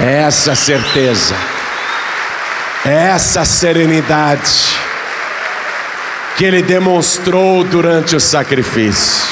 essa 0.00 0.54
certeza, 0.54 1.34
essa 2.84 3.44
serenidade 3.44 4.78
que 6.36 6.44
ele 6.44 6.62
demonstrou 6.62 7.64
durante 7.64 8.14
o 8.14 8.20
sacrifício. 8.20 9.26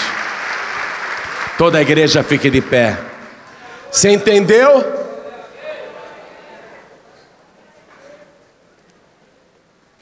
Toda 1.56 1.78
a 1.78 1.82
igreja 1.82 2.22
fique 2.24 2.50
de 2.50 2.60
pé. 2.60 2.98
Você 3.90 4.10
entendeu? 4.10 5.05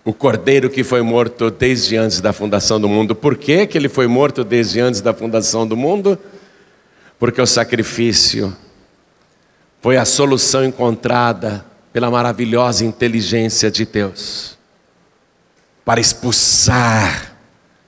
O 0.04 0.12
cordeiro 0.12 0.68
que 0.68 0.84
foi 0.84 1.00
morto 1.00 1.50
desde 1.50 1.96
antes 1.96 2.20
da 2.20 2.32
fundação 2.32 2.78
do 2.78 2.88
mundo. 2.88 3.14
Por 3.14 3.36
que, 3.36 3.66
que 3.66 3.78
ele 3.78 3.88
foi 3.88 4.06
morto 4.06 4.44
desde 4.44 4.78
antes 4.80 5.00
da 5.00 5.14
fundação 5.14 5.66
do 5.66 5.76
mundo? 5.76 6.18
Porque 7.18 7.40
o 7.40 7.46
sacrifício 7.46 8.54
foi 9.80 9.96
a 9.96 10.04
solução 10.04 10.64
encontrada 10.64 11.64
pela 11.92 12.10
maravilhosa 12.10 12.84
inteligência 12.84 13.70
de 13.70 13.86
Deus 13.86 14.58
para 15.84 16.00
expulsar 16.00 17.34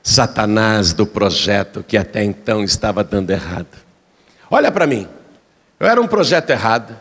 Satanás 0.03 0.93
do 0.93 1.07
projeto 1.07 1.83
que 1.83 1.97
até 1.97 2.23
então 2.23 2.63
estava 2.63 3.03
dando 3.03 3.31
errado. 3.31 3.67
Olha 4.51 4.71
para 4.71 4.87
mim, 4.87 5.09
eu 5.81 5.87
era 5.87 6.01
um 6.01 6.07
projeto 6.07 6.51
errado, 6.51 6.97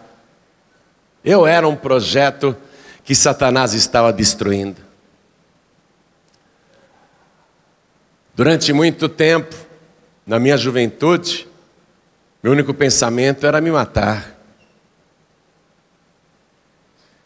eu 1.23 1.45
era 1.45 1.67
um 1.67 1.75
projeto 1.75 2.55
que 3.03 3.13
Satanás 3.13 3.73
estava 3.73 4.11
destruindo. 4.11 4.84
Durante 8.35 8.73
muito 8.73 9.07
tempo, 9.07 9.55
na 10.27 10.37
minha 10.39 10.57
juventude, 10.57 11.47
meu 12.43 12.51
único 12.51 12.73
pensamento 12.73 13.47
era 13.47 13.61
me 13.61 13.71
matar. 13.71 14.35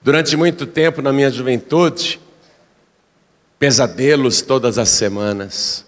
Durante 0.02 0.38
muito 0.38 0.68
tempo 0.68 1.02
na 1.02 1.12
minha 1.12 1.32
juventude, 1.32 2.22
pesadelos 3.58 4.44
todas 4.44 4.78
as 4.78 4.90
semanas. 4.90 5.84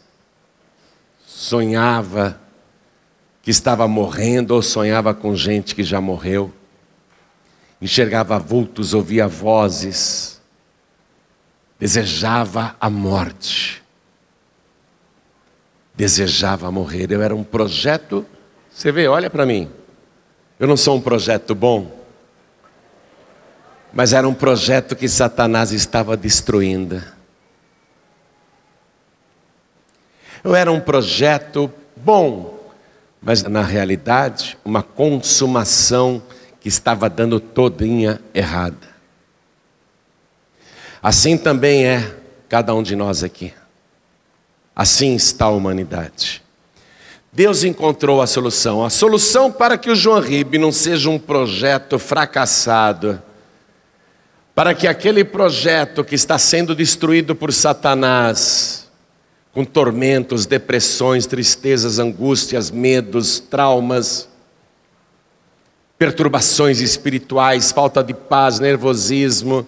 Sonhava 1.23 2.41
que 3.43 3.51
estava 3.51 3.87
morrendo 3.87 4.55
ou 4.55 4.61
sonhava 4.63 5.13
com 5.13 5.35
gente 5.35 5.75
que 5.75 5.83
já 5.83 6.01
morreu. 6.01 6.51
Enxergava 7.79 8.39
vultos, 8.39 8.95
ouvia 8.95 9.27
vozes. 9.27 10.41
Desejava 11.79 12.75
a 12.79 12.89
morte. 12.89 13.80
Desejava 16.01 16.71
morrer. 16.71 17.11
Eu 17.11 17.21
era 17.21 17.35
um 17.35 17.43
projeto. 17.43 18.25
Você 18.71 18.91
vê, 18.91 19.07
olha 19.07 19.29
para 19.29 19.45
mim. 19.45 19.69
Eu 20.59 20.67
não 20.67 20.77
sou 20.77 20.95
um 20.95 21.01
projeto 21.01 21.53
bom 21.53 22.01
mas 23.93 24.13
era 24.13 24.27
um 24.27 24.33
projeto 24.33 24.95
que 24.95 25.07
Satanás 25.07 25.71
estava 25.71 26.15
destruindo. 26.15 27.03
Eu 30.43 30.55
era 30.55 30.71
um 30.71 30.79
projeto 30.79 31.71
bom, 31.95 32.59
mas 33.21 33.43
na 33.43 33.61
realidade, 33.61 34.57
uma 34.63 34.81
consumação 34.81 36.23
que 36.59 36.67
estava 36.67 37.09
dando 37.09 37.39
todinha 37.39 38.19
errada. 38.33 38.89
Assim 41.03 41.37
também 41.37 41.85
é 41.85 42.15
cada 42.47 42.73
um 42.73 42.81
de 42.81 42.95
nós 42.95 43.23
aqui. 43.23 43.53
Assim 44.75 45.15
está 45.15 45.45
a 45.45 45.51
humanidade. 45.51 46.41
Deus 47.31 47.63
encontrou 47.63 48.21
a 48.21 48.27
solução. 48.27 48.83
A 48.83 48.89
solução 48.89 49.51
para 49.51 49.77
que 49.77 49.89
o 49.89 49.95
João 49.95 50.19
Ribe 50.19 50.57
não 50.57 50.71
seja 50.71 51.09
um 51.09 51.19
projeto 51.19 51.97
fracassado 51.97 53.21
para 54.53 54.73
que 54.73 54.87
aquele 54.87 55.23
projeto 55.23 56.03
que 56.03 56.15
está 56.15 56.37
sendo 56.37 56.75
destruído 56.75 57.33
por 57.35 57.53
Satanás, 57.53 58.89
com 59.53 59.63
tormentos, 59.63 60.45
depressões, 60.45 61.25
tristezas, 61.25 61.99
angústias, 61.99 62.69
medos, 62.69 63.39
traumas, 63.39 64.27
perturbações 65.97 66.79
espirituais, 66.79 67.71
falta 67.71 68.03
de 68.03 68.13
paz, 68.13 68.59
nervosismo, 68.59 69.67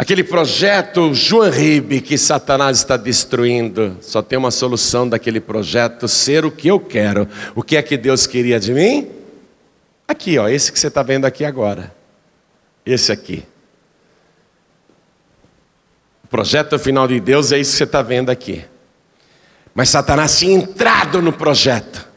aquele 0.00 0.24
projeto 0.24 1.12
João 1.12 1.50
Ribe 1.50 2.00
que 2.00 2.16
Satanás 2.16 2.78
está 2.78 2.96
destruindo, 2.96 3.98
só 4.00 4.22
tem 4.22 4.38
uma 4.38 4.50
solução 4.50 5.06
daquele 5.06 5.40
projeto: 5.40 6.08
ser 6.08 6.42
o 6.42 6.50
que 6.50 6.68
eu 6.68 6.80
quero. 6.80 7.28
O 7.54 7.62
que 7.62 7.76
é 7.76 7.82
que 7.82 7.98
Deus 7.98 8.26
queria 8.26 8.58
de 8.58 8.72
mim? 8.72 9.10
Aqui, 10.08 10.38
ó, 10.38 10.48
esse 10.48 10.72
que 10.72 10.80
você 10.80 10.86
está 10.86 11.02
vendo 11.02 11.26
aqui 11.26 11.44
agora. 11.44 11.94
Esse 12.84 13.12
aqui. 13.12 13.44
O 16.24 16.28
projeto 16.28 16.78
final 16.78 17.06
de 17.06 17.20
Deus 17.20 17.52
é 17.52 17.58
isso 17.58 17.72
que 17.72 17.76
você 17.76 17.84
está 17.84 18.00
vendo 18.00 18.30
aqui. 18.30 18.64
Mas 19.74 19.90
Satanás 19.90 20.38
tinha 20.38 20.56
entrado 20.56 21.20
no 21.20 21.32
projeto 21.32 22.08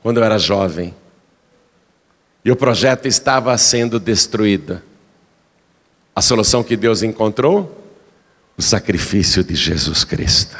quando 0.00 0.18
eu 0.18 0.24
era 0.24 0.38
jovem. 0.38 0.94
E 2.44 2.52
o 2.52 2.56
projeto 2.56 3.06
estava 3.06 3.58
sendo 3.58 3.98
destruído. 3.98 4.80
A 6.18 6.20
solução 6.20 6.64
que 6.64 6.76
Deus 6.76 7.04
encontrou? 7.04 7.80
O 8.56 8.60
sacrifício 8.60 9.44
de 9.44 9.54
Jesus 9.54 10.02
Cristo. 10.02 10.56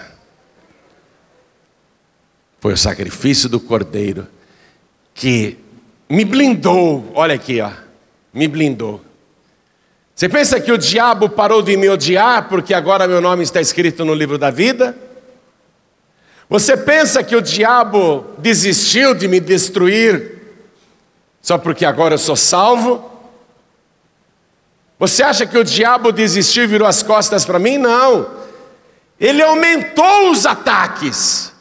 Foi 2.61 2.75
o 2.75 2.77
sacrifício 2.77 3.49
do 3.49 3.59
Cordeiro 3.59 4.29
que 5.13 5.59
me 6.09 6.25
blindou. 6.25 7.11
Olha 7.13 7.35
aqui, 7.35 7.61
ó. 7.61 7.73
Me 8.33 8.47
blindou. 8.47 9.01
Você 10.15 10.29
pensa 10.29 10.61
que 10.61 10.71
o 10.71 10.79
diabo 10.79 11.29
parou 11.29 11.61
de 11.61 11.77
me 11.77 11.89
odiar 11.89 12.49
porque 12.49 12.73
agora 12.73 13.09
meu 13.09 13.21
nome 13.21 13.43
está 13.43 13.61
escrito 13.61 14.05
no 14.05 14.15
livro 14.15 14.39
da 14.39 14.53
vida? 14.53 14.97
Você 16.49 16.77
pensa 16.77 17.21
que 17.25 17.35
o 17.35 17.43
diabo 17.43 18.25
desistiu 18.39 19.13
de 19.13 19.27
me 19.27 19.41
destruir 19.41 20.39
só 21.43 21.59
porque 21.59 21.85
agora 21.85 22.15
eu 22.15 22.19
sou 22.19 22.37
salvo? 22.37 23.08
Você 24.99 25.23
acha 25.23 25.47
que 25.47 25.57
o 25.57 25.65
diabo 25.65 26.11
desistiu 26.11 26.65
e 26.65 26.67
virou 26.67 26.89
as 26.89 27.03
costas 27.03 27.45
para 27.45 27.59
mim? 27.59 27.79
Não. 27.79 28.27
Ele 29.21 29.43
aumentou 29.43 30.31
os 30.31 30.45
ataques. 30.45 31.53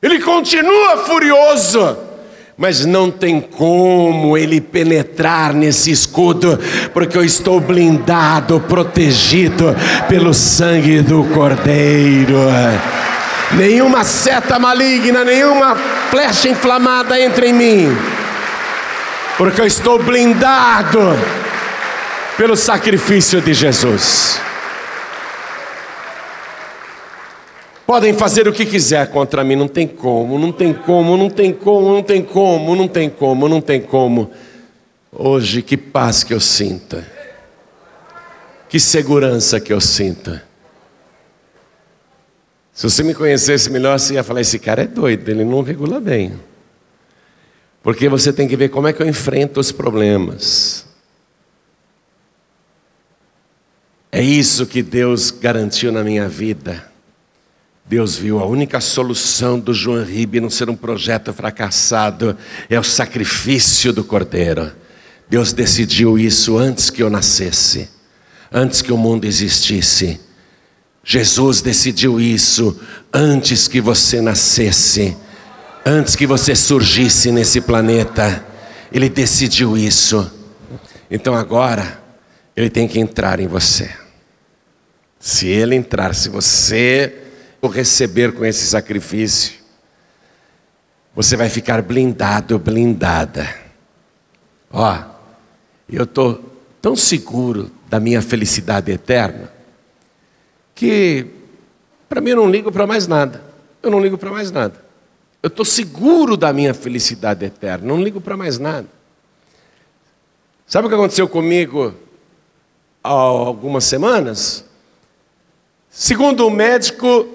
Ele 0.00 0.20
continua 0.20 0.98
furioso 0.98 2.08
mas 2.58 2.84
não 2.84 3.08
tem 3.08 3.40
como 3.40 4.36
ele 4.36 4.60
penetrar 4.60 5.54
nesse 5.54 5.92
escudo, 5.92 6.58
porque 6.92 7.16
eu 7.16 7.24
estou 7.24 7.60
blindado, 7.60 8.60
protegido 8.68 9.76
pelo 10.08 10.34
sangue 10.34 11.00
do 11.00 11.22
Cordeiro. 11.32 12.36
Nenhuma 13.52 14.02
seta 14.02 14.58
maligna, 14.58 15.24
nenhuma 15.24 15.76
flecha 16.10 16.48
inflamada 16.48 17.18
entra 17.20 17.46
em 17.46 17.52
mim, 17.52 17.96
porque 19.38 19.60
eu 19.60 19.66
estou 19.66 20.02
blindado 20.02 21.16
pelo 22.38 22.56
sacrifício 22.56 23.42
de 23.42 23.52
Jesus. 23.52 24.40
Podem 27.84 28.14
fazer 28.14 28.46
o 28.46 28.52
que 28.52 28.64
quiser 28.64 29.10
contra 29.10 29.42
mim, 29.42 29.56
não 29.56 29.66
tem 29.66 29.88
como, 29.88 30.38
não 30.38 30.52
tem 30.52 30.72
como, 30.72 31.16
não 31.16 31.28
tem 31.28 31.52
como, 31.52 31.92
não 31.94 32.02
tem 32.02 32.22
como, 32.22 32.76
não 32.76 32.86
tem 32.86 33.10
como, 33.10 33.48
não 33.48 33.60
tem 33.60 33.80
como. 33.80 34.30
Hoje, 35.10 35.62
que 35.62 35.76
paz 35.76 36.22
que 36.22 36.32
eu 36.32 36.38
sinta, 36.38 37.04
que 38.68 38.78
segurança 38.78 39.58
que 39.58 39.72
eu 39.72 39.80
sinta. 39.80 40.44
Se 42.72 42.88
você 42.88 43.02
me 43.02 43.14
conhecesse 43.14 43.68
melhor, 43.68 43.98
você 43.98 44.14
ia 44.14 44.22
falar: 44.22 44.42
esse 44.42 44.60
cara 44.60 44.82
é 44.82 44.86
doido, 44.86 45.28
ele 45.28 45.44
não 45.44 45.62
regula 45.62 45.98
bem. 45.98 46.38
Porque 47.82 48.08
você 48.08 48.32
tem 48.32 48.46
que 48.46 48.56
ver 48.56 48.68
como 48.68 48.86
é 48.86 48.92
que 48.92 49.02
eu 49.02 49.08
enfrento 49.08 49.58
os 49.58 49.72
problemas. 49.72 50.87
É 54.10 54.22
isso 54.22 54.66
que 54.66 54.82
Deus 54.82 55.30
garantiu 55.30 55.92
na 55.92 56.02
minha 56.02 56.28
vida. 56.28 56.88
Deus 57.84 58.16
viu 58.16 58.38
a 58.38 58.46
única 58.46 58.80
solução 58.80 59.58
do 59.58 59.72
João 59.72 60.04
Ribe 60.04 60.40
não 60.40 60.50
ser 60.50 60.68
um 60.68 60.76
projeto 60.76 61.32
fracassado 61.32 62.36
é 62.68 62.78
o 62.78 62.84
sacrifício 62.84 63.92
do 63.92 64.04
Cordeiro. 64.04 64.70
Deus 65.28 65.52
decidiu 65.52 66.18
isso 66.18 66.56
antes 66.56 66.90
que 66.90 67.02
eu 67.02 67.08
nascesse, 67.08 67.88
antes 68.52 68.82
que 68.82 68.92
o 68.92 68.96
mundo 68.96 69.24
existisse. 69.26 70.20
Jesus 71.04 71.62
decidiu 71.62 72.20
isso 72.20 72.78
antes 73.12 73.68
que 73.68 73.80
você 73.80 74.20
nascesse, 74.20 75.16
antes 75.84 76.14
que 76.14 76.26
você 76.26 76.54
surgisse 76.54 77.30
nesse 77.32 77.60
planeta. 77.60 78.44
Ele 78.92 79.08
decidiu 79.08 79.76
isso. 79.76 80.30
Então 81.10 81.34
agora, 81.34 82.02
ele 82.58 82.68
tem 82.68 82.88
que 82.88 82.98
entrar 82.98 83.38
em 83.38 83.46
você. 83.46 83.88
Se 85.16 85.46
ele 85.46 85.76
entrar, 85.76 86.12
se 86.12 86.28
você 86.28 87.16
o 87.62 87.68
receber 87.68 88.32
com 88.32 88.44
esse 88.44 88.66
sacrifício, 88.66 89.60
você 91.14 91.36
vai 91.36 91.48
ficar 91.48 91.80
blindado, 91.82 92.58
blindada. 92.58 93.48
Ó, 94.72 95.04
eu 95.88 96.02
estou 96.02 96.42
tão 96.82 96.96
seguro 96.96 97.70
da 97.88 98.00
minha 98.00 98.20
felicidade 98.20 98.90
eterna 98.90 99.52
que 100.74 101.26
para 102.08 102.20
mim 102.20 102.30
eu 102.30 102.36
não 102.38 102.50
ligo 102.50 102.72
para 102.72 102.88
mais 102.88 103.06
nada. 103.06 103.40
Eu 103.80 103.88
não 103.88 104.00
ligo 104.00 104.18
para 104.18 104.32
mais 104.32 104.50
nada. 104.50 104.84
Eu 105.40 105.46
estou 105.46 105.64
seguro 105.64 106.36
da 106.36 106.52
minha 106.52 106.74
felicidade 106.74 107.44
eterna, 107.44 107.86
não 107.86 108.02
ligo 108.02 108.20
para 108.20 108.36
mais 108.36 108.58
nada. 108.58 108.88
Sabe 110.66 110.86
o 110.86 110.88
que 110.88 110.96
aconteceu 110.96 111.28
comigo 111.28 112.07
há 113.08 113.46
algumas 113.46 113.84
semanas? 113.84 114.64
Segundo 115.90 116.46
o 116.46 116.50
médico, 116.50 117.26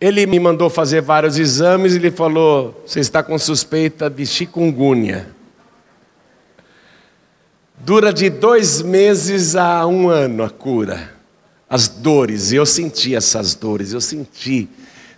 ele 0.00 0.26
me 0.26 0.38
mandou 0.38 0.70
fazer 0.70 1.00
vários 1.00 1.38
exames 1.38 1.92
e 1.92 1.96
ele 1.96 2.10
falou: 2.10 2.82
Você 2.86 3.00
está 3.00 3.22
com 3.22 3.38
suspeita 3.38 4.08
de 4.08 4.24
chikungunya. 4.24 5.34
Dura 7.78 8.12
de 8.12 8.30
dois 8.30 8.80
meses 8.80 9.56
a 9.56 9.86
um 9.86 10.08
ano 10.08 10.42
a 10.44 10.50
cura. 10.50 11.12
As 11.68 11.88
dores, 11.88 12.52
eu 12.52 12.64
senti 12.64 13.14
essas 13.14 13.54
dores, 13.54 13.92
eu 13.92 14.00
senti 14.00 14.68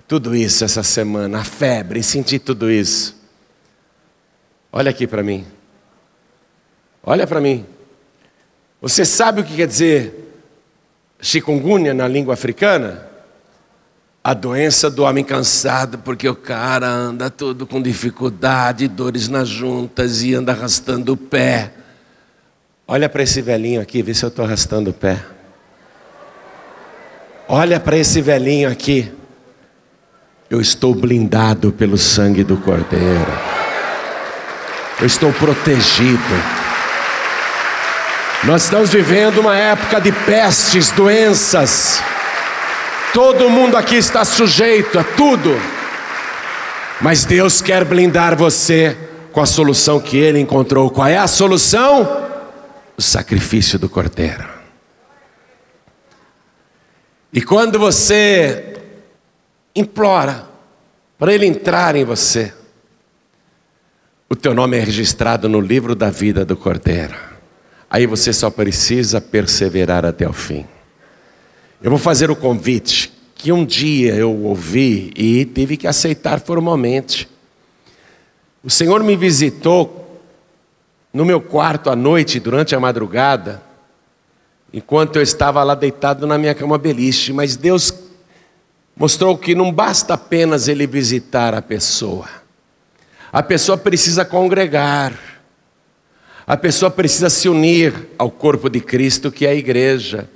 tudo 0.08 0.34
isso 0.34 0.64
essa 0.64 0.82
semana, 0.82 1.40
a 1.40 1.44
febre, 1.44 2.02
senti 2.02 2.38
tudo 2.38 2.70
isso. 2.70 3.14
Olha 4.72 4.90
aqui 4.90 5.06
para 5.06 5.22
mim. 5.22 5.44
Olha 7.02 7.26
para 7.26 7.40
mim. 7.40 7.66
Você 8.88 9.04
sabe 9.04 9.40
o 9.40 9.44
que 9.44 9.56
quer 9.56 9.66
dizer 9.66 10.32
chikungunya 11.20 11.92
na 11.92 12.06
língua 12.06 12.34
africana? 12.34 13.06
a 14.22 14.34
doença 14.34 14.90
do 14.90 15.04
homem 15.04 15.22
cansado, 15.22 15.98
porque 15.98 16.28
o 16.28 16.34
cara 16.34 16.88
anda 16.88 17.30
todo 17.30 17.64
com 17.64 17.80
dificuldade, 17.80 18.88
dores 18.88 19.28
nas 19.28 19.48
juntas 19.48 20.20
e 20.20 20.34
anda 20.34 20.50
arrastando 20.50 21.12
o 21.12 21.16
pé. 21.16 21.70
Olha 22.88 23.08
para 23.08 23.22
esse 23.22 23.40
velhinho 23.40 23.80
aqui, 23.80 24.02
vê 24.02 24.12
se 24.12 24.24
eu 24.24 24.28
estou 24.28 24.44
arrastando 24.44 24.90
o 24.90 24.92
pé. 24.92 25.24
Olha 27.46 27.78
para 27.78 27.96
esse 27.96 28.20
velhinho 28.20 28.68
aqui. 28.68 29.12
Eu 30.50 30.60
estou 30.60 30.92
blindado 30.92 31.70
pelo 31.70 31.96
sangue 31.96 32.42
do 32.42 32.56
Cordeiro. 32.56 33.32
Eu 35.00 35.06
estou 35.06 35.32
protegido. 35.32 36.65
Nós 38.46 38.62
estamos 38.62 38.92
vivendo 38.92 39.38
uma 39.38 39.56
época 39.56 40.00
de 40.00 40.12
pestes, 40.12 40.92
doenças. 40.92 42.00
Todo 43.12 43.50
mundo 43.50 43.76
aqui 43.76 43.96
está 43.96 44.24
sujeito 44.24 45.00
a 45.00 45.02
tudo. 45.02 45.50
Mas 47.00 47.24
Deus 47.24 47.60
quer 47.60 47.84
blindar 47.84 48.36
você 48.36 48.96
com 49.32 49.40
a 49.40 49.46
solução 49.46 49.98
que 49.98 50.16
ele 50.16 50.38
encontrou. 50.38 50.88
Qual 50.90 51.08
é 51.08 51.16
a 51.16 51.26
solução? 51.26 52.24
O 52.96 53.02
sacrifício 53.02 53.80
do 53.80 53.88
cordeiro. 53.88 54.46
E 57.32 57.42
quando 57.42 57.80
você 57.80 58.80
implora 59.74 60.46
para 61.18 61.34
ele 61.34 61.46
entrar 61.46 61.96
em 61.96 62.04
você, 62.04 62.54
o 64.30 64.36
teu 64.36 64.54
nome 64.54 64.76
é 64.76 64.80
registrado 64.84 65.48
no 65.48 65.60
livro 65.60 65.96
da 65.96 66.10
vida 66.10 66.44
do 66.44 66.56
cordeiro. 66.56 67.25
Aí 67.96 68.04
você 68.04 68.30
só 68.30 68.50
precisa 68.50 69.22
perseverar 69.22 70.04
até 70.04 70.28
o 70.28 70.32
fim. 70.34 70.66
Eu 71.82 71.88
vou 71.88 71.98
fazer 71.98 72.30
o 72.30 72.36
convite 72.36 73.10
que 73.34 73.50
um 73.50 73.64
dia 73.64 74.14
eu 74.14 74.36
ouvi 74.44 75.10
e 75.16 75.46
tive 75.46 75.78
que 75.78 75.86
aceitar 75.86 76.38
formalmente. 76.38 77.26
O 78.62 78.68
Senhor 78.68 79.02
me 79.02 79.16
visitou 79.16 80.20
no 81.10 81.24
meu 81.24 81.40
quarto 81.40 81.88
à 81.88 81.96
noite, 81.96 82.38
durante 82.38 82.74
a 82.74 82.80
madrugada, 82.80 83.62
enquanto 84.74 85.16
eu 85.16 85.22
estava 85.22 85.64
lá 85.64 85.74
deitado 85.74 86.26
na 86.26 86.36
minha 86.36 86.54
cama 86.54 86.76
beliche, 86.76 87.32
mas 87.32 87.56
Deus 87.56 87.94
mostrou 88.94 89.38
que 89.38 89.54
não 89.54 89.72
basta 89.72 90.12
apenas 90.12 90.68
Ele 90.68 90.86
visitar 90.86 91.54
a 91.54 91.62
pessoa, 91.62 92.28
a 93.32 93.42
pessoa 93.42 93.78
precisa 93.78 94.22
congregar, 94.22 95.35
a 96.46 96.56
pessoa 96.56 96.90
precisa 96.90 97.28
se 97.28 97.48
unir 97.48 97.92
ao 98.16 98.30
corpo 98.30 98.70
de 98.70 98.80
Cristo, 98.80 99.32
que 99.32 99.44
é 99.44 99.50
a 99.50 99.54
igreja. 99.54 100.30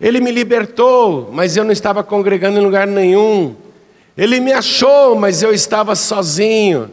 Ele 0.00 0.18
me 0.18 0.32
libertou, 0.32 1.30
mas 1.32 1.54
eu 1.54 1.64
não 1.64 1.72
estava 1.72 2.02
congregando 2.02 2.58
em 2.58 2.62
lugar 2.62 2.86
nenhum. 2.86 3.54
Ele 4.16 4.40
me 4.40 4.52
achou, 4.52 5.14
mas 5.14 5.42
eu 5.42 5.52
estava 5.52 5.94
sozinho. 5.94 6.90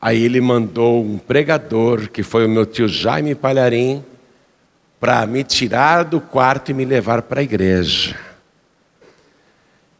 Aí 0.00 0.24
ele 0.24 0.40
mandou 0.40 1.04
um 1.04 1.18
pregador, 1.18 2.08
que 2.08 2.22
foi 2.22 2.46
o 2.46 2.48
meu 2.48 2.64
tio 2.64 2.88
Jaime 2.88 3.34
Palharim, 3.34 4.02
para 4.98 5.26
me 5.26 5.44
tirar 5.44 6.04
do 6.04 6.18
quarto 6.20 6.70
e 6.70 6.74
me 6.74 6.86
levar 6.86 7.20
para 7.22 7.40
a 7.40 7.42
igreja. 7.42 8.16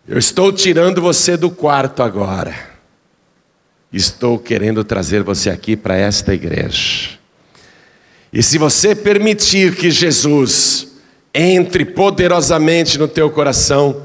Eu 0.09 0.19
estou 0.19 0.51
tirando 0.51 1.03
você 1.03 1.37
do 1.37 1.51
quarto 1.51 2.03
agora. 2.03 2.55
Estou 3.93 4.39
querendo 4.39 4.83
trazer 4.83 5.23
você 5.23 5.51
aqui 5.51 5.77
para 5.77 5.97
esta 5.97 6.33
igreja. 6.33 7.20
E 8.33 8.43
se 8.43 8.59
você 8.59 8.95
permitir 8.95 9.75
que 9.75 9.91
Jesus 9.91 10.91
entre 11.33 11.85
poderosamente 11.85 12.99
no 12.99 13.07
teu 13.07 13.31
coração, 13.31 14.03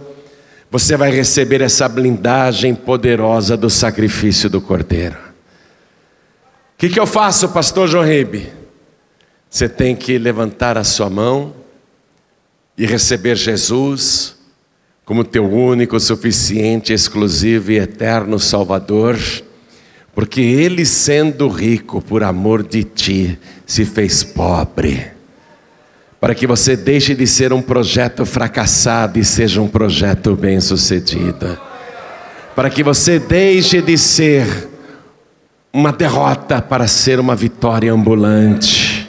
você 0.69 0.95
vai 0.95 1.11
receber 1.11 1.61
essa 1.61 1.87
blindagem 1.87 2.75
poderosa 2.75 3.57
do 3.57 3.69
sacrifício 3.69 4.49
do 4.49 4.61
Cordeiro. 4.61 5.15
O 5.15 6.77
que, 6.77 6.89
que 6.89 6.99
eu 6.99 7.07
faço, 7.07 7.49
pastor 7.49 7.87
João 7.87 8.03
Ribe? 8.03 8.51
Você 9.49 9.69
tem 9.69 9.95
que 9.95 10.17
levantar 10.17 10.77
a 10.77 10.83
sua 10.83 11.09
mão 11.09 11.53
e 12.77 12.85
receber 12.85 13.35
Jesus 13.35 14.35
como 15.05 15.23
teu 15.23 15.49
único, 15.49 15.99
suficiente, 15.99 16.91
exclusivo 16.91 17.71
e 17.71 17.77
eterno 17.77 18.39
Salvador, 18.39 19.17
porque 20.15 20.41
Ele, 20.41 20.85
sendo 20.85 21.47
rico 21.47 22.01
por 22.01 22.23
amor 22.23 22.63
de 22.63 22.83
ti, 22.83 23.37
se 23.65 23.85
fez 23.85 24.23
pobre 24.23 25.15
para 26.25 26.33
que 26.33 26.47
você 26.47 26.75
deixe 26.75 27.13
de 27.13 27.27
ser 27.27 27.53
um 27.53 27.61
projeto 27.61 28.25
fracassado 28.25 29.19
e 29.19 29.23
seja 29.23 29.61
um 29.61 29.67
projeto 29.67 30.35
bem-sucedido. 30.35 31.55
Para 32.55 32.67
que 32.67 32.81
você 32.81 33.19
deixe 33.19 33.79
de 33.79 33.95
ser 33.95 34.47
uma 35.71 35.91
derrota 35.91 36.63
para 36.63 36.87
ser 36.87 37.19
uma 37.19 37.35
vitória 37.35 37.93
ambulante. 37.93 39.07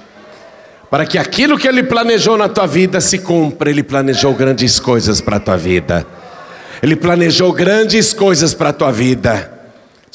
Para 0.91 1.07
que 1.07 1.17
aquilo 1.17 1.57
que 1.57 1.67
ele 1.67 1.85
planejou 1.85 2.37
na 2.37 2.51
tua 2.51 2.67
vida 2.67 3.01
se 3.01 3.21
cumpra, 3.21 3.71
ele 3.71 3.83
planejou 3.83 4.35
grandes 4.35 4.79
coisas 4.79 5.19
para 5.19 5.39
a 5.39 5.41
tua 5.41 5.57
vida. 5.57 6.07
Ele 6.83 6.97
planejou 6.97 7.51
grandes 7.51 8.13
coisas 8.13 8.53
para 8.53 8.69
a 8.69 8.75
tua 8.75 8.93
vida. 8.93 9.56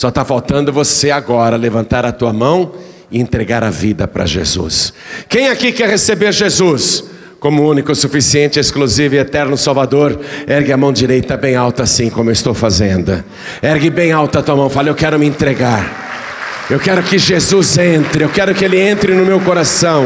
Só 0.02 0.10
está 0.10 0.26
faltando 0.26 0.74
você 0.74 1.12
agora 1.12 1.56
levantar 1.56 2.08
a 2.08 2.12
tua 2.12 2.34
mão 2.34 2.72
e 3.12 3.22
entregar 3.22 3.64
a 3.64 3.70
vida 3.70 4.08
para 4.08 4.26
Jesus. 4.26 4.92
Quem 5.30 5.48
aqui 5.48 5.72
quer 5.72 5.88
receber 5.88 6.32
Jesus 6.34 7.04
como 7.40 7.70
único, 7.70 7.94
suficiente, 7.94 8.60
exclusivo 8.60 9.14
e 9.14 9.20
eterno 9.20 9.56
Salvador? 9.56 10.20
Ergue 10.48 10.74
a 10.74 10.78
mão 10.78 10.92
direita 10.92 11.38
bem 11.38 11.56
alta, 11.56 11.84
assim 11.84 12.10
como 12.10 12.32
eu 12.32 12.34
estou 12.34 12.56
fazendo. 12.56 13.24
Ergue 13.62 13.92
bem 13.92 14.12
alta 14.12 14.40
a 14.40 14.42
tua 14.42 14.56
mão, 14.56 14.72
fala: 14.72 14.90
Eu 14.90 14.96
quero 14.96 15.20
me 15.20 15.28
entregar. 15.28 16.66
Eu 16.68 16.80
quero 16.80 17.04
que 17.04 17.20
Jesus 17.20 17.78
entre, 17.78 18.24
eu 18.24 18.30
quero 18.30 18.56
que 18.56 18.66
Ele 18.66 18.80
entre 18.80 19.14
no 19.14 19.24
meu 19.24 19.40
coração. 19.42 20.04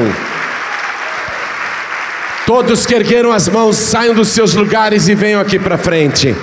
Todos 2.45 2.85
que 2.85 2.93
ergueram 2.93 3.31
as 3.31 3.47
mãos, 3.47 3.77
saiam 3.77 4.13
dos 4.13 4.27
seus 4.27 4.55
lugares 4.55 5.07
e 5.07 5.15
venham 5.15 5.39
aqui 5.39 5.57
para 5.57 5.77
frente. 5.77 6.35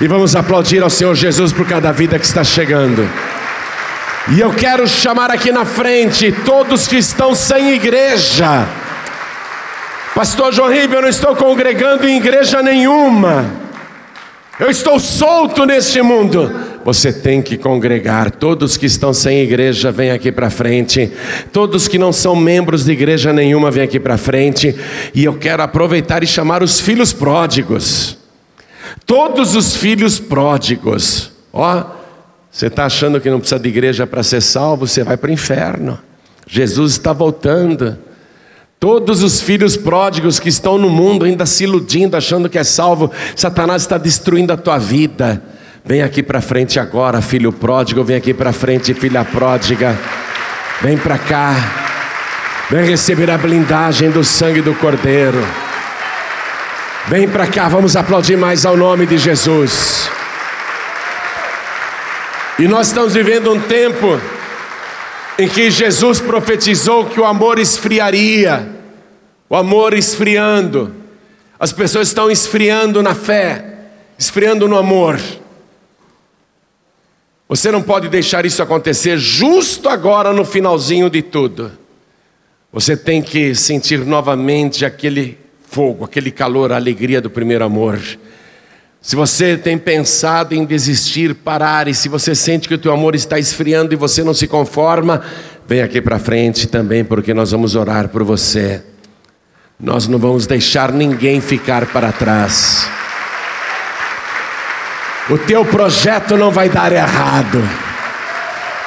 E 0.00 0.06
vamos 0.06 0.36
aplaudir 0.36 0.82
ao 0.82 0.90
Senhor 0.90 1.14
Jesus 1.14 1.52
por 1.52 1.66
cada 1.66 1.90
vida 1.90 2.18
que 2.18 2.24
está 2.24 2.44
chegando. 2.44 3.08
E 4.30 4.40
eu 4.40 4.50
quero 4.50 4.86
chamar 4.86 5.30
aqui 5.30 5.50
na 5.50 5.64
frente 5.64 6.30
todos 6.44 6.86
que 6.86 6.96
estão 6.96 7.34
sem 7.34 7.72
igreja. 7.72 8.68
Pastor 10.14 10.52
João 10.52 10.68
Ribeiro, 10.68 10.96
eu 10.96 11.02
não 11.02 11.08
estou 11.08 11.34
congregando 11.34 12.06
em 12.06 12.18
igreja 12.18 12.62
nenhuma. 12.62 13.46
Eu 14.60 14.68
estou 14.68 15.00
solto 15.00 15.64
neste 15.64 16.02
mundo. 16.02 16.50
Você 16.84 17.12
tem 17.12 17.40
que 17.40 17.56
congregar. 17.56 18.30
Todos 18.30 18.76
que 18.76 18.86
estão 18.86 19.14
sem 19.14 19.40
igreja, 19.40 19.90
vem 19.92 20.10
aqui 20.10 20.30
para 20.30 20.50
frente. 20.50 21.10
Todos 21.52 21.88
que 21.88 21.98
não 21.98 22.12
são 22.12 22.36
membros 22.36 22.84
de 22.84 22.92
igreja 22.92 23.32
nenhuma, 23.32 23.70
vem 23.70 23.84
aqui 23.84 23.98
para 23.98 24.18
frente. 24.18 24.76
E 25.14 25.24
eu 25.24 25.34
quero 25.34 25.62
aproveitar 25.62 26.22
e 26.22 26.26
chamar 26.26 26.62
os 26.62 26.80
filhos 26.80 27.12
pródigos. 27.12 28.17
Todos 29.06 29.54
os 29.54 29.76
filhos 29.76 30.18
pródigos. 30.18 31.30
Ó, 31.52 31.84
você 32.50 32.66
está 32.66 32.86
achando 32.86 33.20
que 33.20 33.30
não 33.30 33.38
precisa 33.38 33.60
de 33.60 33.68
igreja 33.68 34.06
para 34.06 34.22
ser 34.22 34.40
salvo? 34.40 34.86
Você 34.86 35.04
vai 35.04 35.16
para 35.16 35.30
o 35.30 35.32
inferno. 35.32 35.98
Jesus 36.46 36.92
está 36.92 37.12
voltando. 37.12 37.98
Todos 38.80 39.22
os 39.22 39.40
filhos 39.40 39.76
pródigos 39.76 40.38
que 40.38 40.48
estão 40.48 40.78
no 40.78 40.88
mundo 40.88 41.24
ainda 41.24 41.44
se 41.44 41.64
iludindo, 41.64 42.16
achando 42.16 42.48
que 42.48 42.58
é 42.58 42.64
salvo, 42.64 43.10
Satanás 43.34 43.82
está 43.82 43.98
destruindo 43.98 44.52
a 44.52 44.56
tua 44.56 44.78
vida. 44.78 45.42
Vem 45.84 46.02
aqui 46.02 46.22
para 46.22 46.40
frente 46.40 46.78
agora, 46.78 47.20
filho 47.20 47.52
pródigo, 47.52 48.04
vem 48.04 48.16
aqui 48.16 48.32
para 48.32 48.52
frente, 48.52 48.94
filha 48.94 49.24
pródiga. 49.24 49.98
Vem 50.80 50.96
para 50.96 51.18
cá. 51.18 51.54
Vem 52.70 52.84
receber 52.84 53.30
a 53.30 53.38
blindagem 53.38 54.10
do 54.10 54.22
sangue 54.22 54.60
do 54.60 54.74
Cordeiro. 54.74 55.42
Vem 57.08 57.26
para 57.26 57.46
cá, 57.46 57.70
vamos 57.70 57.96
aplaudir 57.96 58.36
mais 58.36 58.66
ao 58.66 58.76
nome 58.76 59.06
de 59.06 59.16
Jesus. 59.16 60.10
E 62.58 62.68
nós 62.68 62.88
estamos 62.88 63.14
vivendo 63.14 63.50
um 63.50 63.58
tempo 63.58 64.20
em 65.38 65.48
que 65.48 65.70
Jesus 65.70 66.20
profetizou 66.20 67.06
que 67.06 67.18
o 67.18 67.24
amor 67.24 67.58
esfriaria, 67.58 68.68
o 69.48 69.56
amor 69.56 69.94
esfriando, 69.94 70.94
as 71.58 71.72
pessoas 71.72 72.08
estão 72.08 72.30
esfriando 72.30 73.02
na 73.02 73.14
fé, 73.14 73.86
esfriando 74.18 74.68
no 74.68 74.76
amor. 74.76 75.18
Você 77.48 77.72
não 77.72 77.80
pode 77.80 78.10
deixar 78.10 78.44
isso 78.44 78.62
acontecer 78.62 79.16
justo 79.16 79.88
agora 79.88 80.34
no 80.34 80.44
finalzinho 80.44 81.08
de 81.08 81.22
tudo. 81.22 81.72
Você 82.70 82.94
tem 82.98 83.22
que 83.22 83.54
sentir 83.54 84.04
novamente 84.04 84.84
aquele 84.84 85.47
fogo, 85.70 86.04
aquele 86.04 86.30
calor, 86.30 86.72
a 86.72 86.76
alegria 86.76 87.20
do 87.20 87.30
primeiro 87.30 87.64
amor. 87.64 88.00
Se 89.00 89.14
você 89.14 89.56
tem 89.56 89.78
pensado 89.78 90.54
em 90.54 90.64
desistir, 90.64 91.34
parar, 91.34 91.88
e 91.88 91.94
se 91.94 92.08
você 92.08 92.34
sente 92.34 92.66
que 92.66 92.74
o 92.74 92.78
teu 92.78 92.92
amor 92.92 93.14
está 93.14 93.38
esfriando 93.38 93.94
e 93.94 93.96
você 93.96 94.24
não 94.24 94.34
se 94.34 94.46
conforma, 94.46 95.22
vem 95.66 95.82
aqui 95.82 96.00
para 96.00 96.18
frente 96.18 96.66
também, 96.66 97.04
porque 97.04 97.32
nós 97.32 97.52
vamos 97.52 97.76
orar 97.76 98.08
por 98.08 98.24
você. 98.24 98.82
Nós 99.78 100.08
não 100.08 100.18
vamos 100.18 100.46
deixar 100.46 100.90
ninguém 100.90 101.40
ficar 101.40 101.86
para 101.86 102.10
trás. 102.10 102.90
O 105.30 105.38
teu 105.38 105.64
projeto 105.64 106.36
não 106.36 106.50
vai 106.50 106.68
dar 106.68 106.90
errado, 106.90 107.62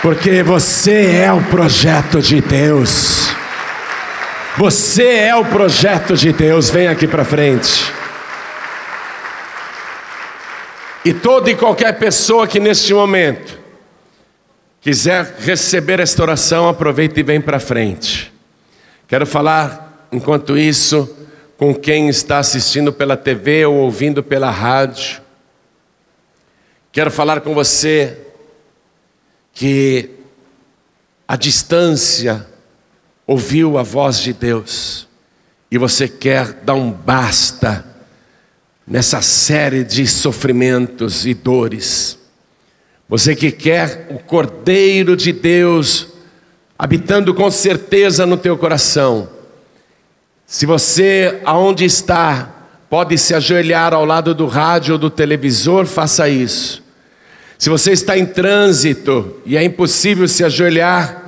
porque 0.02 0.44
você 0.44 1.22
é 1.24 1.32
o 1.32 1.42
projeto 1.44 2.20
de 2.20 2.42
Deus. 2.42 3.21
Você 4.62 5.06
é 5.06 5.36
o 5.36 5.44
projeto 5.44 6.16
de 6.16 6.32
Deus. 6.32 6.70
Vem 6.70 6.88
aqui 6.88 7.08
para 7.08 7.26
frente. 7.26 7.92
E 11.04 11.12
toda 11.16 11.50
e 11.50 11.56
qualquer 11.56 11.98
pessoa 11.98 12.46
que 12.46 12.60
neste 12.60 12.94
momento 12.94 13.58
quiser 14.80 15.38
receber 15.40 16.00
esta 16.00 16.22
oração, 16.22 16.70
aproveita 16.70 17.20
e 17.20 17.24
vem 17.24 17.42
para 17.42 17.60
frente. 17.60 18.32
Quero 19.08 19.26
falar, 19.26 20.08
enquanto 20.12 20.56
isso, 20.56 21.10
com 21.58 21.74
quem 21.74 22.08
está 22.08 22.38
assistindo 22.38 22.94
pela 22.94 23.18
TV 23.18 23.66
ou 23.66 23.78
ouvindo 23.78 24.22
pela 24.22 24.52
rádio. 24.52 25.24
Quero 26.92 27.10
falar 27.10 27.42
com 27.42 27.56
você 27.56 28.16
que 29.54 30.12
a 31.28 31.36
distância 31.36 32.51
ouviu 33.32 33.78
a 33.78 33.84
voz 33.84 34.20
de 34.20 34.34
Deus 34.34 35.08
e 35.72 35.78
você 35.78 36.06
quer 36.06 36.52
dar 36.52 36.74
um 36.74 36.92
basta 36.92 37.86
nessa 38.86 39.22
série 39.22 39.86
de 39.86 40.06
sofrimentos 40.06 41.26
e 41.26 41.34
dores. 41.34 42.20
Você 43.08 43.34
que 43.34 43.50
quer 43.50 44.08
o 44.10 44.20
Cordeiro 44.20 45.16
de 45.16 45.32
Deus 45.32 46.10
habitando 46.78 47.34
com 47.34 47.50
certeza 47.50 48.26
no 48.26 48.36
teu 48.36 48.58
coração. 48.58 49.30
Se 50.46 50.66
você, 50.66 51.40
aonde 51.46 51.86
está, 51.86 52.54
pode 52.90 53.18
se 53.18 53.34
ajoelhar 53.34 53.94
ao 53.94 54.04
lado 54.04 54.36
do 54.36 54.46
rádio 54.46 54.94
ou 54.94 55.00
do 55.00 55.10
televisor, 55.10 55.86
faça 55.86 56.28
isso. 56.28 56.84
Se 57.58 57.70
você 57.70 57.94
está 57.94 58.18
em 58.18 58.26
trânsito 58.26 59.38
e 59.46 59.56
é 59.56 59.64
impossível 59.64 60.28
se 60.28 60.44
ajoelhar, 60.44 61.21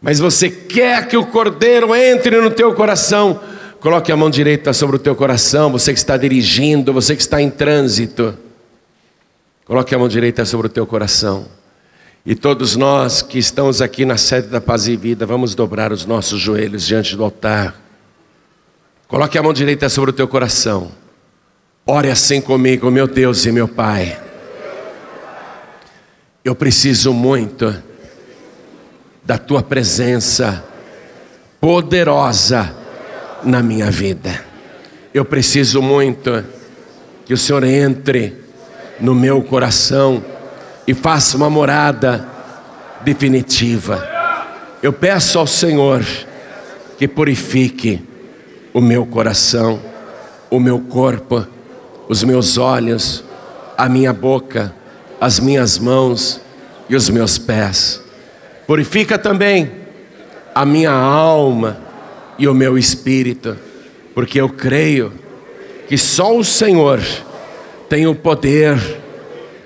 mas 0.00 0.18
você 0.18 0.48
quer 0.48 1.08
que 1.08 1.16
o 1.16 1.26
Cordeiro 1.26 1.94
entre 1.94 2.40
no 2.40 2.50
teu 2.50 2.74
coração, 2.74 3.40
Coloque 3.86 4.10
a 4.10 4.16
mão 4.16 4.28
direita 4.28 4.72
sobre 4.72 4.96
o 4.96 4.98
teu 4.98 5.14
coração, 5.14 5.70
você 5.70 5.92
que 5.92 5.98
está 6.00 6.16
dirigindo, 6.16 6.92
você 6.92 7.14
que 7.14 7.22
está 7.22 7.40
em 7.40 7.48
trânsito. 7.48 8.36
Coloque 9.64 9.94
a 9.94 9.98
mão 9.98 10.08
direita 10.08 10.44
sobre 10.44 10.66
o 10.66 10.70
teu 10.70 10.84
coração. 10.84 11.46
E 12.24 12.34
todos 12.34 12.74
nós 12.74 13.22
que 13.22 13.38
estamos 13.38 13.80
aqui 13.80 14.04
na 14.04 14.16
sede 14.16 14.48
da 14.48 14.60
Paz 14.60 14.88
e 14.88 14.96
Vida, 14.96 15.24
vamos 15.24 15.54
dobrar 15.54 15.92
os 15.92 16.04
nossos 16.04 16.40
joelhos 16.40 16.84
diante 16.84 17.14
do 17.14 17.22
altar. 17.22 17.80
Coloque 19.06 19.38
a 19.38 19.42
mão 19.44 19.52
direita 19.52 19.88
sobre 19.88 20.10
o 20.10 20.12
teu 20.12 20.26
coração. 20.26 20.90
Ore 21.86 22.10
assim 22.10 22.40
comigo, 22.40 22.90
meu 22.90 23.06
Deus 23.06 23.46
e 23.46 23.52
meu 23.52 23.68
Pai. 23.68 24.20
Eu 26.44 26.56
preciso 26.56 27.12
muito 27.12 27.72
da 29.26 29.36
tua 29.36 29.60
presença 29.60 30.64
poderosa 31.60 32.72
na 33.42 33.60
minha 33.60 33.90
vida. 33.90 34.40
Eu 35.12 35.24
preciso 35.24 35.82
muito 35.82 36.44
que 37.24 37.34
o 37.34 37.36
Senhor 37.36 37.64
entre 37.64 38.36
no 39.00 39.14
meu 39.16 39.42
coração 39.42 40.24
e 40.86 40.94
faça 40.94 41.36
uma 41.36 41.50
morada 41.50 42.26
definitiva. 43.02 44.06
Eu 44.80 44.92
peço 44.92 45.40
ao 45.40 45.46
Senhor 45.46 46.04
que 46.96 47.08
purifique 47.08 48.00
o 48.72 48.80
meu 48.80 49.04
coração, 49.04 49.80
o 50.48 50.60
meu 50.60 50.78
corpo, 50.78 51.44
os 52.08 52.22
meus 52.22 52.56
olhos, 52.56 53.24
a 53.76 53.88
minha 53.88 54.12
boca, 54.12 54.72
as 55.20 55.40
minhas 55.40 55.78
mãos 55.78 56.40
e 56.88 56.94
os 56.94 57.08
meus 57.08 57.38
pés. 57.38 58.05
Purifica 58.66 59.18
também 59.18 59.70
a 60.54 60.64
minha 60.64 60.90
alma 60.90 61.78
e 62.38 62.48
o 62.48 62.54
meu 62.54 62.76
espírito, 62.76 63.56
porque 64.14 64.40
eu 64.40 64.48
creio 64.48 65.12
que 65.88 65.96
só 65.96 66.36
o 66.36 66.44
Senhor 66.44 67.00
tem 67.88 68.06
o 68.06 68.14
poder 68.14 68.76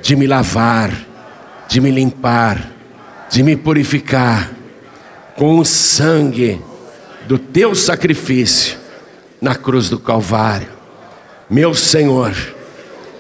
de 0.03 0.15
me 0.17 0.27
lavar, 0.27 0.93
de 1.69 1.81
me 1.81 1.91
limpar, 1.91 2.71
de 3.31 3.43
me 3.43 3.57
purificar 3.57 4.51
com 5.37 5.59
o 5.59 5.65
sangue 5.65 6.61
do 7.27 7.39
teu 7.39 7.75
sacrifício 7.75 8.77
na 9.41 9.55
cruz 9.55 9.89
do 9.89 9.99
Calvário. 9.99 10.69
Meu 11.49 11.73
Senhor, 11.73 12.35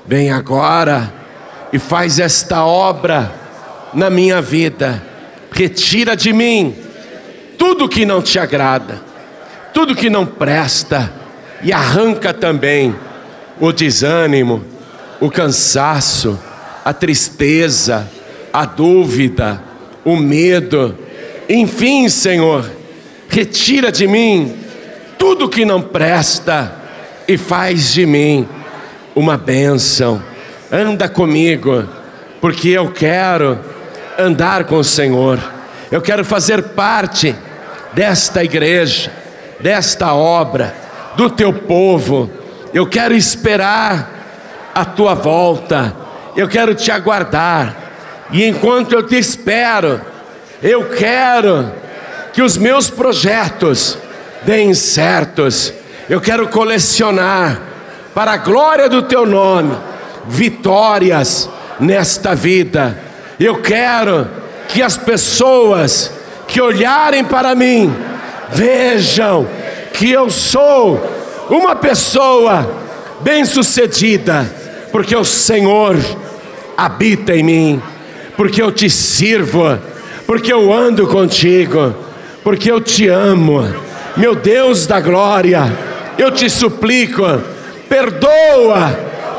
vem 0.06 0.30
agora 0.30 1.12
e 1.72 1.78
faz 1.78 2.18
esta 2.18 2.64
obra 2.64 3.32
na 3.94 4.10
minha 4.10 4.42
vida. 4.42 5.09
Retira 5.50 6.16
de 6.16 6.32
mim 6.32 6.74
tudo 7.58 7.88
que 7.88 8.06
não 8.06 8.22
te 8.22 8.38
agrada 8.38 9.10
tudo 9.72 9.94
que 9.94 10.10
não 10.10 10.26
presta 10.26 11.12
e 11.62 11.72
arranca 11.72 12.32
também 12.32 12.94
o 13.60 13.72
desânimo, 13.72 14.64
o 15.20 15.30
cansaço, 15.30 16.38
a 16.84 16.92
tristeza, 16.92 18.08
a 18.52 18.64
dúvida, 18.64 19.62
o 20.04 20.16
medo. 20.16 20.96
Enfim, 21.48 22.08
Senhor, 22.08 22.70
retira 23.28 23.92
de 23.92 24.06
mim 24.06 24.54
tudo 25.18 25.48
que 25.48 25.64
não 25.64 25.82
presta 25.82 26.74
e 27.28 27.36
faz 27.36 27.92
de 27.92 28.06
mim 28.06 28.48
uma 29.14 29.36
bênção. 29.36 30.22
Anda 30.72 31.08
comigo, 31.08 31.84
porque 32.40 32.68
eu 32.68 32.90
quero 32.90 33.58
andar 34.20 34.64
com 34.64 34.76
o 34.76 34.84
Senhor. 34.84 35.38
Eu 35.90 36.00
quero 36.00 36.24
fazer 36.24 36.62
parte 36.62 37.34
desta 37.92 38.44
igreja 38.44 39.20
desta 39.60 40.14
obra, 40.14 40.74
do 41.16 41.30
teu 41.30 41.52
povo. 41.52 42.30
Eu 42.72 42.86
quero 42.86 43.14
esperar 43.14 44.10
a 44.74 44.84
tua 44.84 45.14
volta, 45.14 45.94
eu 46.36 46.48
quero 46.48 46.74
te 46.74 46.90
aguardar, 46.90 47.76
e 48.30 48.46
enquanto 48.46 48.92
eu 48.92 49.02
te 49.02 49.18
espero, 49.18 50.00
eu 50.62 50.88
quero 50.90 51.72
que 52.32 52.40
os 52.40 52.56
meus 52.56 52.88
projetos 52.88 53.98
deem 54.42 54.72
certos, 54.72 55.72
eu 56.08 56.20
quero 56.20 56.48
colecionar, 56.48 57.60
para 58.14 58.32
a 58.32 58.36
glória 58.36 58.88
do 58.88 59.02
teu 59.02 59.26
nome, 59.26 59.76
vitórias 60.26 61.48
nesta 61.78 62.34
vida. 62.34 63.09
Eu 63.40 63.56
quero 63.62 64.28
que 64.68 64.82
as 64.82 64.98
pessoas 64.98 66.12
que 66.46 66.60
olharem 66.60 67.24
para 67.24 67.54
mim 67.54 67.90
vejam 68.50 69.48
que 69.94 70.10
eu 70.10 70.28
sou 70.28 71.00
uma 71.48 71.74
pessoa 71.74 72.70
bem-sucedida, 73.22 74.46
porque 74.92 75.16
o 75.16 75.24
Senhor 75.24 75.96
habita 76.76 77.34
em 77.34 77.42
mim, 77.42 77.82
porque 78.36 78.60
eu 78.60 78.70
te 78.70 78.90
sirvo, 78.90 79.78
porque 80.26 80.52
eu 80.52 80.70
ando 80.70 81.06
contigo, 81.06 81.94
porque 82.44 82.70
eu 82.70 82.78
te 82.78 83.08
amo. 83.08 83.66
Meu 84.18 84.34
Deus 84.34 84.86
da 84.86 85.00
glória, 85.00 85.62
eu 86.18 86.30
te 86.30 86.50
suplico, 86.50 87.22
perdoa 87.88 88.90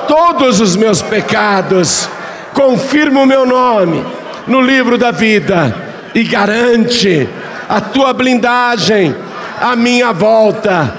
todos 0.07 0.59
os 0.59 0.75
meus 0.75 1.03
pecados, 1.03 2.09
confirma 2.53 3.21
o 3.21 3.25
meu 3.25 3.45
nome 3.45 4.03
no 4.47 4.61
livro 4.61 4.97
da 4.97 5.11
vida 5.11 5.75
e 6.13 6.23
garante 6.23 7.27
a 7.67 7.79
tua 7.79 8.13
blindagem 8.13 9.15
à 9.59 9.75
minha 9.75 10.11
volta. 10.11 10.93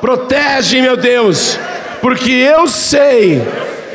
Protege, 0.00 0.80
meu 0.80 0.96
Deus, 0.96 1.58
porque 2.00 2.30
eu 2.30 2.66
sei 2.66 3.46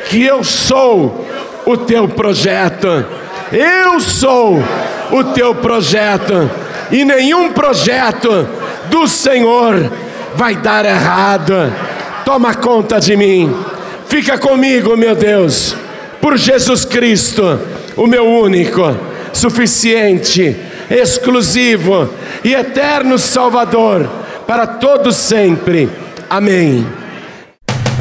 que 0.08 0.24
eu 0.24 0.44
sou 0.44 1.26
o 1.64 1.76
teu 1.76 2.08
projeto. 2.08 3.04
Eu 3.52 4.00
sou 4.00 4.62
o 5.10 5.24
teu 5.24 5.54
projeto. 5.54 6.50
E 6.90 7.04
nenhum 7.04 7.52
projeto 7.52 8.48
do 8.86 9.06
Senhor 9.06 9.90
vai 10.34 10.56
dar 10.56 10.84
errado. 10.84 11.72
Toma 12.24 12.54
conta 12.54 13.00
de 13.00 13.16
mim. 13.16 13.54
Fica 14.06 14.38
comigo, 14.38 14.96
meu 14.96 15.14
Deus. 15.14 15.76
Por 16.24 16.38
Jesus 16.38 16.86
Cristo, 16.86 17.60
o 17.94 18.06
meu 18.06 18.24
único, 18.24 18.80
suficiente, 19.30 20.56
exclusivo 20.88 22.08
e 22.42 22.54
eterno 22.54 23.18
Salvador 23.18 24.08
para 24.46 24.66
todos 24.66 25.16
sempre. 25.16 25.86
Amém. 26.30 26.86